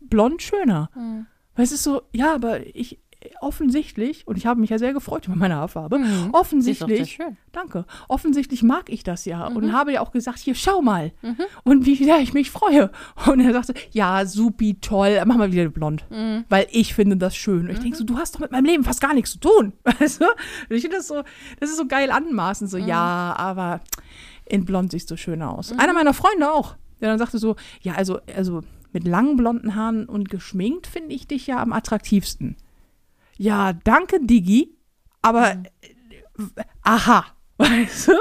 blond 0.00 0.42
schöner. 0.42 0.90
Mhm. 0.96 1.26
Weil 1.60 1.66
es 1.66 1.72
ist 1.72 1.82
so, 1.82 2.00
ja, 2.12 2.34
aber 2.34 2.66
ich, 2.74 2.98
offensichtlich, 3.42 4.26
und 4.26 4.38
ich 4.38 4.46
habe 4.46 4.58
mich 4.58 4.70
ja 4.70 4.78
sehr 4.78 4.94
gefreut 4.94 5.26
über 5.26 5.36
meine 5.36 5.56
Haarfarbe, 5.56 5.98
Mhm. 5.98 6.30
Offensichtlich, 6.32 7.18
danke, 7.52 7.84
offensichtlich 8.08 8.62
mag 8.62 8.88
ich 8.88 9.02
das 9.02 9.26
ja 9.26 9.46
und 9.46 9.74
habe 9.74 9.92
ja 9.92 10.00
auch 10.00 10.10
gesagt, 10.10 10.38
hier, 10.38 10.54
schau 10.54 10.80
mal. 10.80 11.12
Mhm. 11.20 11.36
Und 11.62 11.84
wie 11.84 11.96
sehr 11.96 12.18
ich 12.20 12.32
mich 12.32 12.50
freue. 12.50 12.90
Und 13.26 13.40
er 13.40 13.52
sagte, 13.52 13.74
ja, 13.90 14.24
supi, 14.24 14.80
toll, 14.80 15.20
mach 15.26 15.36
mal 15.36 15.52
wieder 15.52 15.68
blond. 15.68 16.06
Mhm. 16.08 16.46
Weil 16.48 16.66
ich 16.70 16.94
finde 16.94 17.18
das 17.18 17.36
schön. 17.36 17.66
Und 17.66 17.72
ich 17.72 17.80
denke 17.80 17.98
so, 17.98 18.04
du 18.04 18.16
hast 18.16 18.36
doch 18.36 18.40
mit 18.40 18.52
meinem 18.52 18.64
Leben 18.64 18.84
fast 18.84 19.02
gar 19.02 19.12
nichts 19.12 19.32
zu 19.32 19.40
tun. 19.40 19.74
Weißt 19.84 20.22
du? 20.22 20.24
Und 20.24 20.76
ich 20.76 20.80
finde 20.80 20.96
das 20.96 21.08
so, 21.08 21.22
das 21.60 21.68
ist 21.68 21.76
so 21.76 21.86
geil 21.86 22.10
anmaßen. 22.10 22.68
Mhm. 22.68 22.70
So, 22.70 22.78
ja, 22.78 23.34
aber 23.36 23.82
in 24.46 24.64
blond 24.64 24.92
siehst 24.92 25.10
du 25.10 25.18
schöner 25.18 25.52
aus. 25.52 25.72
Einer 25.72 25.92
meiner 25.92 26.14
Freunde 26.14 26.50
auch. 26.50 26.76
Der 27.02 27.10
dann 27.10 27.18
sagte 27.18 27.36
so, 27.36 27.56
ja, 27.82 27.96
also, 27.96 28.18
also 28.34 28.62
mit 28.92 29.06
langen 29.06 29.36
blonden 29.36 29.74
Haaren 29.74 30.06
und 30.06 30.28
geschminkt 30.30 30.86
finde 30.86 31.14
ich 31.14 31.26
dich 31.26 31.46
ja 31.46 31.62
am 31.62 31.72
attraktivsten. 31.72 32.56
Ja, 33.36 33.72
danke, 33.72 34.18
Digi. 34.20 34.76
Aber 35.22 35.54
Mhm. 35.54 35.64
äh, 36.56 36.62
aha. 36.82 37.26
Weißt 37.60 38.08
du? 38.08 38.12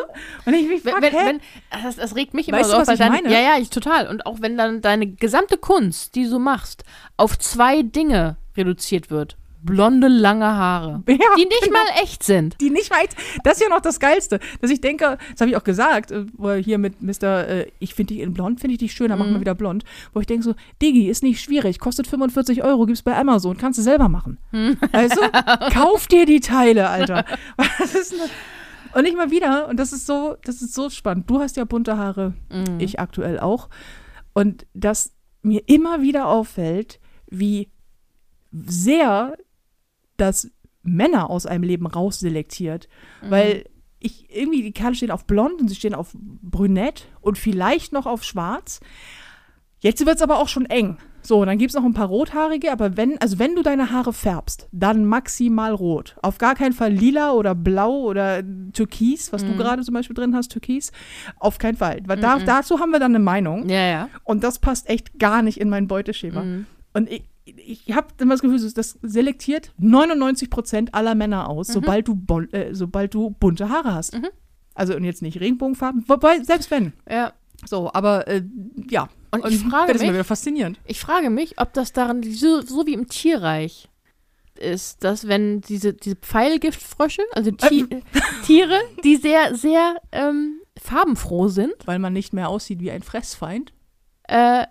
Und 0.46 0.54
ich 0.54 0.68
mich 0.68 0.84
Wenn, 0.84 0.92
frag, 0.94 1.02
wenn, 1.02 1.14
hä? 1.14 1.26
wenn, 1.26 1.42
das, 1.84 1.96
das 1.96 2.16
regt 2.16 2.34
mich 2.34 2.50
immer 2.50 2.58
Weißt 2.60 2.70
so 2.72 2.76
du, 2.76 2.82
auf, 2.82 2.88
was 2.88 2.88
weil 2.90 2.96
ich 2.96 3.00
dann, 3.00 3.12
meine? 3.14 3.32
ja, 3.34 3.40
ja, 3.40 3.58
ich 3.58 3.70
total. 3.70 4.08
Und 4.10 4.26
auch 4.26 4.42
wenn 4.42 4.58
dann 4.58 4.82
deine 4.82 5.08
gesamte 5.08 5.58
Kunst, 5.58 6.16
die 6.16 6.28
du 6.30 6.40
machst, 6.40 6.84
auf 7.16 7.40
zwei 7.40 7.82
Dinge 7.82 8.36
reduziert 8.58 9.10
wird. 9.10 9.38
Blonde, 9.62 10.08
lange 10.08 10.46
Haare. 10.46 11.04
Ja, 11.10 11.16
die 11.38 11.46
nicht 11.46 11.62
genau. 11.64 11.74
mal 11.80 12.02
echt 12.02 12.24
sind. 12.24 12.60
die 12.62 12.70
nicht 12.70 12.92
weit. 12.92 13.10
Das 13.44 13.56
ist 13.58 13.64
ja 13.64 13.70
noch 13.70 13.82
das 13.82 14.00
Geilste, 14.00 14.40
dass 14.62 14.72
ich 14.72 14.80
denke, 14.82 15.18
das 15.32 15.42
habe 15.42 15.52
ich 15.52 15.58
auch 15.58 15.64
gesagt, 15.64 16.12
äh, 16.12 16.26
er 16.42 16.56
hier 16.56 16.78
mit 16.78 17.02
Mr. 17.02 17.48
Äh, 17.48 17.72
ich 17.80 17.94
finde 17.94 18.14
dich 18.14 18.24
in 18.24 18.34
blond, 18.34 18.60
finde 18.62 18.74
ich 18.74 18.80
dich 18.80 18.94
schöner, 18.94 19.16
mach 19.18 19.26
Mhm. 19.26 19.34
mal 19.34 19.40
wieder 19.42 19.56
blond. 19.56 19.84
Wo 20.14 20.20
ich 20.22 20.28
denke 20.28 20.44
so, 20.44 20.56
Digi, 20.82 21.10
ist 21.10 21.24
nicht 21.24 21.42
schwierig, 21.42 21.80
kostet 21.80 22.08
45 22.08 22.64
Euro, 22.64 22.86
gibt's 22.86 23.02
bei 23.04 23.16
Amazon, 23.18 23.58
kannst 23.58 23.80
du 23.80 23.84
selber 23.84 24.08
machen. 24.10 24.38
Mhm. 24.52 24.78
Also, 24.92 25.20
kauf 25.74 26.08
dir 26.08 26.26
die 26.26 26.40
Teile, 26.40 26.90
Alter. 26.90 27.26
Was 27.58 27.96
ist 27.96 28.12
denn 28.14 28.20
das? 28.20 28.30
Und 28.96 29.04
nicht 29.04 29.16
mal 29.18 29.30
wieder, 29.30 29.68
und 29.68 29.78
das 29.78 29.92
ist 29.94 30.08
so, 30.08 30.36
das 30.46 30.62
ist 30.62 30.74
so 30.74 30.90
spannend. 30.90 31.30
Du 31.30 31.40
hast 31.40 31.58
ja 31.58 31.66
bunte 31.66 31.98
Haare, 31.98 32.34
Mhm. 32.52 32.80
ich 32.80 33.00
aktuell 33.00 33.40
auch. 33.40 33.70
Und 34.34 34.66
dass 34.74 35.12
mir 35.42 35.62
immer 35.68 36.02
wieder 36.02 36.28
auffällt, 36.28 37.00
wie 37.30 37.70
sehr 38.52 39.38
das 40.22 40.52
Männer 40.84 41.30
aus 41.30 41.46
einem 41.46 41.64
Leben 41.64 41.88
rausselektiert. 41.88 42.88
Weil 43.22 43.66
ich 44.00 44.34
irgendwie, 44.36 44.64
die 44.64 44.72
Kerle 44.72 44.96
stehen 44.96 45.12
auf 45.12 45.26
blond 45.26 45.60
und 45.60 45.68
sie 45.68 45.76
stehen 45.76 45.94
auf 45.94 46.16
brünett 46.16 47.08
und 47.22 47.38
vielleicht 47.38 47.92
noch 47.92 48.06
auf 48.06 48.24
schwarz. 48.24 48.80
Jetzt 49.80 50.06
wird 50.06 50.18
es 50.18 50.22
aber 50.22 50.40
auch 50.40 50.48
schon 50.48 50.66
eng. 50.66 50.98
So, 51.22 51.44
dann 51.44 51.58
gibt 51.58 51.72
es 51.72 51.76
noch 51.76 51.84
ein 51.84 51.94
paar 51.94 52.08
rothaarige, 52.08 52.72
aber 52.72 52.96
wenn, 52.96 53.20
also 53.20 53.40
wenn 53.40 53.56
du 53.56 53.62
deine 53.62 53.92
Haare 53.92 54.14
färbst, 54.14 54.70
dann 54.72 55.06
maximal 55.06 55.74
rot. 55.74 56.16
Auf 56.22 56.38
gar 56.38 56.56
keinen 56.56 56.72
Fall 56.72 56.94
lila 56.94 57.34
oder 57.34 57.56
blau 57.56 58.04
oder 58.04 58.42
türkis, 58.74 59.34
was 59.34 59.44
du 59.44 59.56
gerade 59.58 59.84
zum 59.84 59.94
Beispiel 59.94 60.16
drin 60.16 60.34
hast, 60.34 60.50
türkis. 60.50 60.92
Auf 61.38 61.58
keinen 61.58 61.76
Fall. 61.76 62.02
Weil 62.06 62.20
da, 62.20 62.40
dazu 62.40 62.80
haben 62.80 62.92
wir 62.92 63.00
dann 63.00 63.12
eine 63.14 63.24
Meinung. 63.24 63.68
Ja, 63.68 63.86
ja. 63.86 64.10
Und 64.24 64.46
das 64.46 64.60
passt 64.60 64.90
echt 64.90 65.20
gar 65.20 65.42
nicht 65.42 65.60
in 65.60 65.68
mein 65.68 65.88
Beuteschema. 65.88 66.42
Mhm. 66.42 66.66
Und 66.94 67.10
ich, 67.12 67.24
ich 67.58 67.92
habe 67.94 68.08
immer 68.20 68.34
das 68.34 68.42
Gefühl, 68.42 68.60
das 68.74 68.98
selektiert 69.02 69.72
99 69.78 70.50
Prozent 70.50 70.94
aller 70.94 71.16
Männer 71.16 71.50
aus, 71.50 71.68
sobald, 71.68 72.08
du 72.08 72.18
äh, 72.52 72.74
sobald 72.74 73.14
du 73.14 73.32
bunte 73.32 73.70
Haare 73.70 73.94
hast. 73.94 74.14
Mhm. 74.16 74.28
Also 74.74 74.96
und 74.96 75.04
jetzt 75.04 75.22
nicht 75.22 75.40
Regenbogenfarben, 75.40 76.06
wobei, 76.08 76.42
selbst 76.44 76.72
wenn. 76.72 76.94
Ja. 77.10 77.34
So, 77.66 77.92
aber 77.94 78.28
äh, 78.28 78.44
ja. 78.90 79.10
Und 79.32 79.46
ich 79.48 79.60
frage 79.60 79.94
das 79.94 80.02
mich- 80.02 80.12
wieder 80.12 80.24
faszinierend. 80.24 80.80
Ich 80.86 81.00
frage 81.00 81.30
mich, 81.30 81.60
ob 81.60 81.74
das 81.74 81.92
daran, 81.92 82.24
so, 82.24 82.62
so 82.62 82.86
wie 82.88 82.94
im 82.94 83.08
Tierreich 83.08 83.90
ist, 84.60 85.04
dass 85.04 85.28
wenn 85.28 85.62
diese, 85.62 85.94
diese 85.94 86.16
Pfeilgiftfrösche, 86.16 87.22
also 87.34 87.52
Ti 87.52 87.86
Tiere, 88.46 88.80
die 89.04 89.16
sehr, 89.18 89.56
sehr 89.56 89.96
ähm, 90.12 90.62
farbenfroh 90.80 91.48
sind, 91.48 91.74
Weil 91.86 92.00
man 92.00 92.14
nicht 92.14 92.34
mehr 92.34 92.50
aussieht 92.50 92.80
wie 92.80 92.92
ein 92.92 93.04
Fressfeind, 93.04 93.74
äh, 94.28 94.66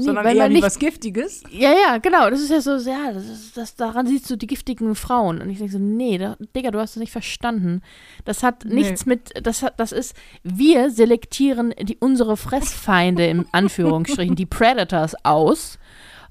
nee, 0.00 0.06
sondern 0.06 0.24
weil 0.24 0.36
eher 0.36 0.48
nicht, 0.48 0.62
was 0.62 0.78
Giftiges. 0.78 1.42
Ja, 1.50 1.72
ja, 1.72 1.98
genau. 1.98 2.28
Das 2.30 2.40
ist 2.40 2.50
ja 2.50 2.60
so, 2.60 2.76
ja, 2.76 3.12
das 3.12 3.28
ist, 3.28 3.56
das, 3.56 3.74
daran 3.76 4.06
siehst 4.06 4.28
du 4.30 4.36
die 4.36 4.46
giftigen 4.46 4.94
Frauen. 4.94 5.40
Und 5.40 5.50
ich 5.50 5.58
denke 5.58 5.72
so, 5.72 5.78
nee, 5.78 6.18
da, 6.18 6.36
Digga, 6.56 6.70
du 6.70 6.78
hast 6.78 6.96
das 6.96 7.00
nicht 7.00 7.12
verstanden. 7.12 7.82
Das 8.24 8.42
hat 8.42 8.64
Nee. 8.64 8.74
nichts 8.74 9.06
mit, 9.06 9.30
das 9.42 9.62
hat, 9.62 9.78
das 9.78 9.92
ist, 9.92 10.14
wir 10.42 10.90
selektieren 10.90 11.74
die, 11.80 11.96
unsere 12.00 12.36
Fressfeinde 12.36 13.26
im 13.26 13.46
Anführungsstrichen, 13.52 14.36
die 14.36 14.46
Predators 14.46 15.14
aus. 15.24 15.78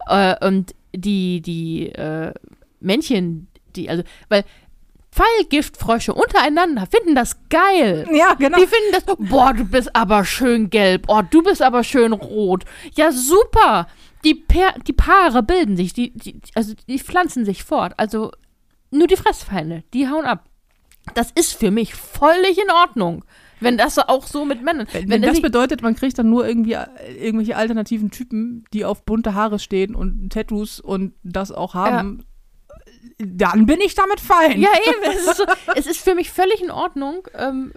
Äh, 0.08 0.36
und 0.46 0.74
die, 0.96 1.42
die 1.42 1.90
äh, 1.90 2.34
Männchen, 2.80 3.48
die, 3.76 3.90
also, 3.90 4.04
weil 4.30 4.44
Pfeilgiftfrösche 5.12 6.14
untereinander 6.14 6.86
finden 6.86 7.16
das 7.16 7.38
geil. 7.50 8.08
Ja, 8.12 8.36
genau. 8.36 8.58
Die 8.58 8.68
finden 8.68 8.92
das, 8.92 9.04
boah, 9.18 9.54
du 9.54 9.66
bist 9.66 9.96
aber 9.96 10.24
schön 10.24 10.70
gelb, 10.70 11.06
oh, 11.08 11.22
du 11.28 11.42
bist 11.42 11.62
aber 11.62 11.84
schön 11.84 12.14
rot. 12.14 12.66
Ja, 12.96 13.12
super. 13.12 13.88
Die, 14.24 14.36
pa 14.36 14.74
die 14.86 14.94
Paare 14.94 15.42
bilden 15.44 15.78
sich, 15.78 15.94
die, 15.94 16.12
die, 16.12 16.42
also 16.54 16.74
die 16.88 17.00
pflanzen 17.00 17.46
sich 17.46 17.64
fort. 17.64 17.94
Also 17.98 18.32
nur 18.92 19.08
die 19.08 19.16
Fressfeinde, 19.16 19.84
die 19.94 20.08
hauen 20.08 20.26
ab. 20.26 20.46
Das 21.16 21.32
ist 21.32 21.54
für 21.54 21.72
mich 21.72 21.96
völlig 21.96 22.58
in 22.62 22.70
Ordnung. 22.70 23.26
Wenn 23.62 23.78
das 23.78 23.98
auch 23.98 24.26
so 24.26 24.46
mit 24.46 24.64
Männern. 24.64 24.88
Wenn, 24.92 25.10
wenn 25.10 25.22
das 25.22 25.42
bedeutet, 25.42 25.82
man 25.82 25.96
kriegt 25.96 26.18
dann 26.18 26.30
nur 26.30 26.48
irgendwie 26.48 26.74
äh, 26.74 26.88
irgendwelche 27.18 27.58
alternativen 27.58 28.10
Typen, 28.10 28.64
die 28.74 28.86
auf 28.86 29.04
bunte 29.04 29.34
Haare 29.34 29.60
stehen 29.60 29.96
und 29.96 30.32
Tattoos 30.32 30.80
und 30.80 31.14
das 31.24 31.52
auch 31.52 31.74
haben, 31.74 32.24
dann 33.18 33.66
bin 33.66 33.80
ich 33.82 33.96
damit 33.96 34.20
fein. 34.20 34.60
Ja, 34.60 34.70
eben. 34.88 35.04
Es 35.18 35.28
ist, 35.28 35.38
so, 35.38 35.44
es 35.76 35.88
ist 35.88 36.02
für 36.02 36.16
mich 36.16 36.32
völlig 36.32 36.62
in 36.62 36.72
Ordnung, 36.72 37.28
ähm, 37.36 37.72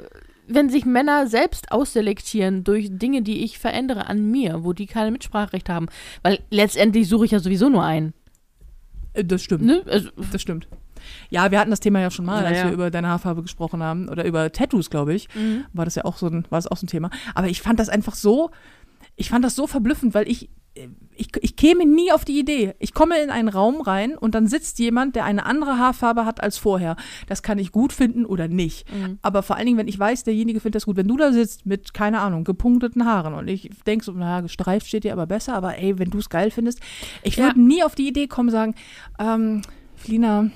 wenn 0.47 0.69
sich 0.71 0.85
Männer 0.85 1.27
selbst 1.27 1.73
ausselektieren 1.73 2.65
durch 2.65 2.89
Dinge, 2.91 3.23
die 3.23 3.45
ich 3.45 3.59
verändere 3.59 4.07
an 4.07 4.31
mir, 4.31 4.65
wo 4.65 4.73
die 4.73 4.87
keine 4.87 5.11
Mitspracherecht 5.11 5.69
haben. 5.69 5.87
Weil 6.23 6.41
letztendlich 6.51 7.09
suche 7.09 7.25
ich 7.25 7.31
ja 7.31 7.39
sowieso 7.39 7.69
nur 7.69 7.83
einen. 7.85 8.13
Äh, 9.15 9.25
Das 9.25 9.43
stimmt. 9.43 9.63
Ne? 9.65 9.83
Also, 9.87 10.11
Das 10.31 10.43
stimmt. 10.43 10.69
Ja, 11.31 11.51
wir 11.51 11.59
hatten 11.59 11.71
das 11.71 11.81
Thema 11.81 12.01
ja 12.01 12.11
schon 12.11 12.25
mal, 12.25 12.43
Ja, 12.43 12.49
als 12.49 12.59
ja. 12.59 12.65
wir 12.67 12.73
über 12.73 12.91
deine 12.91 13.09
Haarfarbe 13.09 13.43
gesprochen 13.43 13.83
haben 13.83 14.09
oder 14.09 14.25
über 14.25 14.53
Tattoos, 14.53 14.89
glaube 14.91 15.15
ich. 15.15 15.29
Mhm. 15.35 15.65
War 15.73 15.85
das 15.85 15.97
ja 15.97 16.05
auch 16.05 16.17
so 16.17 16.27
ein, 16.27 16.45
war 16.51 16.59
das 16.59 16.69
auch 16.69 16.77
so 16.77 16.85
ein 16.85 16.89
Thema. 16.89 17.11
Aber 17.35 17.49
ich 17.49 17.61
fand 17.61 17.81
das 17.81 17.89
einfach 17.89 18.15
so, 18.15 18.51
ich 19.17 19.29
fand 19.31 19.45
das 19.45 19.57
so 19.57 19.67
verblüffend, 19.67 20.15
weil 20.15 20.29
ich, 20.29 20.49
ich, 21.15 21.29
ich 21.41 21.57
käme 21.57 21.85
nie 21.85 22.13
auf 22.13 22.25
die 22.25 22.39
Idee. 22.39 22.75
Ich 22.79 22.95
komme 22.95 23.19
in 23.23 23.29
einen 23.31 23.49
Raum 23.49 23.83
rein 23.83 24.17
und 24.17 24.35
dann 24.35 24.47
sitzt 24.47 24.79
jemand, 24.79 25.15
der 25.17 25.25
eine 25.27 25.45
andere 25.45 25.79
Haarfarbe 25.79 26.25
hat 26.25 26.43
als 26.43 26.57
vorher. 26.57 26.97
Das 27.27 27.43
kann 27.43 27.59
ich 27.59 27.73
gut 27.73 27.93
finden 27.93 28.25
oder 28.25 28.49
nicht. 28.49 28.91
Mhm. 28.91 29.19
Aber 29.21 29.43
vor 29.43 29.57
allen 29.57 29.67
Dingen, 29.67 29.77
wenn 29.79 29.89
ich 29.89 29.99
weiß, 29.99 30.25
derjenige 30.25 30.61
findet 30.61 30.77
das 30.77 30.87
gut. 30.87 30.97
Wenn 30.97 31.09
du 31.09 31.19
da 31.19 31.31
sitzt 31.33 31.67
mit, 31.67 31.93
keine 31.93 32.21
Ahnung, 32.21 32.45
gepunkteten 32.45 33.05
Haaren 33.05 33.35
und 33.35 33.49
ich 33.49 33.69
denke 33.87 34.05
so, 34.05 34.13
naja, 34.13 34.41
gestreift 34.41 34.87
steht 34.87 35.05
dir 35.05 35.13
aber 35.13 35.27
besser, 35.27 35.55
aber 35.55 35.77
ey, 35.77 35.99
wenn 35.99 36.09
du 36.11 36.19
es 36.19 36.31
geil 36.31 36.51
findest, 36.51 36.81
ich 37.23 37.37
Ja. 37.37 37.45
würde 37.45 37.61
nie 37.61 37.83
auf 37.83 37.95
die 37.95 38.09
Idee 38.09 38.27
kommen, 38.27 38.49
sagen, 38.51 38.75
ähm, 39.19 39.61
Flina, 39.95 40.51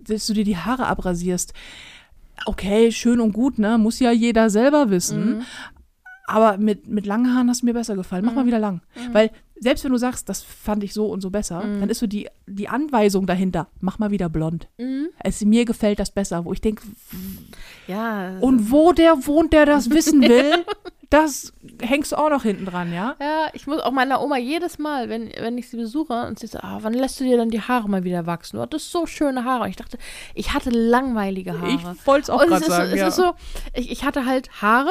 dass 0.00 0.26
du 0.26 0.32
dir 0.34 0.44
die 0.44 0.56
Haare 0.56 0.86
abrasierst. 0.88 1.54
Okay, 2.46 2.90
schön 2.90 3.20
und 3.20 3.32
gut, 3.32 3.60
ne? 3.60 3.78
Muss 3.78 4.00
ja 4.00 4.10
jeder 4.10 4.50
selber 4.50 4.90
wissen. 4.90 5.36
Mhm. 5.36 5.42
Aber 6.26 6.56
mit, 6.56 6.88
mit 6.88 7.04
langen 7.06 7.34
Haaren 7.34 7.48
hast 7.48 7.62
du 7.62 7.66
mir 7.66 7.74
besser 7.74 7.94
gefallen. 7.94 8.24
Mach 8.24 8.34
mal 8.34 8.46
wieder 8.46 8.58
lang. 8.58 8.80
Weil 9.12 9.30
selbst 9.62 9.84
wenn 9.84 9.92
du 9.92 9.98
sagst, 9.98 10.28
das 10.28 10.42
fand 10.42 10.82
ich 10.82 10.92
so 10.92 11.06
und 11.06 11.20
so 11.20 11.30
besser, 11.30 11.62
Mhm. 11.64 11.80
dann 11.80 11.88
ist 11.90 12.00
so 12.00 12.06
die, 12.06 12.28
die 12.46 12.68
Anweisung 12.68 13.26
dahinter, 13.26 13.68
mach 13.80 13.98
mal 13.98 14.10
wieder 14.10 14.28
blond. 14.28 14.68
Mhm. 14.78 15.08
Es, 15.22 15.44
mir 15.44 15.64
gefällt 15.64 15.98
das 16.00 16.10
besser, 16.10 16.44
wo 16.44 16.52
ich 16.52 16.60
denke, 16.60 16.82
Ja. 17.86 18.36
und 18.40 18.70
wo 18.70 18.92
der 18.92 19.26
wohnt, 19.26 19.52
der 19.52 19.66
das 19.66 19.90
wissen 19.90 20.22
will, 20.22 20.64
das 21.10 21.52
hängst 21.82 22.12
du 22.12 22.16
auch 22.16 22.30
noch 22.30 22.42
hinten 22.42 22.64
dran, 22.64 22.92
ja? 22.92 23.16
Ja, 23.20 23.48
ich 23.52 23.66
muss 23.66 23.80
auch 23.80 23.90
meiner 23.92 24.22
Oma 24.22 24.38
jedes 24.38 24.78
Mal, 24.78 25.08
wenn, 25.10 25.30
wenn 25.38 25.58
ich 25.58 25.68
sie 25.68 25.76
besuche 25.76 26.26
und 26.26 26.38
sie 26.38 26.46
sagt, 26.46 26.64
ah, 26.64 26.78
wann 26.80 26.94
lässt 26.94 27.20
du 27.20 27.24
dir 27.24 27.36
dann 27.36 27.50
die 27.50 27.60
Haare 27.60 27.88
mal 27.88 28.02
wieder 28.04 28.24
wachsen? 28.26 28.56
Du 28.56 28.62
hattest 28.62 28.90
so 28.90 29.04
schöne 29.06 29.44
Haare. 29.44 29.68
Ich 29.68 29.76
dachte, 29.76 29.98
ich 30.34 30.54
hatte 30.54 30.70
langweilige 30.70 31.60
Haare. 31.60 31.70
Ich 31.72 32.06
wollte 32.06 32.22
es 32.22 32.30
auch 32.30 32.40
gerade 32.46 32.64
sagen, 32.64 32.92
es 32.92 32.98
ja. 32.98 33.08
ist 33.08 33.16
so, 33.16 33.32
ich, 33.74 33.90
ich 33.90 34.04
hatte 34.04 34.24
halt 34.26 34.62
Haare 34.62 34.90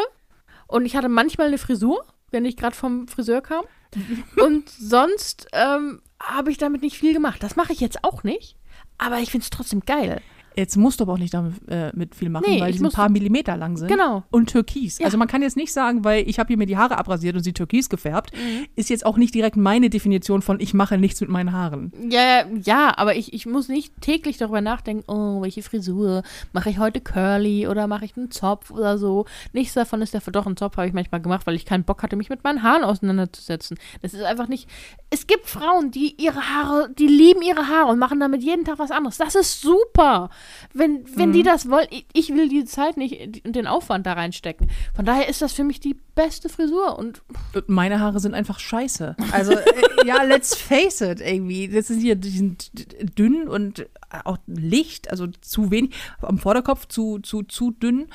und 0.67 0.86
ich 0.86 0.95
hatte 0.95 1.09
manchmal 1.09 1.47
eine 1.47 1.57
Frisur, 1.57 2.03
wenn 2.30 2.45
ich 2.45 2.55
gerade 2.55 2.76
vom 2.76 3.07
Friseur 3.07 3.41
kam. 3.41 3.65
und 4.37 4.69
sonst 4.69 5.47
ähm, 5.53 6.01
habe 6.21 6.51
ich 6.51 6.57
damit 6.57 6.81
nicht 6.81 6.97
viel 6.97 7.13
gemacht. 7.13 7.43
Das 7.43 7.55
mache 7.55 7.73
ich 7.73 7.79
jetzt 7.79 8.03
auch 8.03 8.23
nicht, 8.23 8.55
aber 8.97 9.19
ich 9.19 9.31
finde 9.31 9.43
es 9.43 9.49
trotzdem 9.49 9.81
geil. 9.81 10.21
Jetzt 10.55 10.75
musst 10.77 10.99
du 10.99 11.03
aber 11.05 11.13
auch 11.13 11.17
nicht 11.17 11.33
damit 11.33 11.53
äh, 11.69 11.91
mit 11.95 12.13
viel 12.15 12.29
machen, 12.29 12.45
Nee, 12.47 12.59
weil 12.59 12.71
die 12.73 12.83
ein 12.83 12.91
paar 12.91 13.09
Millimeter 13.09 13.55
lang 13.55 13.77
sind. 13.77 13.87
Genau. 13.87 14.23
Und 14.31 14.49
türkis. 14.49 14.99
Ja. 14.99 15.05
Also 15.05 15.17
man 15.17 15.27
kann 15.27 15.41
jetzt 15.41 15.55
nicht 15.57 15.71
sagen, 15.71 16.03
weil 16.03 16.27
ich 16.27 16.39
habe 16.39 16.47
hier 16.47 16.57
mir 16.57 16.65
die 16.65 16.77
Haare 16.77 16.97
abrasiert 16.97 17.35
und 17.35 17.43
sie 17.43 17.53
türkis 17.53 17.89
gefärbt, 17.89 18.33
Mhm. 18.35 18.67
ist 18.75 18.89
jetzt 18.89 19.05
auch 19.05 19.17
nicht 19.17 19.33
direkt 19.33 19.55
meine 19.55 19.89
Definition 19.89 20.41
von 20.41 20.59
ich 20.59 20.73
mache 20.73 20.97
nichts 20.97 21.21
mit 21.21 21.29
meinen 21.29 21.53
Haaren. 21.53 21.91
Ja, 22.09 22.45
ja, 22.63 22.97
aber 22.97 23.15
ich, 23.15 23.33
ich 23.33 23.45
muss 23.45 23.67
nicht 23.69 23.93
täglich 24.01 24.37
darüber 24.37 24.61
nachdenken, 24.61 25.03
oh, 25.07 25.41
welche 25.41 25.61
Frisur, 25.63 26.23
mache 26.53 26.69
ich 26.69 26.79
heute 26.79 27.01
Curly 27.01 27.67
oder 27.67 27.87
mache 27.87 28.05
ich 28.05 28.17
einen 28.17 28.31
Zopf 28.31 28.71
oder 28.71 28.97
so. 28.97 29.25
Nichts 29.53 29.73
davon 29.73 30.01
ist 30.01 30.13
der 30.13 30.21
doch 30.31 30.45
ein 30.45 30.57
Zopf 30.57 30.77
habe 30.77 30.87
ich 30.87 30.93
manchmal 30.93 31.21
gemacht, 31.21 31.45
weil 31.47 31.55
ich 31.55 31.65
keinen 31.65 31.83
Bock 31.83 32.03
hatte, 32.03 32.15
mich 32.15 32.29
mit 32.29 32.43
meinen 32.43 32.63
Haaren 32.63 32.83
auseinanderzusetzen. 32.83 33.77
Das 34.01 34.13
ist 34.13 34.23
einfach 34.23 34.47
nicht. 34.47 34.69
Es 35.09 35.27
gibt 35.27 35.47
Frauen, 35.47 35.91
die 35.91 36.15
ihre 36.21 36.39
Haare, 36.41 36.89
die 36.97 37.07
lieben 37.07 37.41
ihre 37.41 37.67
Haare 37.67 37.89
und 37.91 37.99
machen 37.99 38.19
damit 38.19 38.43
jeden 38.43 38.65
Tag 38.65 38.79
was 38.79 38.91
anderes. 38.91 39.17
Das 39.17 39.35
ist 39.35 39.61
super. 39.61 40.29
Wenn, 40.73 41.03
wenn 41.15 41.29
Mhm. 41.29 41.33
die 41.33 41.43
das 41.43 41.69
wollen, 41.69 41.87
ich, 41.89 42.05
ich 42.13 42.29
will 42.29 42.49
die 42.49 42.65
Zeit 42.65 42.97
nicht 42.97 43.45
und 43.45 43.55
den 43.55 43.67
Aufwand 43.67 44.05
da 44.05 44.13
reinstecken. 44.13 44.69
Von 44.95 45.05
daher 45.05 45.27
ist 45.29 45.41
das 45.41 45.53
für 45.53 45.63
mich 45.63 45.79
die 45.79 45.95
beste 46.15 46.49
Frisur 46.49 46.97
und 46.97 47.21
meine 47.67 47.99
Haare 47.99 48.19
sind 48.19 48.33
einfach 48.33 48.59
scheiße. 48.59 49.15
Also, 49.31 49.53
äh, 49.53 49.63
ja, 50.05 50.23
let's 50.23 50.55
face 50.55 51.01
it, 51.01 51.19
irgendwie. 51.21 51.67
Das 51.67 51.87
sind 51.87 51.99
hier, 51.99 52.15
die 52.15 52.29
sind 52.29 52.71
dünn 53.17 53.47
und 53.47 53.87
auch 54.25 54.37
licht, 54.47 55.09
also 55.09 55.27
zu 55.41 55.71
wenig. 55.71 55.93
Am 56.21 56.37
Vorderkopf 56.37 56.87
zu, 56.87 57.19
zu, 57.19 57.43
zu 57.43 57.71
dünn 57.71 58.07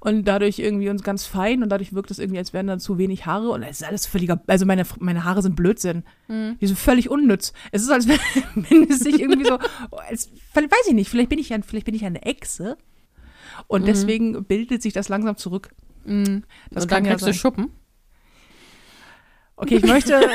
und 0.00 0.24
dadurch 0.26 0.58
irgendwie 0.58 0.88
uns 0.88 1.02
ganz 1.02 1.26
fein 1.26 1.62
und 1.62 1.68
dadurch 1.70 1.92
wirkt 1.92 2.10
es 2.10 2.18
irgendwie, 2.18 2.38
als 2.38 2.52
wären 2.52 2.66
da 2.68 2.78
zu 2.78 2.98
wenig 2.98 3.26
Haare 3.26 3.50
und 3.50 3.62
es 3.62 3.80
ist 3.80 3.86
alles 3.86 4.06
völliger, 4.06 4.40
also 4.46 4.64
meine, 4.66 4.84
meine 5.00 5.24
Haare 5.24 5.42
sind 5.42 5.56
Blödsinn. 5.56 6.04
Die 6.28 6.66
sind 6.66 6.78
völlig 6.78 7.10
unnütz. 7.10 7.52
Es 7.72 7.82
ist, 7.82 7.90
als 7.90 8.06
wenn, 8.54 8.88
es 8.90 9.00
sich 9.00 9.20
irgendwie 9.20 9.44
so, 9.46 9.58
als, 10.08 10.30
vielleicht 10.52 10.70
weiß 10.72 10.88
ich 10.88 10.94
nicht, 10.94 11.10
vielleicht 11.10 11.28
bin 11.30 11.38
ich 11.38 11.48
ja, 11.48 11.58
vielleicht 11.66 11.86
bin 11.86 11.94
ich 11.94 12.02
ja 12.02 12.06
eine 12.06 12.22
Echse 12.22 12.76
und 13.66 13.86
deswegen 13.86 14.44
bildet 14.44 14.82
sich 14.82 14.92
das 14.92 15.08
langsam 15.08 15.36
zurück. 15.36 15.70
Das 16.04 16.14
und 16.14 16.44
dann 16.70 16.86
kann 16.88 17.04
ja 17.04 17.10
kriegst 17.12 17.22
du 17.26 17.32
sein. 17.32 17.34
Schuppen. 17.34 17.70
Okay, 19.56 19.76
ich 19.76 19.84
möchte. 19.86 20.20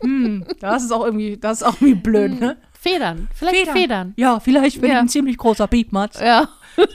hm, 0.00 0.44
das 0.60 0.84
ist 0.84 0.92
auch 0.92 1.04
irgendwie, 1.04 1.36
das 1.36 1.58
ist 1.60 1.62
auch 1.64 1.74
irgendwie 1.80 1.94
blöd, 2.00 2.40
ne? 2.40 2.56
Federn. 2.78 3.28
Vielleicht 3.34 3.70
Federn. 3.70 4.12
Ja, 4.16 4.40
vielleicht 4.40 4.80
bin 4.80 4.90
Ja. 4.90 4.96
ich 4.96 5.00
ein 5.00 5.08
ziemlich 5.08 5.38
großer 5.38 5.66
Piepmatz. 5.66 6.20
Ja. 6.20 6.48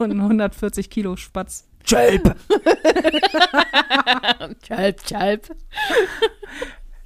So 0.00 0.04
ein 0.04 0.18
140 0.18 0.88
Kilo 0.88 1.14
Spatz. 1.16 1.68
Chalp, 1.84 2.34
chalp. 5.04 5.54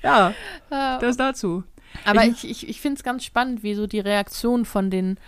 Ja, 0.01 0.33
Ja. 0.71 0.99
das 1.01 1.17
dazu. 1.17 1.65
Aber 2.05 2.25
ich, 2.25 2.49
ich, 2.49 2.69
ich 2.69 2.81
finde 2.81 2.99
es 2.99 3.03
ganz 3.03 3.25
spannend, 3.25 3.65
wie 3.65 3.75
so 3.75 3.89
die 3.89 3.99
Reaktion 3.99 4.65
von 4.65 4.91
den 4.91 5.19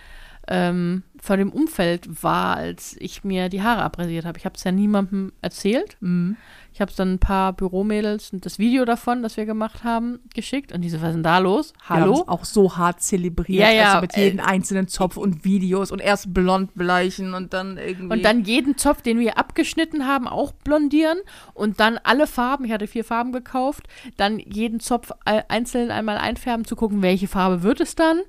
ähm, 0.47 1.03
von 1.23 1.39
dem 1.39 1.51
Umfeld 1.53 2.23
war, 2.23 2.57
als 2.57 2.97
ich 2.99 3.25
mir 3.25 3.49
die 3.49 3.63
Haare 3.63 3.83
abrasiert 3.83 4.25
habe. 4.25 4.39
Ich 4.39 4.45
habe 4.45 4.55
es 4.57 4.65
ja 4.65 4.73
niemandem 4.73 5.33
erzählt. 5.43 5.97
Mhm. 6.01 6.37
Ich 6.73 6.83
habe 6.83 6.91
es 6.91 6.97
dann 6.97 7.15
ein 7.15 7.19
paar 7.19 7.55
Büromädels 7.55 8.35
und 8.35 8.45
das 8.45 8.59
Video 8.59 8.85
davon, 8.85 9.23
das 9.23 9.39
wir 9.39 9.47
gemacht 9.47 9.83
haben, 9.83 10.19
geschickt. 10.35 10.73
Und 10.73 10.83
die 10.83 10.91
so, 10.91 11.01
was 11.01 11.09
ist 11.09 11.15
denn 11.15 11.23
da 11.23 11.39
los? 11.39 11.73
Hallo? 11.89 12.21
es 12.21 12.29
auch 12.29 12.45
so 12.45 12.77
hart 12.77 13.01
zelebriert. 13.01 13.61
Ja, 13.63 13.71
ja, 13.71 13.89
Also 13.95 14.01
mit 14.03 14.15
äh, 14.19 14.25
jedem 14.25 14.41
einzelnen 14.41 14.87
Zopf 14.87 15.17
und 15.17 15.43
Videos 15.43 15.91
und 15.91 16.01
erst 16.01 16.35
blond 16.35 16.75
bleichen 16.75 17.33
und 17.33 17.55
dann 17.55 17.79
irgendwie. 17.79 18.13
Und 18.13 18.23
dann 18.27 18.45
jeden 18.45 18.77
Zopf, 18.77 19.01
den 19.01 19.19
wir 19.19 19.39
abgeschnitten 19.39 20.07
haben, 20.07 20.29
auch 20.29 20.53
blondieren. 20.53 21.17
Und 21.55 21.81
dann 21.81 21.99
alle 22.03 22.27
Farben, 22.27 22.67
ich 22.67 22.73
hatte 22.73 22.87
vier 22.87 23.05
Farben 23.05 23.33
gekauft, 23.33 23.87
dann 24.19 24.39
jeden 24.39 24.79
Zopf 24.79 25.13
ei- 25.25 25.49
einzeln 25.49 25.91
einmal 25.91 26.19
einfärben, 26.19 26.67
zu 26.67 26.77
gucken, 26.77 27.01
welche 27.01 27.27
Farbe 27.27 27.63
wird 27.63 27.81
es 27.81 27.95
dann. 27.95 28.21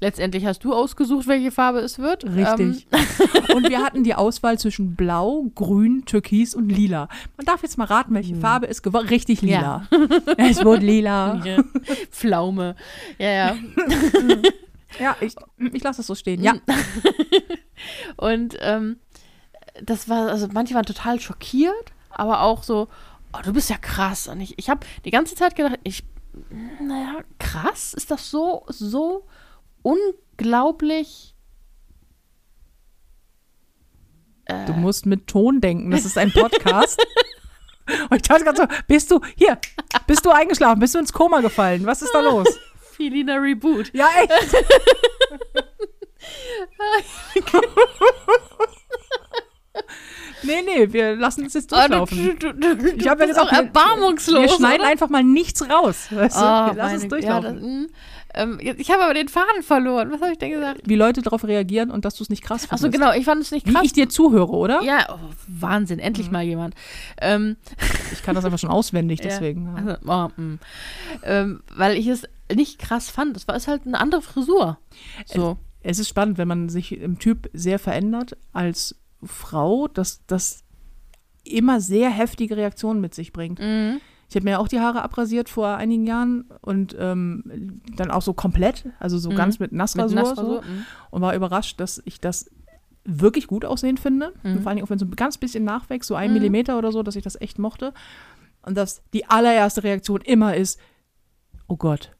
Letztendlich 0.00 0.46
hast 0.46 0.64
du 0.64 0.72
ausgesucht, 0.72 1.26
welche 1.26 1.50
Farbe 1.50 1.80
es 1.80 1.98
wird. 1.98 2.23
Richtig. 2.24 2.86
Ähm, 2.90 3.54
und 3.56 3.68
wir 3.68 3.82
hatten 3.82 4.04
die 4.04 4.14
Auswahl 4.14 4.58
zwischen 4.58 4.94
Blau, 4.94 5.46
Grün, 5.54 6.04
Türkis 6.06 6.54
und 6.54 6.68
Lila. 6.68 7.08
Man 7.36 7.46
darf 7.46 7.62
jetzt 7.62 7.78
mal 7.78 7.84
raten, 7.84 8.14
welche 8.14 8.34
Farbe 8.34 8.66
ist 8.66 8.82
geworden. 8.82 9.08
Richtig 9.08 9.42
lila. 9.42 9.86
Es 10.36 10.64
wurde 10.64 10.84
lila. 10.84 11.42
ja. 11.44 11.62
Pflaume. 12.10 12.76
Ja, 13.18 13.30
ja. 13.30 13.56
Ja, 15.00 15.16
ich, 15.20 15.34
ich 15.72 15.82
lasse 15.82 16.02
es 16.02 16.06
so 16.06 16.14
stehen. 16.14 16.40
Ja. 16.40 16.54
Und 18.16 18.56
ähm, 18.60 18.98
das 19.82 20.08
war, 20.08 20.28
also 20.28 20.46
manche 20.52 20.74
waren 20.74 20.86
total 20.86 21.18
schockiert, 21.18 21.92
aber 22.10 22.42
auch 22.42 22.62
so, 22.62 22.86
oh, 23.32 23.38
du 23.42 23.52
bist 23.52 23.70
ja 23.70 23.76
krass. 23.76 24.28
Und 24.28 24.40
ich, 24.40 24.56
ich 24.56 24.70
habe 24.70 24.86
die 25.04 25.10
ganze 25.10 25.34
Zeit 25.34 25.56
gedacht, 25.56 25.80
ich, 25.82 26.04
naja, 26.80 27.22
krass, 27.40 27.92
ist 27.94 28.12
das 28.12 28.30
so, 28.30 28.64
so 28.68 29.26
unglaublich. 29.82 31.33
Du 34.66 34.72
musst 34.74 35.06
mit 35.06 35.26
Ton 35.26 35.60
denken. 35.60 35.90
Das 35.90 36.04
ist 36.04 36.18
ein 36.18 36.32
Podcast. 36.32 37.04
Und 38.10 38.16
ich 38.16 38.22
dachte 38.22 38.44
gerade 38.44 38.56
so, 38.56 38.66
bist 38.86 39.10
du, 39.10 39.20
hier, 39.36 39.58
bist 40.06 40.24
du 40.24 40.30
eingeschlafen? 40.30 40.80
Bist 40.80 40.94
du 40.94 40.98
ins 40.98 41.12
Koma 41.12 41.40
gefallen? 41.40 41.84
Was 41.86 42.02
ist 42.02 42.14
da 42.14 42.20
los? 42.20 42.48
Filina 42.96 43.36
Reboot. 43.36 43.90
Ja, 43.92 44.08
echt. 44.22 44.32
nee, 50.46 50.62
nee, 50.64 50.92
wir 50.92 51.16
lassen 51.16 51.44
es 51.46 51.54
jetzt 51.54 51.70
du, 51.72 51.76
durchlaufen. 51.76 52.36
du, 52.38 52.52
du, 52.54 52.76
du, 52.76 52.88
Ich 52.96 53.08
hab 53.08 53.20
ja 53.20 53.26
gesagt, 53.26 53.46
auch 53.48 53.52
wir- 53.52 53.58
erbarmungslos. 53.58 54.40
Wir 54.42 54.48
schneiden 54.48 54.80
oder? 54.82 54.90
einfach 54.90 55.08
mal 55.08 55.22
nichts 55.24 55.62
raus. 55.68 56.06
Weißt 56.10 56.36
du? 56.36 56.40
Oh, 56.40 56.66
wir 56.66 56.74
lassen 56.74 56.96
es 56.96 57.02
ja, 57.02 57.08
durchlaufen. 57.08 57.54
das, 57.54 57.62
mm, 57.62 57.86
ähm, 58.36 58.58
ich 58.60 58.90
habe 58.90 59.04
aber 59.04 59.14
den 59.14 59.28
Faden 59.28 59.62
verloren. 59.62 60.10
Was 60.10 60.20
habe 60.20 60.32
ich 60.32 60.38
denn 60.38 60.50
gesagt? 60.50 60.80
Wie 60.84 60.96
Leute 60.96 61.22
darauf 61.22 61.44
reagieren 61.44 61.90
und 61.92 62.04
dass 62.04 62.16
du 62.16 62.24
es 62.24 62.30
nicht 62.30 62.42
krass 62.42 62.62
findest. 62.66 62.84
Achso, 62.84 62.90
genau, 62.90 63.12
ich 63.12 63.24
fand 63.24 63.40
es 63.40 63.52
nicht 63.52 63.66
Wie 63.68 63.72
krass. 63.72 63.82
ich 63.84 63.92
dir 63.92 64.08
zuhöre, 64.08 64.50
oder? 64.52 64.82
ja, 64.82 65.06
oh, 65.08 65.18
Wahnsinn, 65.46 66.00
endlich 66.00 66.30
mal 66.32 66.42
jemand. 66.42 66.74
Ähm, 67.20 67.56
Ich 68.12 68.22
kann 68.24 68.34
das 68.34 68.44
einfach 68.44 68.58
schon 68.58 68.70
auswendig, 68.70 69.20
Ja. 69.22 69.26
deswegen. 69.26 69.66
Ja. 69.66 69.74
Also, 69.74 70.30
oh, 70.36 70.40
mm. 70.40 70.58
ähm, 71.22 71.62
weil 71.76 71.96
ich 71.96 72.08
es 72.08 72.24
nicht 72.52 72.78
krass 72.80 73.08
fand. 73.08 73.36
Es 73.36 73.46
war 73.48 73.54
ist 73.56 73.68
halt 73.68 73.82
eine 73.86 74.00
andere 74.00 74.20
Frisur. 74.20 74.78
So. 75.26 75.56
Es 75.86 75.98
ist 75.98 76.08
spannend, 76.08 76.36
wenn 76.38 76.48
man 76.48 76.68
sich 76.70 76.92
im 76.98 77.18
Typ 77.18 77.48
sehr 77.52 77.78
verändert 77.78 78.36
als 78.52 78.96
Frau, 79.26 79.88
dass 79.88 80.24
das 80.26 80.64
immer 81.44 81.80
sehr 81.80 82.10
heftige 82.10 82.56
Reaktionen 82.56 83.00
mit 83.00 83.14
sich 83.14 83.32
bringt. 83.32 83.58
Mhm. 83.60 84.00
Ich 84.30 84.36
habe 84.36 84.44
mir 84.44 84.58
auch 84.58 84.68
die 84.68 84.80
Haare 84.80 85.02
abrasiert 85.02 85.48
vor 85.48 85.68
einigen 85.76 86.06
Jahren 86.06 86.46
und 86.62 86.96
ähm, 86.98 87.80
dann 87.96 88.10
auch 88.10 88.22
so 88.22 88.32
komplett, 88.32 88.86
also 88.98 89.18
so 89.18 89.30
Mhm. 89.30 89.34
ganz 89.36 89.58
mit 89.58 89.70
Nassrasur, 89.72 90.16
Mit 90.18 90.26
So, 90.26 90.30
Nassrasur. 90.30 90.62
mhm. 90.62 90.86
und 91.10 91.22
war 91.22 91.34
überrascht, 91.36 91.78
dass 91.78 92.02
ich 92.06 92.20
das 92.20 92.50
wirklich 93.04 93.46
gut 93.46 93.66
aussehen 93.66 93.98
finde. 93.98 94.32
Mhm. 94.42 94.62
Vor 94.62 94.72
allem 94.72 94.82
auch 94.82 94.88
wenn 94.90 94.98
so 94.98 95.04
ein 95.04 95.10
ganz 95.10 95.36
bisschen 95.36 95.62
nachwächst, 95.64 96.08
so 96.08 96.14
ein 96.14 96.30
Mhm. 96.30 96.38
Millimeter 96.38 96.78
oder 96.78 96.90
so, 96.90 97.02
dass 97.02 97.16
ich 97.16 97.22
das 97.22 97.38
echt 97.40 97.58
mochte. 97.58 97.92
Und 98.62 98.76
dass 98.78 99.02
die 99.12 99.26
allererste 99.26 99.84
Reaktion 99.84 100.22
immer 100.22 100.56
ist, 100.56 100.80
oh 101.68 101.76
Gott, 101.76 102.16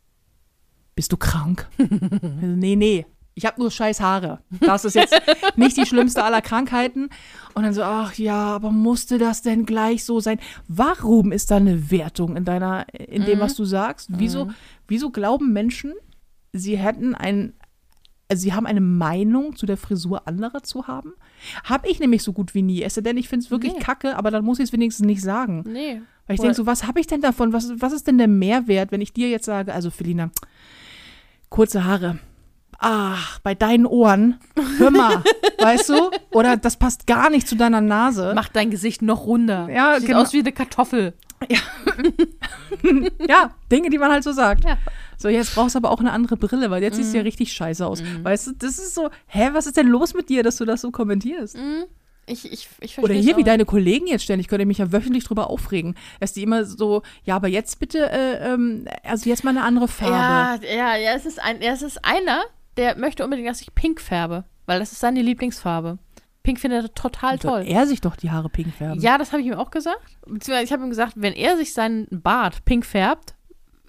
bist 0.95 1.11
du 1.11 1.17
krank? 1.17 1.67
also, 1.79 2.47
nee, 2.47 2.77
nee, 2.77 3.07
ich 3.35 3.47
habe 3.47 3.61
nur 3.61 3.71
scheiß 3.71 4.01
Haare. 4.01 4.41
Das 4.61 4.85
ist 4.85 4.95
jetzt 4.95 5.15
nicht 5.57 5.77
die 5.77 5.87
schlimmste 5.87 6.23
aller 6.23 6.41
Krankheiten. 6.41 7.09
Und 7.55 7.65
dann 7.65 7.73
so, 7.75 7.83
ach 7.83 8.15
ja, 8.15 8.37
aber 8.55 8.71
musste 8.71 9.19
das 9.19 9.43
denn 9.43 9.67
gleich 9.67 10.05
so 10.05 10.21
sein? 10.21 10.39
Warum 10.69 11.33
ist 11.33 11.51
da 11.51 11.57
eine 11.57 11.91
Wertung 11.91 12.37
in 12.37 12.45
deiner, 12.45 12.87
in 12.95 13.25
dem, 13.25 13.39
Mhm. 13.39 13.43
was 13.43 13.55
du 13.57 13.65
sagst? 13.65 14.09
Wieso, 14.13 14.51
wieso 14.89 15.11
glauben 15.11 15.53
Menschen, 15.53 15.93
sie 16.53 16.77
hätten 16.79 17.15
ein, 17.17 17.55
also 18.29 18.43
sie 18.43 18.53
haben 18.55 18.67
eine 18.67 18.81
Meinung 18.81 19.57
zu 19.57 19.67
der 19.67 19.77
Frisur 19.77 20.29
anderer 20.29 20.63
zu 20.63 20.87
haben? 20.87 21.15
Habe 21.65 21.89
ich 21.89 21.99
nämlich 21.99 22.23
so 22.23 22.33
gut 22.33 22.55
wie 22.55 22.63
nie. 22.63 22.83
Es 22.83 22.95
sei 22.95 23.01
denn, 23.03 23.17
ich 23.17 23.29
finde 23.29 23.45
es 23.45 23.51
wirklich 23.51 23.75
Nee. 23.75 23.81
kacke, 23.81 24.17
aber 24.17 24.31
dann 24.31 24.45
muss 24.45 24.61
ich 24.61 24.67
es 24.67 24.73
wenigstens 24.73 25.07
nicht 25.07 25.21
sagen. 25.23 25.65
Nee. 25.67 26.01
Weil 26.27 26.35
ich 26.37 26.41
denke 26.41 26.55
so, 26.55 26.67
was 26.67 26.87
habe 26.87 27.01
ich 27.01 27.07
denn 27.09 27.21
davon? 27.21 27.53
Was, 27.53 27.71
was 27.81 27.93
ist 27.93 28.07
denn 28.07 28.17
der 28.17 28.29
Mehrwert, 28.29 28.93
wenn 28.93 29.01
ich 29.01 29.13
dir 29.13 29.29
jetzt 29.29 29.45
sage, 29.45 29.75
also 29.75 29.91
Felina, 29.91 30.31
kurze 31.51 31.85
Haare. 31.85 32.19
Ach, 32.79 33.39
bei 33.41 33.55
deinen 33.55 33.87
Ohren, 33.87 34.41
hör 34.79 34.91
mal, 34.91 35.23
weißt 35.59 35.89
du? 35.91 36.11
Oder 36.33 36.57
das 36.57 36.77
passt 36.77 37.07
gar 37.07 37.31
nicht 37.31 37.49
zu 37.49 37.57
deiner 37.57 37.81
Nase. 37.81 38.33
Mach 38.35 38.49
dein 38.49 38.71
Gesicht 38.71 39.03
noch 39.03 39.27
runder. 39.27 39.69
Ja, 39.71 39.99
Sieht 39.99 40.09
genau. 40.09 40.23
aus 40.23 40.33
wie 40.33 40.41
eine 40.41 40.53
Kartoffel. 40.53 41.15
Ja, 41.49 41.59
Dinge, 43.71 43.91
die 43.91 43.99
man 43.99 44.11
halt 44.11 44.25
so 44.25 44.33
sagt. 44.33 44.65
Ja. 44.65 44.79
So, 45.17 45.29
jetzt 45.29 45.55
brauchst 45.55 45.75
du 45.75 45.79
aber 45.79 45.91
auch 45.91 46.01
eine 46.01 46.13
andere 46.13 46.37
Brille, 46.37 46.71
weil 46.71 46.83
jetzt 46.83 46.97
siehst 46.97 47.13
du 47.13 47.19
ja 47.19 47.23
richtig 47.23 47.53
scheiße 47.53 47.87
aus. 47.87 48.03
Weißt 48.23 48.47
du, 48.49 48.53
das 48.53 48.79
ist 48.79 48.95
so, 48.95 49.11
hä, 49.27 49.51
was 49.53 49.67
ist 49.67 49.77
denn 49.77 49.89
los 49.89 50.15
mit 50.15 50.29
dir, 50.29 50.43
dass 50.43 50.57
du 50.57 50.65
das 50.65 50.81
so 50.81 50.91
kommentierst? 50.91 51.57
Mhm. 51.57 51.85
Ich, 52.27 52.51
ich, 52.51 52.69
ich 52.81 52.99
Oder 52.99 53.15
hier, 53.15 53.37
wie 53.37 53.45
deine 53.45 53.67
Kollegen 53.67 54.07
jetzt 54.07 54.25
stellen, 54.25 54.41
ich 54.41 54.49
könnte 54.49 54.65
mich 54.65 54.79
ja 54.79 54.93
wöchentlich 54.93 55.25
drüber 55.25 55.51
aufregen, 55.51 55.95
dass 56.21 56.33
die 56.33 56.43
immer 56.43 56.65
so, 56.65 57.03
ja, 57.25 57.37
aber 57.37 57.49
jetzt 57.49 57.79
bitte, 57.79 58.11
äh, 58.11 58.53
ähm, 58.53 58.87
also 59.03 59.29
jetzt 59.29 59.45
mal 59.45 59.51
eine 59.51 59.63
andere 59.63 59.89
Farbe. 59.89 60.67
Ja, 60.67 60.75
ja, 60.75 60.97
ja, 60.97 61.15
es 61.15 61.27
ist, 61.27 61.39
ein, 61.39 61.61
ja, 61.61 61.73
es 61.73 61.83
ist 61.83 62.03
einer, 62.03 62.43
der 62.77 62.97
möchte 62.99 63.25
unbedingt, 63.25 63.49
dass 63.49 63.61
ich 63.61 63.75
pink 63.75 64.01
färbe, 64.01 64.45
weil 64.67 64.79
das 64.81 64.93
ist 64.93 65.01
seine 65.01 65.23
Lieblingsfarbe. 65.23 65.99
Pink 66.43 66.61
findet 66.61 66.85
er 66.85 66.95
total 66.95 67.41
Soll 67.41 67.65
toll. 67.65 67.73
er 67.73 67.87
sich 67.87 68.01
doch 68.03 68.17
die 68.17 68.31
Haare 68.31 68.51
pink 68.51 68.75
färben. 68.75 69.01
Ja, 69.01 69.17
das 69.17 69.33
habe 69.33 69.41
ich 69.41 69.49
ihm 69.49 69.55
auch 69.55 69.71
gesagt. 69.71 70.19
Beziehungsweise 70.27 70.65
ich 70.65 70.73
habe 70.73 70.85
ihm 70.85 70.91
gesagt, 70.91 71.15
wenn 71.17 71.33
er 71.33 71.57
sich 71.57 71.73
seinen 71.73 72.07
Bart 72.11 72.65
pink 72.67 72.85
färbt, 72.85 73.35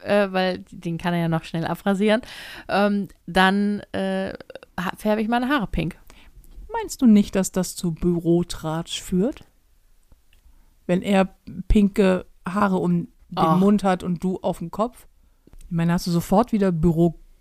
äh, 0.01 0.31
weil 0.31 0.63
den 0.71 0.97
kann 0.97 1.13
er 1.13 1.21
ja 1.21 1.27
noch 1.27 1.43
schnell 1.43 1.65
abrasieren, 1.65 2.21
ähm, 2.69 3.09
dann 3.25 3.81
äh, 3.91 4.33
färbe 4.97 5.21
ich 5.21 5.27
meine 5.27 5.49
Haare 5.49 5.67
pink. 5.67 5.97
Meinst 6.71 7.01
du 7.01 7.07
nicht, 7.07 7.35
dass 7.35 7.51
das 7.51 7.75
zu 7.75 7.93
Bürotratsch 7.93 9.01
führt? 9.01 9.43
Wenn 10.87 11.01
er 11.01 11.35
pinke 11.67 12.25
Haare 12.47 12.77
um 12.77 13.07
den 13.29 13.37
Ach. 13.37 13.59
Mund 13.59 13.83
hat 13.83 14.03
und 14.03 14.23
du 14.23 14.39
auf 14.41 14.59
dem 14.59 14.71
Kopf? 14.71 15.07
Ich 15.65 15.71
meine, 15.71 15.93
hast 15.93 16.07
du 16.07 16.11
sofort 16.11 16.51
wieder 16.51 16.71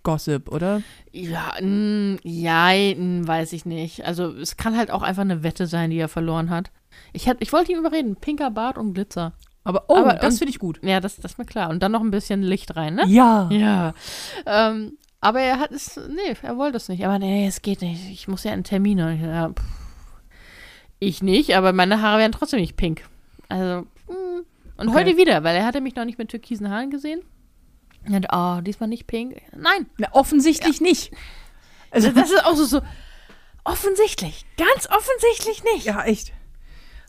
Bürogossip, 0.04 0.48
oder? 0.52 0.82
Ja, 1.12 1.54
mm, 1.60 2.18
ja, 2.22 2.70
mm, 2.72 3.26
weiß 3.26 3.52
ich 3.54 3.64
nicht. 3.64 4.04
Also 4.04 4.28
es 4.32 4.56
kann 4.56 4.76
halt 4.76 4.90
auch 4.90 5.02
einfach 5.02 5.22
eine 5.22 5.42
Wette 5.42 5.66
sein, 5.66 5.90
die 5.90 5.98
er 5.98 6.08
verloren 6.08 6.50
hat. 6.50 6.70
Ich, 7.12 7.26
hätt, 7.26 7.38
ich 7.40 7.52
wollte 7.52 7.72
ihn 7.72 7.78
überreden, 7.78 8.16
pinker 8.16 8.50
Bart 8.50 8.78
und 8.78 8.94
Glitzer. 8.94 9.32
Aber 9.64 9.84
oh, 9.88 9.96
Aber- 9.96 10.14
das 10.14 10.34
und- 10.34 10.38
finde 10.38 10.50
ich 10.50 10.58
gut. 10.58 10.78
Ja, 10.82 11.00
das, 11.00 11.16
das 11.16 11.32
ist 11.32 11.38
mir 11.38 11.46
klar. 11.46 11.70
Und 11.70 11.82
dann 11.82 11.92
noch 11.92 12.02
ein 12.02 12.10
bisschen 12.10 12.42
Licht 12.42 12.76
rein, 12.76 12.94
ne? 12.94 13.04
Ja. 13.06 13.48
Ja. 13.50 13.94
Ähm, 14.46 14.98
aber 15.20 15.40
er 15.40 15.58
hat 15.58 15.72
es, 15.72 15.96
nee, 15.96 16.36
er 16.42 16.58
wollte 16.58 16.76
es 16.76 16.88
nicht. 16.88 17.04
Aber 17.04 17.18
nee, 17.18 17.46
es 17.46 17.62
geht 17.62 17.80
nicht. 17.80 18.10
Ich 18.10 18.28
muss 18.28 18.44
ja 18.44 18.52
einen 18.52 18.64
Termin. 18.64 18.98
Ja, 18.98 19.52
ich 21.00 21.22
nicht, 21.22 21.56
aber 21.56 21.72
meine 21.72 22.02
Haare 22.02 22.18
wären 22.20 22.32
trotzdem 22.32 22.60
nicht 22.60 22.76
pink. 22.76 23.02
Also, 23.48 23.82
mm. 24.08 24.42
und 24.78 24.88
Okay. 24.88 24.96
heute 24.96 25.16
wieder, 25.16 25.42
weil 25.44 25.56
er 25.56 25.64
hatte 25.66 25.80
mich 25.80 25.96
noch 25.96 26.04
nicht 26.04 26.18
mit 26.18 26.28
türkisen 26.28 26.70
Haaren 26.70 26.90
gesehen. 26.90 27.20
Und, 28.06 28.26
oh, 28.32 28.60
diesmal 28.60 28.88
nicht 28.88 29.06
pink. 29.06 29.40
Nein, 29.56 29.86
Na, 29.96 30.08
offensichtlich 30.12 30.80
nicht. 30.80 31.12
Also, 31.90 32.10
das 32.10 32.30
ist 32.30 32.44
auch 32.44 32.54
so, 32.54 32.64
so 32.64 32.80
offensichtlich. 33.64 34.44
Ganz 34.56 34.88
offensichtlich 34.88 35.64
nicht. 35.72 35.86
ja, 35.86 36.04
echt. 36.04 36.32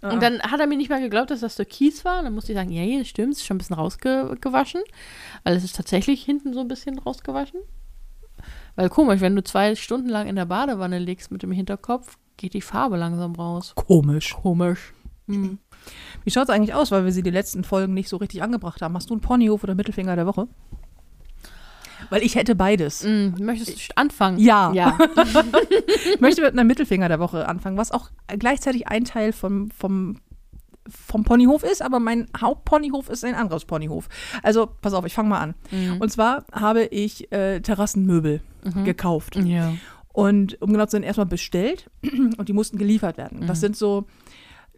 Und 0.02 0.22
dann 0.22 0.42
hat 0.42 0.60
er 0.60 0.68
mir 0.68 0.78
nicht 0.78 0.90
mal 0.90 1.02
geglaubt, 1.02 1.32
dass 1.32 1.40
das 1.40 1.56
Türkis 1.56 2.06
war. 2.06 2.20
Und 2.20 2.26
dann 2.26 2.34
musste 2.36 2.52
ich 2.52 2.58
sagen, 2.58 2.72
ja, 2.72 2.84
ja, 2.84 3.00
das 3.00 3.08
stimmt, 3.08 3.34
ist 3.34 3.46
schon 3.46 3.56
ein 3.56 3.58
bisschen 3.58 3.76
rausgewaschen. 3.76 4.82
Weil 5.44 5.56
es 5.56 5.64
ist 5.64 5.76
tatsächlich 5.76 6.24
hinten 6.24 6.54
so 6.54 6.60
ein 6.60 6.68
bisschen 6.68 7.00
rausgewaschen. 7.00 7.60
Weil 8.76 8.90
komisch, 8.90 9.22
wenn 9.22 9.36
du 9.36 9.44
zwei 9.44 9.76
Stunden 9.76 10.10
lang 10.10 10.28
in 10.28 10.36
der 10.36 10.46
Badewanne 10.46 11.00
liegst 11.00 11.32
mit 11.32 11.44
dem 11.44 11.52
Hinterkopf, 11.52 12.18
geht 12.38 12.54
die 12.54 12.62
Farbe 12.62 12.98
langsam 12.98 13.34
raus. 13.34 13.74
Komisch. 13.76 14.36
Komisch. 14.36 14.94
Hm. 15.28 15.58
Wie 16.24 16.32
schaut 16.32 16.44
es 16.44 16.50
eigentlich 16.50 16.76
aus, 16.76 16.92
weil 16.92 17.06
wir 17.06 17.12
sie 17.12 17.24
die 17.24 17.32
letzten 17.32 17.64
Folgen 17.64 17.94
nicht 17.94 18.10
so 18.10 18.18
richtig 18.18 18.44
angebracht 18.44 18.82
haben? 18.82 18.96
Hast 18.96 19.10
du 19.10 19.14
einen 19.14 19.22
Ponyhof 19.22 19.64
oder 19.64 19.76
Mittelfinger 19.76 20.16
der 20.16 20.28
Woche? 20.28 20.48
Weil 22.10 22.24
ich 22.24 22.36
hätte 22.36 22.56
beides. 22.56 23.04
Hm, 23.04 23.36
möchtest 23.40 23.90
du 23.90 23.98
anfangen? 23.98 24.38
Ja. 24.40 24.72
Ja. 24.74 24.98
Ich 26.14 26.22
möchte 26.22 26.42
mit 26.42 26.54
einer 26.54 26.64
Mittelfinger 26.64 27.08
der 27.10 27.20
Woche 27.20 27.48
anfangen, 27.48 27.78
was 27.78 27.92
auch 27.92 28.10
gleichzeitig 28.28 28.88
ein 28.88 29.06
Teil 29.06 29.34
vom, 29.34 29.70
vom, 29.72 30.18
vom 30.88 31.24
Ponyhof 31.24 31.64
ist, 31.64 31.82
aber 31.82 32.00
mein 32.00 32.28
Hauptponyhof 32.40 33.10
ist 33.10 33.26
ein 33.26 33.36
anderes 33.36 33.66
Ponyhof. 33.66 34.08
Also, 34.44 34.68
pass 34.82 34.94
auf, 34.94 35.06
ich 35.06 35.14
fange 35.14 35.30
mal 35.30 35.40
an. 35.40 35.56
Mhm. 35.72 35.98
Und 36.00 36.12
zwar 36.12 36.46
habe 36.52 36.84
ich 36.86 37.32
äh, 37.32 37.60
Terrassenmöbel 37.60 38.42
gekauft. 38.84 39.36
ja. 39.36 39.74
Und 40.14 40.62
um 40.62 40.72
genau 40.72 40.86
zu 40.86 40.92
sein, 40.92 41.04
erstmal 41.04 41.26
bestellt 41.26 41.90
und 42.38 42.48
die 42.48 42.54
mussten 42.54 42.78
geliefert 42.78 43.18
werden. 43.18 43.46
Das 43.48 43.60
sind 43.60 43.76
so, 43.76 44.06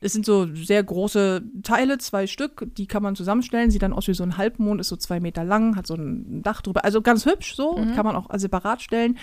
es 0.01 0.13
sind 0.13 0.25
so 0.25 0.47
sehr 0.53 0.83
große 0.83 1.43
Teile, 1.63 1.97
zwei 1.97 2.27
Stück, 2.27 2.67
die 2.77 2.87
kann 2.87 3.03
man 3.03 3.15
zusammenstellen, 3.15 3.71
sieht 3.71 3.81
dann 3.81 3.93
aus 3.93 4.07
wie 4.07 4.13
so 4.13 4.23
ein 4.23 4.37
Halbmond, 4.37 4.81
ist 4.81 4.89
so 4.89 4.95
zwei 4.95 5.19
Meter 5.19 5.43
lang, 5.43 5.75
hat 5.75 5.87
so 5.87 5.95
ein 5.95 6.41
Dach 6.43 6.61
drüber. 6.61 6.83
Also 6.83 7.01
ganz 7.01 7.25
hübsch 7.25 7.55
so, 7.55 7.75
kann 7.95 8.05
man 8.05 8.15
auch 8.15 8.27
separat 8.37 8.81
stellen. 8.81 9.17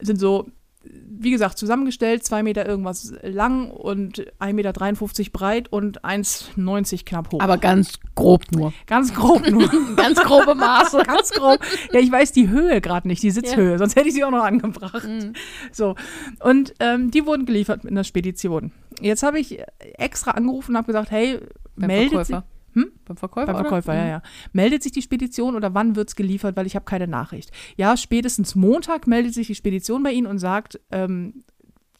Sind 0.00 0.18
so, 0.18 0.48
wie 0.84 1.30
gesagt, 1.30 1.58
zusammengestellt, 1.58 2.24
zwei 2.24 2.42
Meter 2.42 2.66
irgendwas 2.66 3.14
lang 3.22 3.70
und 3.70 4.20
1,53 4.40 4.52
Meter 4.52 5.30
breit 5.32 5.72
und 5.72 6.04
1,90 6.04 7.04
knapp 7.04 7.32
hoch. 7.32 7.40
Aber 7.40 7.56
ganz 7.56 8.00
grob 8.14 8.50
nur. 8.50 8.72
ganz 8.86 9.14
grob 9.14 9.48
nur. 9.48 9.70
Ganz 9.96 10.20
grobe 10.20 10.54
Maße. 10.54 11.02
ganz 11.06 11.30
grob. 11.30 11.60
Ja, 11.92 12.00
ich 12.00 12.10
weiß 12.10 12.32
die 12.32 12.48
Höhe 12.48 12.80
gerade 12.80 13.06
nicht, 13.06 13.22
die 13.22 13.30
Sitzhöhe, 13.30 13.78
sonst 13.78 13.96
hätte 13.96 14.08
ich 14.08 14.14
sie 14.14 14.24
auch 14.24 14.30
noch 14.30 14.42
angebracht. 14.42 15.06
Mhm. 15.06 15.34
So. 15.70 15.94
Und 16.40 16.74
ähm, 16.80 17.10
die 17.10 17.24
wurden 17.24 17.46
geliefert 17.46 17.84
mit 17.84 17.92
einer 17.92 18.04
Spedition. 18.04 18.72
Jetzt 19.02 19.22
habe 19.22 19.38
ich 19.38 19.58
extra 19.98 20.32
angerufen 20.32 20.72
und 20.72 20.76
habe 20.78 20.86
gesagt, 20.86 21.10
hey, 21.10 21.38
Beim 21.76 21.86
meldet 21.88 22.10
Verkäufer. 22.26 22.44
sich. 22.74 22.82
Hm? 22.82 22.92
Beim 23.04 23.16
Verkäufer, 23.18 23.46
Beim 23.52 23.54
oder? 23.56 23.64
Verkäufer, 23.68 23.94
ja, 23.94 24.06
ja. 24.06 24.22
Meldet 24.52 24.82
sich 24.82 24.92
die 24.92 25.02
Spedition 25.02 25.56
oder 25.56 25.74
wann 25.74 25.94
wird 25.94 26.08
es 26.08 26.16
geliefert, 26.16 26.56
weil 26.56 26.66
ich 26.66 26.74
habe 26.74 26.84
keine 26.86 27.06
Nachricht. 27.06 27.50
Ja, 27.76 27.96
spätestens 27.98 28.54
Montag 28.54 29.06
meldet 29.06 29.34
sich 29.34 29.46
die 29.48 29.54
Spedition 29.54 30.02
bei 30.02 30.12
Ihnen 30.12 30.26
und 30.26 30.38
sagt, 30.38 30.80
ähm, 30.90 31.44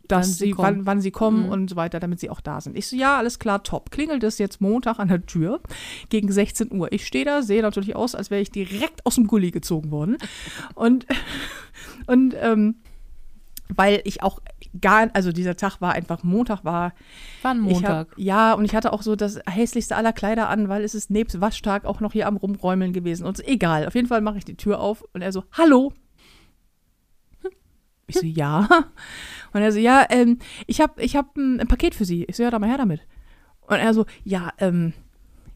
dass 0.09 0.27
Wann 0.27 0.33
sie 0.33 0.45
sie, 0.47 0.51
kommen. 0.51 0.67
wann, 0.79 0.87
wann 0.87 1.01
sie 1.01 1.11
kommen 1.11 1.45
Mhm. 1.47 1.53
und 1.53 1.71
so 1.71 1.77
weiter, 1.77 2.01
damit 2.01 2.21
sie 2.21 2.29
auch 2.29 2.41
da 2.41 2.61
sind. 2.61 2.77
Ich 2.77 2.87
so, 2.87 2.97
ja, 2.97 3.17
alles 3.19 3.39
klar, 3.39 3.63
top. 3.63 3.91
Klingelt 3.91 4.23
es 4.25 4.39
jetzt 4.39 4.61
Montag 4.61 4.99
an 4.99 5.09
der 5.09 5.25
Tür 5.25 5.61
gegen 6.09 6.31
16 6.33 6.73
Uhr. 6.73 6.93
Ich 6.93 7.07
stehe 7.07 7.25
da, 7.25 7.43
sehe 7.43 7.63
natürlich 7.63 7.95
aus, 7.97 8.15
als 8.15 8.31
wäre 8.31 8.43
ich 8.43 8.51
direkt 8.51 9.07
aus 9.07 9.15
dem 9.15 9.27
Gully 9.27 9.51
gezogen 9.53 9.91
worden. 9.91 10.17
Und, 10.75 11.07
und 12.07 12.35
ähm, 12.41 12.77
weil 13.75 14.03
ich 14.05 14.23
auch 14.23 14.41
gar, 14.81 15.11
also 15.13 15.33
dieser 15.33 15.57
Tag 15.57 15.81
war 15.81 15.93
einfach, 15.93 16.23
Montag 16.23 16.65
war 16.65 16.95
War 17.43 17.51
ein 17.53 17.61
Montag. 17.61 18.11
Hab, 18.11 18.19
ja, 18.19 18.55
und 18.55 18.65
ich 18.65 18.75
hatte 18.75 18.93
auch 18.93 19.03
so 19.03 19.17
das 19.17 19.41
hässlichste 19.49 19.97
aller 19.97 20.13
Kleider 20.13 20.49
an, 20.49 20.69
weil 20.69 20.83
es 20.83 20.95
ist 20.95 21.11
nebst 21.11 21.41
Waschtag 21.41 21.85
auch 21.85 22.01
noch 22.01 22.13
hier 22.13 22.27
am 22.27 22.37
Rumräumeln 22.37 22.93
gewesen. 22.93 23.27
Und 23.27 23.37
so, 23.37 23.43
egal, 23.43 23.87
auf 23.87 23.95
jeden 23.95 24.09
Fall 24.09 24.21
mache 24.21 24.39
ich 24.39 24.45
die 24.45 24.57
Tür 24.57 24.81
auf 24.81 25.05
und 25.13 25.23
er 25.23 25.33
so, 25.33 25.45
hallo. 25.53 25.93
Ich 28.07 28.19
so, 28.19 28.27
ja. 28.27 28.69
Und 29.53 29.63
er 29.63 29.73
so, 29.73 29.79
ja, 29.79 30.07
ähm, 30.11 30.39
ich 30.67 30.81
habe 30.81 31.01
ich 31.03 31.17
hab 31.17 31.37
ein, 31.37 31.61
ein 31.61 31.69
Paket 31.69 31.95
für 31.95 32.05
Sie. 32.05 32.25
Ich 32.25 32.37
so, 32.37 32.43
ja, 32.43 32.51
da 32.51 32.59
mal 32.59 32.69
her 32.69 32.79
damit. 32.79 33.01
Und 33.63 33.77
er 33.77 33.95
so, 33.95 34.07
ja, 34.25 34.53
ähm, 34.59 34.93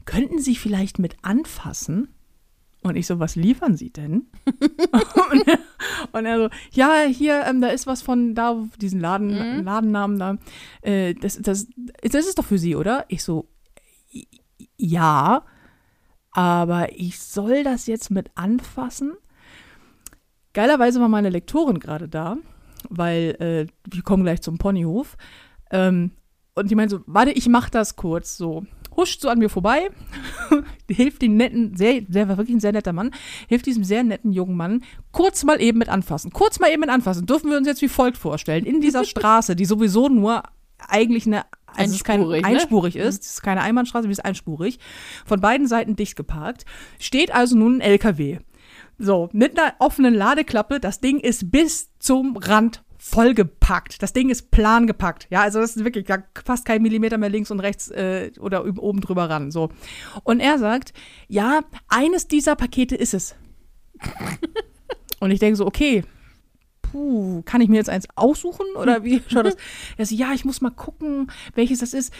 könnten 0.05 0.39
Sie 0.39 0.55
vielleicht 0.55 0.99
mit 0.99 1.17
anfassen? 1.23 2.09
Und 2.87 2.97
ich 2.97 3.07
so, 3.07 3.19
was 3.19 3.37
liefern 3.37 3.77
Sie 3.77 3.91
denn? 3.91 4.27
und, 4.47 5.49
er, 5.49 5.59
und 6.13 6.25
er 6.27 6.39
so, 6.39 6.49
ja, 6.73 7.03
hier, 7.09 7.45
ähm, 7.47 7.61
da 7.61 7.69
ist 7.69 7.87
was 7.87 8.03
von 8.03 8.35
da, 8.35 8.65
diesen 8.81 9.01
Laden, 9.01 9.29
Mhm. 9.59 9.65
Ladennamen 9.65 10.19
da. 10.19 10.39
Äh, 10.83 11.15
das, 11.15 11.39
das, 11.43 11.67
das 12.03 12.27
ist 12.27 12.39
doch 12.39 12.45
für 12.45 12.59
Sie, 12.59 12.77
oder? 12.77 13.05
Ich 13.09 13.23
so, 13.25 13.49
"I- 14.13 14.27
ja, 14.77 15.43
aber 16.31 16.93
ich 16.99 17.19
soll 17.21 17.65
das 17.65 17.87
jetzt 17.87 18.11
mit 18.11 18.31
anfassen? 18.35 19.15
Geilerweise 20.53 21.01
war 21.01 21.09
meine 21.09 21.31
Lektorin 21.31 21.81
gerade 21.81 22.09
da, 22.09 22.37
weil 22.89 23.37
äh, 23.41 23.67
wir 23.93 24.03
kommen 24.03 24.23
gleich 24.23 24.41
zum 24.43 24.59
Ponyhof. 24.59 25.17
Ähm, 25.71 26.13
und 26.55 26.71
die 26.71 26.75
meint 26.75 26.91
so, 26.91 27.01
warte, 27.07 27.33
ich 27.33 27.49
mach 27.49 27.69
das 27.69 27.97
kurz 27.97 28.37
so. 28.37 28.65
Huscht 28.97 29.21
so 29.21 29.29
an 29.29 29.39
mir 29.39 29.51
vorbei, 29.51 29.91
hilft 30.91 31.23
dem 31.23 31.37
netten, 31.37 31.77
sehr, 31.77 32.03
sehr, 32.09 32.29
war 32.29 32.39
wirklich 32.39 32.57
ein 32.57 32.61
sehr 32.61 32.73
netter 32.73 32.93
Mann, 32.93 33.11
hilft 33.49 33.67
diesem 33.67 33.85
sehr 33.85 34.03
netten 34.03 34.33
jungen 34.33 34.57
Mann 34.57 34.83
kurz 35.13 35.45
mal 35.45 35.61
eben 35.61 35.79
mit 35.79 35.89
anfassen. 35.89 36.33
Kurz 36.33 36.59
mal 36.61 36.71
eben 36.71 36.81
mit 36.81 36.91
anfassen. 36.91 37.27
Dürfen 37.27 37.51
wir 37.51 37.59
uns 37.59 37.67
jetzt 37.67 37.83
wie 37.83 37.89
folgt 37.89 38.17
vorstellen. 38.17 38.65
In 38.65 38.81
dieser 38.81 39.05
Straße, 39.07 39.57
die 39.57 39.65
sowieso 39.65 40.09
nur 40.09 40.43
eigentlich 40.79 41.27
eine 41.27 41.45
also 41.77 41.91
es 41.91 41.97
ist 41.97 42.05
kein, 42.05 42.33
Einspurig, 42.33 42.95
ne? 42.95 43.03
ist, 43.03 43.23
es 43.23 43.31
ist 43.33 43.43
keine 43.43 43.61
Einbahnstraße, 43.61 44.09
wie 44.09 44.13
es 44.13 44.21
einspurig, 44.21 44.79
von 45.27 45.41
beiden 45.41 45.67
Seiten 45.67 45.95
dicht 45.95 46.17
geparkt, 46.17 46.65
steht 46.99 47.35
also 47.35 47.57
nun 47.57 47.77
ein 47.77 47.81
LKW. 47.83 48.39
So, 48.99 49.29
mit 49.33 49.59
einer 49.59 49.75
offenen 49.79 50.15
Ladeklappe, 50.15 50.81
das 50.81 51.01
Ding 51.01 51.21
ist 51.21 51.51
bis 51.51 51.91
zum 51.99 52.37
Rand 52.39 52.83
vollgepackt. 53.11 54.03
Das 54.03 54.13
Ding 54.13 54.31
ist 54.31 54.51
plan 54.51 54.87
gepackt. 54.87 55.27
Ja, 55.31 55.43
also 55.43 55.61
das 55.61 55.77
ist 55.77 55.85
wirklich 55.85 56.07
da 56.07 56.25
fast 56.45 56.65
kein 56.65 56.83
Millimeter 56.83 57.19
mehr 57.19 57.29
links 57.29 57.51
und 57.51 57.61
rechts 57.61 57.89
äh, 57.91 58.33
oder 58.41 58.65
oben 58.65 59.01
drüber 59.01 59.31
ran. 59.31 59.51
So. 59.51 59.71
Und 60.25 60.41
er 60.41 60.59
sagt, 60.59 60.93
ja, 61.29 61.61
eines 61.89 62.27
dieser 62.27 62.57
Pakete 62.57 62.97
ist 62.97 63.15
es. 63.15 63.37
und 65.21 65.31
ich 65.31 65.39
denke 65.39 65.57
so, 65.57 65.67
okay, 65.67 66.03
puh, 66.83 67.43
kann 67.43 67.61
ich 67.61 67.69
mir 67.69 67.77
jetzt 67.77 67.91
eins 67.91 68.09
aussuchen 68.17 68.67
oder 68.77 69.05
wie 69.05 69.23
schaut 69.29 69.47
das? 69.47 69.57
Er 69.97 70.07
so, 70.07 70.15
ja, 70.15 70.33
ich 70.33 70.45
muss 70.45 70.61
mal 70.61 70.71
gucken, 70.71 71.31
welches 71.55 71.81
das 71.81 71.95
ist. 71.95 72.13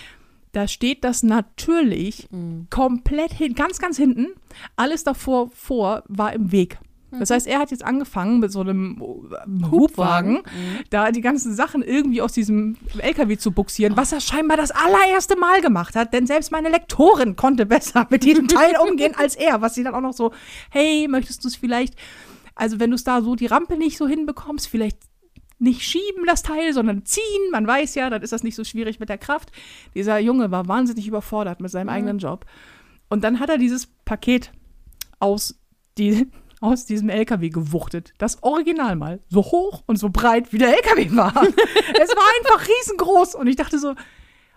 Da 0.53 0.69
steht 0.69 1.05
das 1.05 1.23
natürlich 1.23 2.29
komplett 2.71 3.33
hin, 3.33 3.55
ganz, 3.55 3.79
ganz 3.79 3.99
hinten. 3.99 4.29
Alles 4.77 5.05
davor 5.05 5.51
vor 5.51 6.05
war 6.07 6.33
im 6.33 6.51
Weg. 6.51 6.79
Das 7.19 7.31
heißt, 7.31 7.47
er 7.47 7.59
hat 7.59 7.71
jetzt 7.71 7.85
angefangen 7.85 8.41
mit 8.41 8.53
so 8.53 8.61
einem 8.61 9.01
äh, 9.01 9.71
Hubwagen, 9.71 10.43
da 10.91 11.11
die 11.11 11.21
ganzen 11.21 11.55
Sachen 11.55 11.83
irgendwie 11.83 12.23
aus 12.23 12.33
diesem 12.33 12.77
LKW 12.99 13.37
zu 13.37 13.53
buxieren, 13.53 13.97
was 13.97 14.13
er 14.13 14.21
scheinbar 14.21 14.57
das 14.57 14.71
allererste 14.71 15.37
Mal 15.37 15.61
gemacht 15.61 15.97
hat, 15.97 16.13
denn 16.13 16.27
selbst 16.27 16.53
meine 16.53 16.69
Lektorin 16.69 17.37
konnte 17.37 17.67
besser 17.67 18.07
mit 18.11 18.25
diesem 18.25 18.49
Teil 18.49 18.75
umgehen 18.79 19.15
als 19.17 19.37
er, 19.37 19.61
was 19.61 19.75
sie 19.75 19.85
dann 19.85 19.95
auch 19.95 20.01
noch 20.01 20.13
so, 20.13 20.33
hey, 20.71 21.09
möchtest 21.09 21.45
du 21.45 21.49
es 21.49 21.57
vielleicht, 21.57 21.95
also 22.55 22.81
wenn 22.81 22.91
du 22.91 22.97
es 22.97 23.05
da 23.05 23.23
so 23.23 23.35
die 23.35 23.47
Rampe 23.47 23.77
nicht 23.77 23.97
so 23.97 24.07
hinbekommst, 24.07 24.69
vielleicht 24.69 24.99
nicht 25.59 25.83
schieben 25.83 26.25
das 26.27 26.43
Teil, 26.43 26.73
sondern 26.73 27.05
ziehen. 27.05 27.51
Man 27.51 27.67
weiß 27.67 27.95
ja, 27.95 28.11
dann 28.11 28.23
ist 28.23 28.33
das 28.33 28.43
nicht 28.43 28.55
so 28.55 28.65
schwierig 28.65 29.01
mit 29.01 29.09
der 29.09 29.19
Kraft. 29.19 29.53
Dieser 29.95 30.19
Junge 30.19 30.51
war 30.51 30.69
wahnsinnig 30.69 31.07
überfordert 31.09 31.61
mit 31.61 31.71
seinem 31.71 31.89
eigenen 31.89 32.19
Job. 32.19 32.45
Und 33.09 33.25
dann 33.25 33.41
hat 33.41 33.49
er 33.49 33.59
dieses 33.59 33.87
Paket 33.87 34.53
aus, 35.19 35.59
die, 35.97 36.29
aus 36.61 36.85
diesem 36.87 37.09
LKW 37.09 37.51
gewuchtet. 37.51 38.13
Das 38.19 38.43
Original 38.43 38.97
mal. 38.97 39.21
So 39.29 39.43
hoch 39.43 39.83
und 39.87 39.97
so 39.99 40.09
breit 40.11 40.53
wie 40.53 40.59
der 40.59 40.77
LKW 40.77 41.15
war. 41.17 41.35
es 41.37 42.11
war 42.11 42.25
einfach 42.39 42.69
riesengroß. 42.69 43.35
Und 43.35 43.47
ich 43.47 43.57
dachte 43.57 43.79
so, 43.79 43.95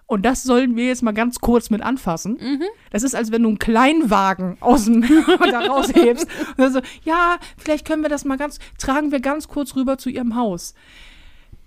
Und 0.08 0.26
das 0.26 0.42
sollen 0.42 0.76
wir 0.76 0.88
jetzt 0.88 1.04
mal 1.04 1.14
ganz 1.14 1.40
kurz 1.40 1.70
mit 1.70 1.84
anfassen. 1.84 2.64
Das 2.90 3.04
ist, 3.04 3.14
als 3.14 3.32
wenn 3.32 3.44
du 3.44 3.50
einen 3.50 3.60
Kleinwagen 3.60 4.58
aus 4.60 4.86
dem 4.86 5.02
da 5.52 5.60
raushebst. 5.60 6.26
Und 6.26 6.58
dann 6.58 6.74
so, 6.74 6.82
ja, 7.04 7.38
vielleicht 7.58 7.86
können 7.86 8.02
wir 8.02 8.10
das 8.10 8.26
mal 8.26 8.38
ganz, 8.38 8.58
tragen 8.80 9.12
wir 9.12 9.20
ganz 9.20 9.48
kurz 9.48 9.76
rüber 9.76 10.00
zu 10.00 10.10
ihrem 10.10 10.36
Haus. 10.36 10.74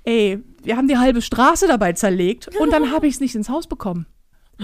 Ey, 0.03 0.43
wir 0.65 0.77
haben 0.77 0.89
die 0.89 0.99
halbe 0.99 1.23
Straße 1.23 1.69
dabei 1.69 1.93
zerlegt 1.93 2.49
und 2.59 2.73
dann 2.73 2.91
habe 2.93 3.07
ich 3.07 3.15
es 3.15 3.21
nicht 3.21 3.37
ins 3.37 3.49
Haus 3.49 3.69
bekommen. 3.69 4.07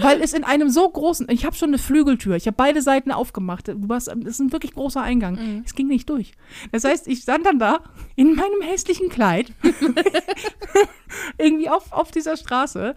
Weil 0.01 0.21
es 0.21 0.33
in 0.33 0.43
einem 0.43 0.69
so 0.69 0.87
großen, 0.89 1.27
ich 1.29 1.45
habe 1.45 1.55
schon 1.55 1.69
eine 1.69 1.77
Flügeltür, 1.77 2.35
ich 2.35 2.47
habe 2.47 2.55
beide 2.57 2.81
Seiten 2.81 3.11
aufgemacht. 3.11 3.67
Du 3.67 3.87
hast, 3.89 4.07
das 4.07 4.15
ist 4.15 4.39
ein 4.39 4.51
wirklich 4.51 4.73
großer 4.73 5.01
Eingang. 5.01 5.37
Es 5.65 5.75
ging 5.75 5.87
nicht 5.87 6.09
durch. 6.09 6.33
Das 6.71 6.83
heißt, 6.83 7.07
ich 7.07 7.19
stand 7.19 7.45
dann 7.45 7.59
da 7.59 7.79
in 8.15 8.35
meinem 8.35 8.61
hässlichen 8.61 9.09
Kleid, 9.09 9.51
irgendwie 11.37 11.69
auf, 11.69 11.91
auf 11.91 12.11
dieser 12.11 12.37
Straße. 12.37 12.95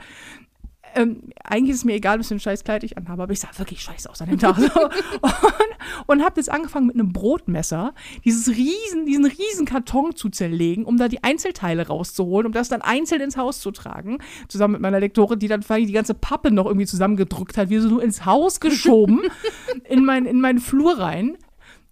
Ähm, 0.95 1.31
eigentlich 1.45 1.71
ist 1.71 1.79
es 1.79 1.85
mir 1.85 1.95
egal, 1.95 2.19
was 2.19 2.29
für 2.29 2.35
ein 2.35 2.41
scheiß 2.41 2.65
Kleid 2.65 2.85
ich 2.85 2.97
anhabe, 2.97 3.23
aber 3.23 3.33
ich 3.33 3.41
sah 3.41 3.49
wirklich 3.57 3.81
scheiße 3.81 4.09
aus 4.11 4.21
an 4.21 4.29
dem 4.29 4.39
Tag. 4.39 4.59
So. 4.59 4.69
Und, 5.23 6.19
und 6.19 6.25
habe 6.25 6.41
jetzt 6.41 6.51
angefangen 6.51 6.87
mit 6.87 6.97
einem 6.97 7.13
Brotmesser, 7.13 7.95
dieses 8.25 8.49
riesen, 8.49 9.07
diesen 9.07 9.25
riesen 9.27 9.67
Karton 9.67 10.15
zu 10.15 10.29
zerlegen, 10.29 10.85
um 10.85 10.97
da 10.97 11.09
die 11.09 11.23
Einzelteile 11.23 11.87
rauszuholen, 11.87 12.47
um 12.47 12.53
das 12.53 12.69
dann 12.69 12.83
einzeln 12.83 13.21
ins 13.21 13.37
Haus 13.37 13.61
zu 13.61 13.71
tragen. 13.71 14.19
Zusammen 14.49 14.73
mit 14.73 14.83
meiner 14.83 15.01
Lektorin, 15.01 15.39
die 15.39 15.49
dann 15.49 15.63
die 15.63 15.93
ganze 15.93 16.15
Pappe 16.15 16.51
noch 16.51 16.67
irgendwie 16.67 16.87
zusammengedrückt 16.87 17.57
hat, 17.57 17.71
wie 17.71 17.79
so 17.79 17.89
nur 17.89 18.03
ins 18.03 18.25
Haus 18.25 18.61
geschoben, 18.61 19.23
in, 19.85 20.05
mein, 20.05 20.27
in 20.27 20.41
meinen 20.41 20.61
Flur 20.61 20.99
rein, 20.99 21.37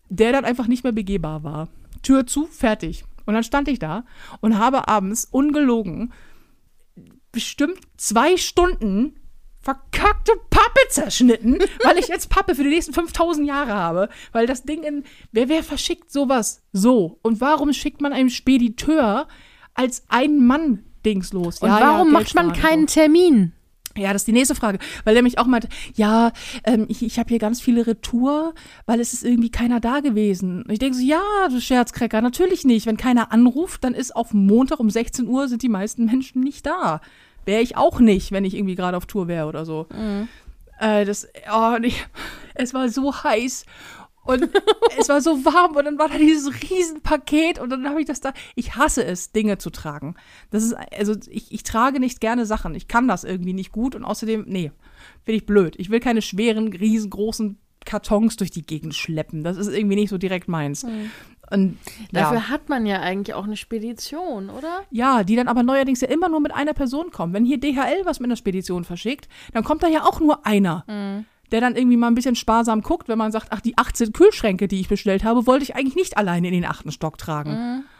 der 0.09 0.33
dann 0.33 0.45
einfach 0.45 0.67
nicht 0.67 0.85
mehr 0.85 0.93
begehbar 0.93 1.43
war. 1.45 1.69
Tür 2.03 2.27
zu, 2.27 2.47
fertig. 2.47 3.05
Und 3.27 3.35
dann 3.35 3.45
stand 3.45 3.69
ich 3.69 3.79
da 3.79 4.05
und 4.41 4.59
habe 4.59 4.89
abends 4.89 5.27
ungelogen 5.31 6.13
bestimmt 7.33 7.81
zwei 7.97 8.37
Stunden 8.37 9.17
verkackte 9.61 10.33
Pappe 10.49 10.81
zerschnitten, 10.89 11.59
weil 11.85 11.99
ich 11.99 12.09
jetzt 12.09 12.31
Pappe 12.31 12.55
für 12.55 12.65
die 12.65 12.71
nächsten 12.71 12.93
5000 12.93 13.47
Jahre 13.47 13.75
habe. 13.75 14.09
Weil 14.33 14.47
das 14.47 14.63
Ding 14.63 14.83
in. 14.83 15.05
Wer, 15.33 15.49
wer 15.49 15.63
verschickt 15.63 16.11
sowas 16.11 16.63
so? 16.73 17.19
Und 17.23 17.41
warum 17.41 17.73
schickt 17.73 18.01
man 18.01 18.13
einem 18.13 18.31
Spediteur 18.31 19.29
als 19.75 20.05
Ein-Mann-Dings 20.09 21.33
los? 21.33 21.59
Und 21.59 21.69
Ja, 21.69 21.79
ja, 21.79 21.87
warum 21.87 22.11
Geld 22.11 22.13
macht 22.13 22.35
man 22.35 22.53
keinen. 22.53 22.87
Termin? 22.87 23.53
Ja, 23.97 24.13
das 24.13 24.23
ist 24.23 24.29
die 24.29 24.33
nächste 24.33 24.55
Frage. 24.55 24.79
Weil 25.05 25.15
der 25.15 25.23
mich 25.23 25.39
auch 25.39 25.47
meinte, 25.47 25.69
ja, 25.95 26.33
ähm, 26.65 26.87
ich, 26.89 27.03
ich 27.03 27.19
habe 27.19 27.29
hier 27.29 27.39
ganz 27.39 27.61
viele 27.61 27.87
Retour, 27.87 28.55
weil 28.87 29.01
es 29.01 29.13
ist 29.13 29.25
irgendwie 29.25 29.51
keiner 29.51 29.81
da 29.81 30.01
gewesen. 30.01 30.63
Und 30.63 30.71
ich 30.71 30.79
denke 30.79 30.97
so, 30.97 31.03
ja, 31.03 31.21
du 31.49 31.61
Scherzkrecker, 31.61 32.21
natürlich 32.21 32.65
nicht. 32.65 32.87
Wenn 32.87 32.97
keiner 32.97 33.33
anruft, 33.33 33.85
dann 33.85 33.95
ist 33.95 34.15
auf 34.15 34.33
Montag 34.33 34.79
um 34.81 34.91
16 34.91 35.27
Uhr 35.27 35.49
sind 35.49 35.63
die 35.63 35.69
meisten 35.69 36.05
Menschen 36.07 36.43
nicht 36.43 36.67
da. 36.67 37.01
Wäre 37.45 37.63
ich 37.63 37.77
auch 37.77 38.01
nicht, 38.01 38.33
wenn 38.33 38.45
ich 38.45 38.55
irgendwie 38.55 38.77
gerade 38.77 38.97
auf 38.97 39.07
Tour 39.07 39.27
wäre 39.27 39.47
oder 39.47 39.65
so. 39.65 39.87
Äh, 40.79 41.05
das, 41.05 41.29
oh, 41.53 41.77
nee, 41.81 41.93
es 42.55 42.73
war 42.75 42.89
so 42.89 43.13
heiß. 43.23 43.67
Und 44.31 44.49
es 44.99 45.09
war 45.09 45.21
so 45.21 45.45
warm 45.45 45.77
und 45.77 45.85
dann 45.85 45.99
war 45.99 46.09
da 46.09 46.19
dieses 46.19 46.53
Riesenpaket 46.63 47.59
und 47.59 47.71
dann 47.71 47.89
habe 47.89 48.01
ich 48.01 48.07
das 48.07 48.21
da. 48.21 48.33
Ich 48.55 48.77
hasse 48.77 49.05
es, 49.05 49.33
Dinge 49.33 49.59
zu 49.59 49.71
tragen. 49.71 50.15
Das 50.51 50.63
ist, 50.63 50.75
also 50.97 51.15
ich, 51.29 51.53
ich 51.53 51.63
trage 51.63 52.01
nicht 52.01 52.21
gerne 52.21 52.47
Sachen. 52.47 52.75
Ich 52.75 52.89
kann 52.89 53.09
das 53.09 53.25
irgendwie 53.25 53.53
nicht 53.53 53.73
gut 53.73 53.95
und 53.95 54.05
außerdem, 54.05 54.45
nee, 54.47 54.73
finde 55.25 55.37
ich 55.37 55.47
blöd. 55.47 55.75
Ich 55.79 55.91
will 55.91 56.01
keine 56.01 56.23
schweren, 56.23 56.69
riesengroßen 56.69 57.59
Kartons 57.85 58.37
durch 58.37 58.51
die 58.51 58.63
Gegend 58.63 58.95
schleppen. 58.95 59.43
Das 59.43 59.57
ist 59.57 59.69
irgendwie 59.69 59.97
nicht 59.97 60.11
so 60.11 60.19
direkt 60.19 60.49
meins. 60.49 60.85
Und 61.51 61.79
Dafür 62.13 62.39
ja. 62.39 62.49
hat 62.49 62.69
man 62.69 62.87
ja 62.87 63.01
eigentlich 63.01 63.35
auch 63.35 63.45
eine 63.45 63.57
Spedition, 63.57 64.51
oder? 64.51 64.83
ja, 64.91 65.25
die 65.25 65.35
dann 65.35 65.49
aber 65.49 65.65
neuerdings 65.65 66.01
ja 66.01 66.09
immer 66.09 66.29
nur 66.29 66.41
mit 66.41 66.55
einer 66.55 66.75
Person 66.75 67.11
kommen. 67.11 67.33
Wenn 67.33 67.45
hier 67.45 67.59
DHL 67.59 68.05
was 68.05 68.21
mit 68.21 68.29
einer 68.29 68.37
Spedition 68.37 68.85
verschickt, 68.85 69.29
dann 69.53 69.65
kommt 69.65 69.83
da 69.83 69.89
ja 69.89 70.05
auch 70.05 70.21
nur 70.21 70.47
einer. 70.47 71.25
Der 71.53 71.61
dann 71.61 71.77
irgendwie 71.77 71.97
mal 71.97 72.07
ein 72.07 72.15
bisschen 72.15 72.37
sparsam 72.37 72.83
guckt, 72.83 73.09
wenn 73.09 73.19
man 73.19 73.33
sagt, 73.33 73.49
ach, 73.51 73.61
die 73.61 73.77
18 73.77 74.13
Kühlschränke, 74.13 74.69
die 74.69 74.81
ich 74.81 74.89
bestellt 74.89 75.25
habe, 75.25 75.47
wollte 75.47 75.65
ich 75.65 75.75
eigentlich 75.77 75.97
nicht 75.97 76.17
alleine 76.17 76.49
in 76.49 76.55
den 76.55 76.65
achten 76.65 76.93
Stock 76.93 77.19
tragen. 77.19 77.51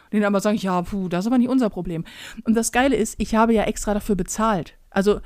Und 0.05 0.13
denen 0.13 0.25
aber 0.25 0.39
sagen, 0.41 0.57
ja, 0.57 0.81
puh, 0.81 1.07
das 1.09 1.25
ist 1.25 1.27
aber 1.27 1.37
nicht 1.37 1.49
unser 1.49 1.69
Problem. 1.69 2.03
Und 2.43 2.55
das 2.55 2.71
Geile 2.71 2.95
ist, 2.95 3.15
ich 3.17 3.35
habe 3.35 3.53
ja 3.53 3.63
extra 3.63 3.93
dafür 3.93 4.15
bezahlt. 4.15 4.75
Also, 4.89 5.19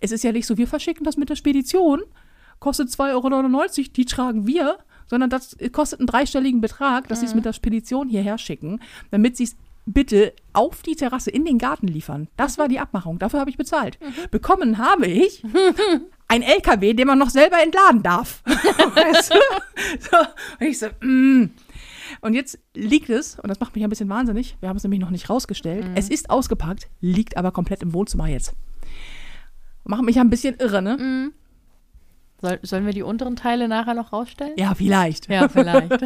es 0.00 0.10
ist 0.12 0.24
ja 0.24 0.32
nicht 0.32 0.46
so, 0.46 0.58
wir 0.58 0.66
verschicken 0.66 1.04
das 1.04 1.16
mit 1.16 1.28
der 1.30 1.36
Spedition, 1.36 2.02
kostet 2.58 2.88
2,99 2.88 3.08
Euro, 3.14 3.88
die 3.96 4.04
tragen 4.04 4.46
wir, 4.46 4.78
sondern 5.06 5.30
das 5.30 5.56
kostet 5.72 6.00
einen 6.00 6.06
dreistelligen 6.06 6.60
Betrag, 6.60 7.08
dass 7.08 7.20
sie 7.20 7.26
es 7.26 7.34
mit 7.34 7.44
der 7.44 7.52
Spedition 7.52 8.08
hierher 8.08 8.38
schicken, 8.38 8.80
damit 9.10 9.36
sie 9.36 9.44
es 9.44 9.56
bitte 9.84 10.32
auf 10.52 10.82
die 10.82 10.96
Terrasse 10.96 11.30
in 11.30 11.44
den 11.44 11.58
Garten 11.58 11.88
liefern. 11.88 12.28
Das 12.36 12.58
war 12.58 12.68
die 12.68 12.78
Abmachung. 12.78 13.18
Dafür 13.18 13.40
habe 13.40 13.50
ich 13.50 13.56
bezahlt. 13.56 13.98
Bekommen 14.30 14.78
habe 14.78 15.06
ich 15.06 15.42
ein 16.32 16.40
LKW, 16.42 16.94
den 16.94 17.06
man 17.06 17.18
noch 17.18 17.28
selber 17.28 17.62
entladen 17.62 18.02
darf. 18.02 18.42
weißt 18.46 19.34
du? 19.34 19.38
so, 20.00 20.16
und 20.60 20.66
ich 20.66 20.78
so, 20.78 20.86
mm. 21.00 21.50
Und 22.22 22.34
jetzt 22.34 22.58
liegt 22.74 23.10
es, 23.10 23.38
und 23.38 23.48
das 23.48 23.60
macht 23.60 23.74
mich 23.74 23.84
ein 23.84 23.90
bisschen 23.90 24.08
wahnsinnig, 24.08 24.56
wir 24.60 24.68
haben 24.70 24.76
es 24.76 24.82
nämlich 24.82 25.00
noch 25.00 25.10
nicht 25.10 25.28
rausgestellt, 25.28 25.84
es 25.94 26.08
ist 26.08 26.30
ausgepackt, 26.30 26.88
liegt 27.00 27.36
aber 27.36 27.50
komplett 27.50 27.82
im 27.82 27.92
Wohnzimmer 27.92 28.28
jetzt. 28.28 28.54
Macht 29.84 30.02
mich 30.02 30.16
ja 30.16 30.22
ein 30.22 30.30
bisschen 30.30 30.56
irre, 30.58 30.80
ne? 30.80 31.32
Soll, 32.40 32.58
sollen 32.62 32.86
wir 32.86 32.92
die 32.92 33.02
unteren 33.02 33.36
Teile 33.36 33.68
nachher 33.68 33.94
noch 33.94 34.12
rausstellen? 34.12 34.54
Ja, 34.56 34.74
vielleicht. 34.74 35.28
Ja, 35.28 35.48
vielleicht. 35.48 35.92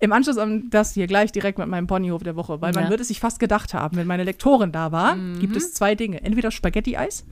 Im 0.00 0.12
Anschluss 0.12 0.36
an 0.38 0.68
das 0.70 0.92
hier 0.94 1.06
gleich 1.06 1.32
direkt 1.32 1.58
mit 1.58 1.68
meinem 1.68 1.86
Ponyhof 1.86 2.22
der 2.22 2.36
Woche, 2.36 2.60
weil 2.60 2.72
man 2.72 2.84
Ja. 2.84 2.90
wird 2.90 3.00
es 3.00 3.08
sich 3.08 3.20
fast 3.20 3.40
gedacht 3.40 3.72
haben, 3.72 3.96
wenn 3.96 4.06
meine 4.06 4.24
Lektorin 4.24 4.70
da 4.72 4.92
war, 4.92 5.16
gibt 5.40 5.56
es 5.56 5.72
zwei 5.72 5.94
Dinge. 5.94 6.22
Entweder 6.22 6.50
Spaghetti-Eis, 6.50 7.24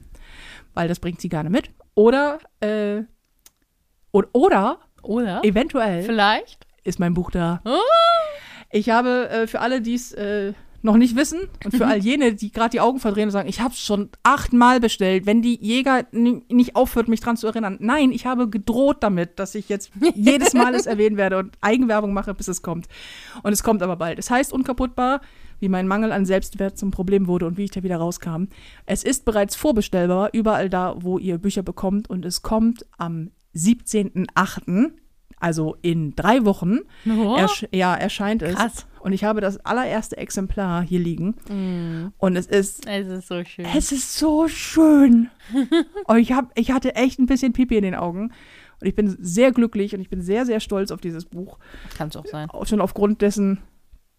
weil 0.75 0.87
das 0.87 0.99
bringt 0.99 1.19
sie 1.19 1.29
gerne 1.29 1.49
mit, 1.49 1.71
oder, 1.95 2.37
äh, 2.59 3.01
und, 4.11 4.27
oder 4.33 4.79
Oder? 5.01 5.43
eventuell 5.43 6.03
Vielleicht? 6.03 6.67
ist 6.83 6.99
mein 6.99 7.13
Buch 7.13 7.31
da. 7.31 7.61
Oh. 7.65 7.71
Ich 8.71 8.89
habe 8.89 9.29
äh, 9.29 9.47
für 9.47 9.59
alle, 9.61 9.81
die 9.81 9.93
es 9.95 10.11
äh, 10.13 10.53
noch 10.81 10.97
nicht 10.97 11.15
wissen 11.15 11.39
und 11.63 11.75
für 11.75 11.85
all 11.87 11.97
jene, 11.97 12.33
die 12.35 12.51
gerade 12.51 12.69
die 12.71 12.79
Augen 12.81 12.99
verdrehen 12.99 13.25
und 13.25 13.31
sagen, 13.31 13.49
ich 13.49 13.59
habe 13.61 13.73
es 13.73 13.79
schon 13.79 14.09
achtmal 14.23 14.79
bestellt, 14.79 15.25
wenn 15.25 15.41
die 15.41 15.57
Jäger 15.61 16.05
ni- 16.11 16.43
nicht 16.49 16.75
aufhört, 16.75 17.07
mich 17.07 17.21
dran 17.21 17.37
zu 17.37 17.47
erinnern. 17.47 17.77
Nein, 17.79 18.11
ich 18.11 18.25
habe 18.25 18.49
gedroht 18.49 18.97
damit, 19.01 19.39
dass 19.39 19.55
ich 19.55 19.69
jetzt 19.69 19.91
jedes 20.15 20.53
Mal 20.53 20.75
es 20.75 20.85
erwähnen 20.85 21.17
werde 21.17 21.37
und 21.39 21.57
Eigenwerbung 21.61 22.13
mache, 22.13 22.33
bis 22.33 22.47
es 22.47 22.61
kommt. 22.61 22.87
Und 23.43 23.51
es 23.53 23.63
kommt 23.63 23.81
aber 23.81 23.95
bald. 23.95 24.19
Es 24.19 24.29
heißt 24.29 24.53
unkaputtbar, 24.53 25.21
wie 25.59 25.69
mein 25.69 25.87
Mangel 25.87 26.11
an 26.11 26.25
Selbstwert 26.25 26.77
zum 26.77 26.91
Problem 26.91 27.27
wurde 27.27 27.45
und 27.47 27.57
wie 27.57 27.63
ich 27.65 27.71
da 27.71 27.83
wieder 27.83 27.97
rauskam. 27.97 28.45
Es 28.85 29.03
ist 29.03 29.25
bereits 29.25 29.55
vorbestellbar, 29.55 30.29
überall 30.33 30.69
da, 30.69 30.95
wo 30.99 31.17
ihr 31.17 31.37
Bücher 31.37 31.63
bekommt 31.63 32.09
und 32.09 32.25
es 32.25 32.41
kommt 32.41 32.85
am 32.97 33.31
17.08., 33.55 34.91
also 35.37 35.75
in 35.81 36.15
drei 36.15 36.45
Wochen, 36.45 36.79
Oh. 37.07 37.35
ersch 37.35 37.67
ja, 37.73 37.93
erscheint 37.93 38.41
es. 38.41 38.55
Krass. 38.55 38.87
Und 39.01 39.11
ich 39.13 39.23
habe 39.25 39.41
das 39.41 39.57
allererste 39.65 40.17
Exemplar 40.17 40.81
hier 40.81 40.99
liegen. 40.99 41.35
Mm. 41.49 42.13
Und 42.17 42.35
es 42.37 42.47
ist, 42.47 42.87
Es 42.87 43.07
ist 43.07 43.27
so 43.27 43.43
schön. 43.43 43.65
es 43.75 43.91
ist 43.91 44.17
so 44.17 44.47
schön. 44.47 45.29
und 46.07 46.17
ich, 46.17 46.31
hab, 46.31 46.57
ich 46.57 46.71
hatte 46.71 46.95
echt 46.95 47.19
ein 47.19 47.25
bisschen 47.27 47.53
Pipi 47.53 47.75
in 47.75 47.83
den 47.83 47.95
Augen. 47.95 48.31
Und 48.81 48.87
ich 48.87 48.95
bin 48.95 49.15
sehr 49.19 49.51
glücklich 49.51 49.93
und 49.93 50.01
ich 50.01 50.09
bin 50.09 50.21
sehr, 50.21 50.45
sehr 50.45 50.59
stolz 50.59 50.89
auf 50.91 51.01
dieses 51.01 51.25
Buch. 51.25 51.59
Kann 51.97 52.07
es 52.07 52.15
auch 52.15 52.25
sein. 52.25 52.49
Auch 52.49 52.65
schon 52.65 52.81
aufgrund 52.81 53.21
dessen, 53.21 53.59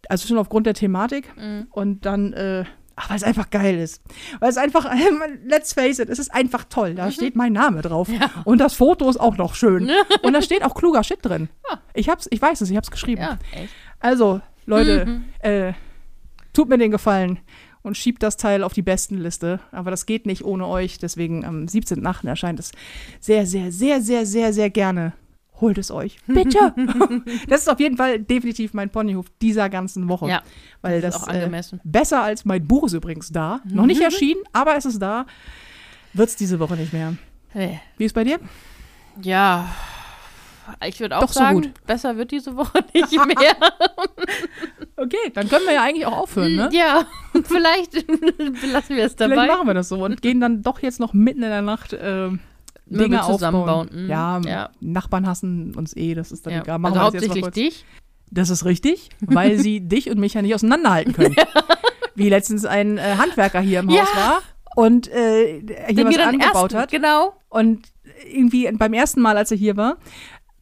also 0.09 0.27
schon 0.27 0.39
aufgrund 0.39 0.67
der 0.67 0.75
Thematik. 0.75 1.35
Mhm. 1.37 1.67
Und 1.71 2.07
dann, 2.07 2.33
äh, 2.33 2.65
ach, 2.97 3.11
weil 3.11 3.17
es 3.17 3.23
einfach 3.23 3.51
geil 3.51 3.79
ist. 3.79 4.03
Weil 4.41 4.51
es 4.51 4.57
einfach, 4.57 4.91
let's 5.45 5.73
face 5.73 5.99
it, 5.99 6.09
es 6.09 6.19
ist 6.19 6.33
einfach 6.33 6.65
toll. 6.65 6.95
Da 6.95 7.11
steht 7.11 7.37
mein 7.37 7.53
Name 7.53 7.83
drauf. 7.83 8.09
Und 8.45 8.59
das 8.59 8.75
Foto 8.75 9.09
ist 9.09 9.19
auch 9.19 9.37
noch 9.37 9.55
schön. 9.55 9.91
und 10.23 10.33
da 10.33 10.43
steht 10.43 10.65
auch 10.65 10.75
kluger 10.75 11.05
Shit 11.05 11.25
drin. 11.25 11.49
Ich 11.95 12.09
hab's, 12.09 12.27
ich 12.31 12.41
weiß 12.41 12.61
es, 12.61 12.71
ich 12.71 12.77
hab's 12.77 12.91
geschrieben. 12.91 13.23
Ja. 13.23 13.39
Also, 14.01 14.41
Leute, 14.67 15.23
äh, 15.41 15.73
tut 16.53 16.69
mir 16.69 16.79
den 16.79 16.91
Gefallen 16.91 17.39
und 17.87 17.97
schiebt 17.97 18.23
das 18.23 18.37
Teil 18.37 18.65
auf 18.65 18.73
die 18.73 18.83
Bestenliste. 18.83 19.61
Aber 19.71 19.93
das 19.93 20.07
geht 20.07 20.27
nicht 20.27 20.45
ohne 20.45 20.67
euch. 20.67 20.99
Deswegen 20.99 21.45
am 21.45 21.67
17.8. 21.67 22.27
erscheint 22.27 22.59
es 22.59 22.73
sehr, 23.21 23.47
sehr, 23.47 23.71
sehr, 23.71 24.01
sehr, 24.01 24.27
sehr, 24.27 24.53
sehr 24.53 24.71
gerne. 24.71 25.13
Holt 25.61 25.79
es 25.79 25.91
euch. 25.91 26.19
Bitte. 26.27 26.75
das 27.49 27.63
ist 27.63 27.69
auf 27.69 27.81
jeden 27.81 27.97
Fall 27.97 28.21
definitiv 28.21 28.75
mein 28.75 28.91
Ponyhof 28.91 29.27
dieser 29.41 29.69
ganzen 29.69 30.09
Woche. 30.09 30.29
Ja, 30.29 30.43
Weil 30.83 31.01
das 31.01 31.15
das, 31.15 31.23
ist 31.23 31.29
auch 31.29 31.33
angemessen. 31.33 31.79
Äh, 31.79 31.83
besser 31.85 32.23
als 32.23 32.45
mein 32.45 32.67
Buch 32.67 32.85
ist 32.85 32.93
übrigens 32.93 33.31
da. 33.31 33.61
Noch 33.65 33.87
nicht 33.87 34.01
erschienen, 34.01 34.41
aber 34.53 34.77
es 34.77 34.85
ist 34.85 35.01
da. 35.01 35.27
Wird 36.13 36.29
es 36.29 36.37
diese 36.37 36.59
Woche 36.59 36.77
nicht 36.77 36.93
mehr. 36.93 37.15
Nee. 37.55 37.81
Wie 37.97 38.05
ist 38.05 38.15
bei 38.15 38.25
dir? 38.25 38.39
Ja. 39.23 39.69
Ich 40.85 40.99
würde 41.01 41.17
auch 41.17 41.23
Doch 41.23 41.33
so 41.33 41.41
sagen, 41.41 41.63
gut. 41.63 41.87
besser 41.87 42.17
wird 42.17 42.33
diese 42.33 42.57
Woche 42.57 42.85
nicht 42.95 43.13
mehr. 43.13 43.57
Okay, 44.97 45.31
dann 45.33 45.49
können 45.49 45.65
wir 45.67 45.75
ja 45.75 45.83
eigentlich 45.83 46.07
auch 46.07 46.17
aufhören, 46.17 46.57
ne? 46.57 46.69
Ja, 46.73 47.07
vielleicht 47.45 47.93
belassen 48.07 48.97
wir 48.97 49.05
es 49.05 49.15
dabei. 49.15 49.35
Vielleicht 49.35 49.53
machen 49.53 49.67
wir 49.69 49.75
das 49.75 49.89
so 49.89 50.05
und 50.05 50.23
gehen 50.23 50.41
dann 50.41 50.63
doch 50.63 50.81
jetzt 50.81 50.99
noch 50.99 51.13
mitten 51.13 51.43
in 51.43 51.51
der 51.51 51.63
Nacht 51.63 51.93
äh, 51.93 52.31
Möbel 52.89 53.09
Dinge 53.09 53.21
zusammenbauen. 53.23 53.89
aufbauen. 53.89 54.05
Mhm. 54.05 54.11
Ja, 54.11 54.41
Ja. 54.45 54.71
Nachbarn 54.81 55.27
hassen 55.27 55.75
uns 55.75 55.97
eh, 55.97 56.15
das 56.15 56.33
ist 56.33 56.47
dann 56.47 56.55
Ja. 56.55 56.63
egal. 56.63 56.79
Machen 56.79 56.99
also 56.99 57.07
hauptsächlich 57.07 57.47
dich. 57.49 57.85
Das 58.31 58.51
ist 58.51 58.65
richtig, 58.65 59.11
weil 59.21 59.59
sie 59.59 59.81
dich 59.89 60.11
und 60.11 60.19
mich 60.19 60.35
ja 60.35 60.43
nicht 60.43 60.55
auseinanderhalten 60.55 61.13
können. 61.13 61.37
Wie 62.15 62.29
letztens 62.29 62.65
ein 62.65 62.99
äh, 62.99 63.17
Handwerker 63.19 63.61
hier 63.61 63.81
im 63.81 63.91
Ja. 63.91 64.03
Haus 64.03 64.17
war 64.17 64.43
und 64.77 65.09
äh, 65.09 65.61
hier 65.89 65.95
Der 65.95 66.07
was 66.07 66.19
angebaut 66.19 66.73
erst, 66.73 66.75
hat. 66.75 66.91
Genau. 66.91 67.35
Und 67.49 67.87
irgendwie 68.33 68.71
beim 68.73 68.93
ersten 68.95 69.21
Mal, 69.21 69.37
als 69.37 69.51
er 69.51 69.57
hier 69.57 69.77
war, 69.77 69.97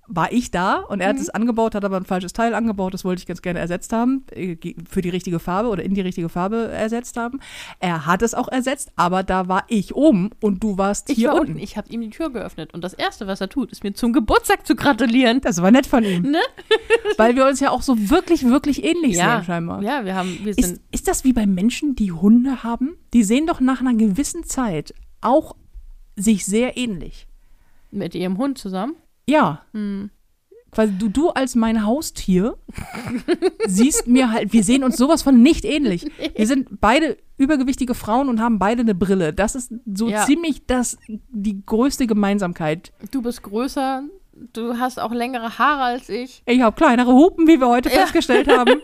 war 0.07 0.33
ich 0.33 0.51
da 0.51 0.77
und 0.81 1.01
er 1.01 1.09
hat 1.09 1.17
Mhm. 1.17 1.23
es 1.23 1.31
angebaut, 1.31 1.75
hat 1.75 1.85
aber 1.85 1.97
ein 1.97 2.05
falsches 2.05 2.33
Teil 2.35 2.55
angebaut, 2.55 2.93
das 2.93 3.05
wollte 3.05 3.21
ich 3.21 3.27
ganz 3.27 3.41
gerne 3.41 3.59
ersetzt 3.59 3.93
haben, 3.93 4.25
äh, 4.33 4.57
für 4.89 5.01
die 5.01 5.09
richtige 5.09 5.39
Farbe 5.39 5.69
oder 5.71 5.83
in 5.83 5.95
die 5.95 6.03
richtige 6.03 6.29
Farbe 6.29 6.69
ersetzt 6.69 7.17
haben. 7.17 7.41
Er 7.81 8.05
hat 8.07 8.21
es 8.23 8.35
auch 8.35 8.49
ersetzt, 8.49 8.91
aber 8.97 9.23
da 9.23 9.49
war 9.49 9.65
ich 9.69 9.95
oben 9.95 10.31
und 10.43 10.63
du 10.63 10.77
warst 10.77 11.09
Ich 11.09 11.17
hier 11.17 11.29
war 11.29 11.37
unten. 11.37 11.53
unten. 11.53 11.63
Ich 11.63 11.77
habe 11.79 11.89
ihm 11.91 12.03
die 12.03 12.11
Tür 12.11 12.31
geöffnet. 12.31 12.75
Und 12.75 12.85
das 12.85 12.93
Erste, 12.93 13.27
was 13.27 13.41
er 13.41 13.49
tut, 13.49 13.73
ist 13.73 13.83
mir 13.83 13.95
zum 13.95 14.13
Geburtstag 14.13 14.67
zu 14.67 14.77
gratulieren. 14.77 15.41
Das 15.41 15.63
war 15.63 15.71
nett 15.71 15.87
von 15.87 16.05
ihm. 16.05 16.23
Ne? 16.31 16.41
Weil 17.17 17.35
wir 17.37 17.47
uns 17.47 17.61
ja 17.61 17.71
auch 17.71 17.83
so 17.83 18.11
wirklich, 18.11 18.45
wirklich 18.45 18.85
ähnlich 18.85 19.17
Ja, 19.17 19.37
sehen 19.39 19.45
scheinbar. 19.47 19.83
ja, 19.83 20.05
wir 20.05 20.15
haben, 20.15 20.39
wir 20.43 20.51
Ist, 20.57 20.63
sind, 20.63 20.81
ist 20.91 21.09
das 21.09 21.25
wie 21.25 21.33
bei 21.33 21.47
Menschen, 21.47 21.95
die 21.95 22.13
Hunde 22.13 22.63
haben? 22.63 22.97
Die 23.15 23.23
sehen 23.25 23.47
doch 23.47 23.61
nach 23.61 23.81
einer 23.81 23.95
gewissen 23.95 24.45
Zeit 24.45 24.93
auch 25.23 25.57
sich 26.17 26.45
sehr 26.45 26.77
ähnlich. 26.77 27.27
mit 27.91 28.15
ihrem 28.15 28.37
Hund 28.39 28.59
zusammen. 28.59 28.97
Ja. 29.27 29.63
Hm. 29.73 30.11
Quasi 30.71 30.93
du, 30.99 31.09
du 31.09 31.31
als 31.31 31.55
mein 31.55 31.87
Haustier 31.87 32.57
siehst 33.67 34.09
mir 34.09 34.33
halt, 34.33 34.53
wir 34.53 34.65
sehen 34.65 34.83
uns 34.83 34.97
sowas 34.97 35.23
von 35.23 35.41
nicht 35.41 35.65
ähnlich. 35.65 36.05
Wir 36.35 36.47
sind 36.49 36.81
beide 36.81 37.17
übergewichtige 37.37 37.95
Frauen 37.95 38.29
und 38.29 38.41
haben 38.41 38.59
beide 38.59 38.81
eine 38.81 38.95
Brille. 38.97 39.33
Das 39.33 39.55
ist 39.55 39.73
so 39.87 40.09
Ja. 40.09 40.25
ziemlich 40.25 40.67
das, 40.67 40.99
die 41.09 41.65
größte 41.65 42.09
Gemeinsamkeit. 42.09 42.93
Du 43.13 43.23
bist 43.23 43.43
größer, 43.45 44.03
du 44.53 44.79
hast 44.79 44.99
auch 45.01 45.13
längere 45.13 45.59
Haare 45.61 45.83
als 45.85 46.09
ich. 46.09 46.43
Ich 46.45 46.61
habe 46.61 46.75
kleinere 46.77 47.13
Hupen, 47.13 47.47
wie 47.47 47.61
wir 47.61 47.69
heute 47.69 47.89
Ja. 47.91 48.01
festgestellt 48.01 48.49
haben. 48.49 48.81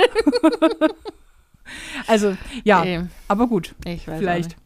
also, 2.07 2.37
ja, 2.65 2.85
Ey, 2.85 3.01
aber 3.29 3.47
gut. 3.49 3.75
ich 3.85 4.07
weiß 4.07 4.19
Vielleicht. 4.19 4.57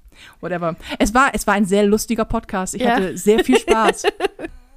Whatever. 0.41 0.77
Es 0.99 1.13
war, 1.15 1.31
es 1.33 1.47
war 1.47 1.55
ein 1.55 1.65
sehr 1.65 1.85
lustiger 1.87 2.25
Podcast. 2.27 2.75
Ich 2.75 2.83
Ja. 2.83 2.97
hatte 2.97 3.17
sehr 3.17 3.43
viel 3.43 3.59
Spaß. 3.59 4.05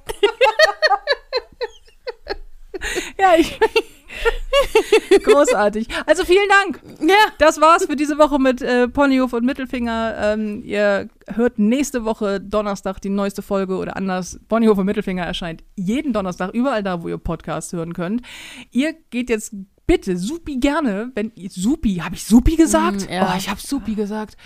ja, 3.18 3.34
ich. 3.38 3.58
Großartig. 5.22 5.88
Also 6.06 6.24
vielen 6.24 6.48
Dank. 6.48 6.80
Ja, 7.00 7.32
Das 7.38 7.60
war's 7.60 7.86
für 7.86 7.96
diese 7.96 8.18
Woche 8.18 8.38
mit 8.38 8.62
äh, 8.62 8.88
Ponyhof 8.88 9.32
und 9.32 9.44
Mittelfinger. 9.44 10.16
Ähm, 10.20 10.62
ihr 10.64 11.08
hört 11.32 11.58
nächste 11.58 12.04
Woche 12.04 12.40
Donnerstag 12.40 13.00
die 13.00 13.10
neueste 13.10 13.42
Folge 13.42 13.76
oder 13.76 13.96
anders. 13.96 14.40
Ponyhof 14.48 14.78
und 14.78 14.86
Mittelfinger 14.86 15.24
erscheint 15.24 15.62
jeden 15.76 16.12
Donnerstag 16.12 16.54
überall 16.54 16.82
da, 16.82 17.02
wo 17.02 17.08
ihr 17.08 17.18
Podcasts 17.18 17.72
hören 17.72 17.92
könnt. 17.92 18.22
Ihr 18.70 18.94
geht 19.10 19.30
jetzt 19.30 19.54
bitte 19.86 20.16
supi 20.16 20.58
gerne, 20.58 21.10
wenn 21.14 21.32
ihr 21.34 21.50
supi, 21.50 21.96
habe 21.96 22.14
ich 22.14 22.24
supi 22.24 22.56
gesagt? 22.56 23.08
Mm, 23.08 23.12
ja. 23.12 23.32
Oh, 23.32 23.38
ich 23.38 23.48
habe 23.48 23.60
supi 23.60 23.94
gesagt. 23.94 24.36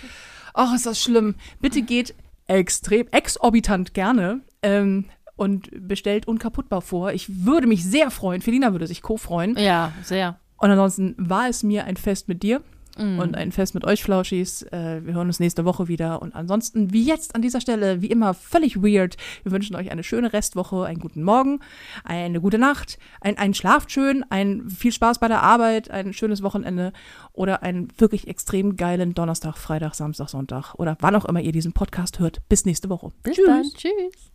Ach, 0.53 0.73
ist 0.73 0.85
das 0.85 1.01
schlimm. 1.01 1.35
Bitte 1.61 1.81
geht 1.81 2.13
extrem, 2.47 3.07
exorbitant 3.11 3.93
gerne 3.93 4.41
ähm, 4.61 5.05
und 5.35 5.69
bestellt 5.87 6.27
Unkaputtbar 6.27 6.81
vor. 6.81 7.11
Ich 7.13 7.45
würde 7.45 7.67
mich 7.67 7.83
sehr 7.83 8.11
freuen. 8.11 8.41
Felina 8.41 8.71
würde 8.71 8.87
sich 8.87 9.01
co-freuen. 9.01 9.57
ja, 9.57 9.91
sehr. 10.03 10.39
Und 10.57 10.69
ansonsten 10.71 11.15
war 11.17 11.49
es 11.49 11.63
mir 11.63 11.83
ein 11.85 11.97
Fest 11.97 12.27
mit 12.29 12.41
dir 12.43 12.61
Mhm. 12.95 13.17
und 13.17 13.35
ein 13.35 13.51
Fest 13.51 13.73
mit 13.73 13.85
euch, 13.85 14.03
Flauschis. 14.03 14.61
Äh, 14.71 15.01
wir 15.03 15.15
hören 15.15 15.25
uns 15.25 15.39
nächste 15.39 15.65
Woche 15.65 15.87
wieder. 15.87 16.21
Und 16.21 16.35
ansonsten, 16.35 16.93
wie 16.93 17.03
jetzt 17.03 17.33
an 17.33 17.41
dieser 17.41 17.59
Stelle, 17.59 18.03
wie 18.03 18.07
immer, 18.11 18.35
völlig 18.35 18.83
weird. 18.83 19.17
Wir 19.41 19.51
wünschen 19.51 19.75
euch 19.75 19.91
eine 19.91 20.03
schöne 20.03 20.31
Restwoche, 20.31 20.85
einen 20.85 20.99
guten 20.99 21.23
Morgen, 21.23 21.59
eine 22.03 22.39
gute 22.39 22.59
Nacht, 22.59 22.99
ein, 23.19 23.35
ein 23.39 23.55
schlaft 23.55 23.91
schön, 23.91 24.23
ein 24.29 24.69
viel 24.69 24.91
Spaß 24.91 25.17
bei 25.17 25.27
der 25.27 25.41
Arbeit, 25.41 25.89
ein 25.89 26.13
schönes 26.13 26.43
Wochenende 26.43 26.93
oder 27.31 27.63
einen 27.63 27.87
wirklich 27.97 28.27
extrem 28.27 28.75
geilen 28.75 29.15
Donnerstag, 29.15 29.57
Freitag, 29.57 29.95
Samstag, 29.95 30.29
Sonntag 30.29 30.75
oder 30.75 30.95
wann 30.99 31.15
auch 31.15 31.25
immer 31.25 31.41
ihr 31.41 31.51
diesen 31.51 31.73
Podcast 31.73 32.19
hört. 32.19 32.47
Bis 32.47 32.63
nächste 32.65 32.89
Woche. 32.89 33.11
Bis 33.23 33.37
dann. 33.43 33.63
Tschüss. 33.63 34.32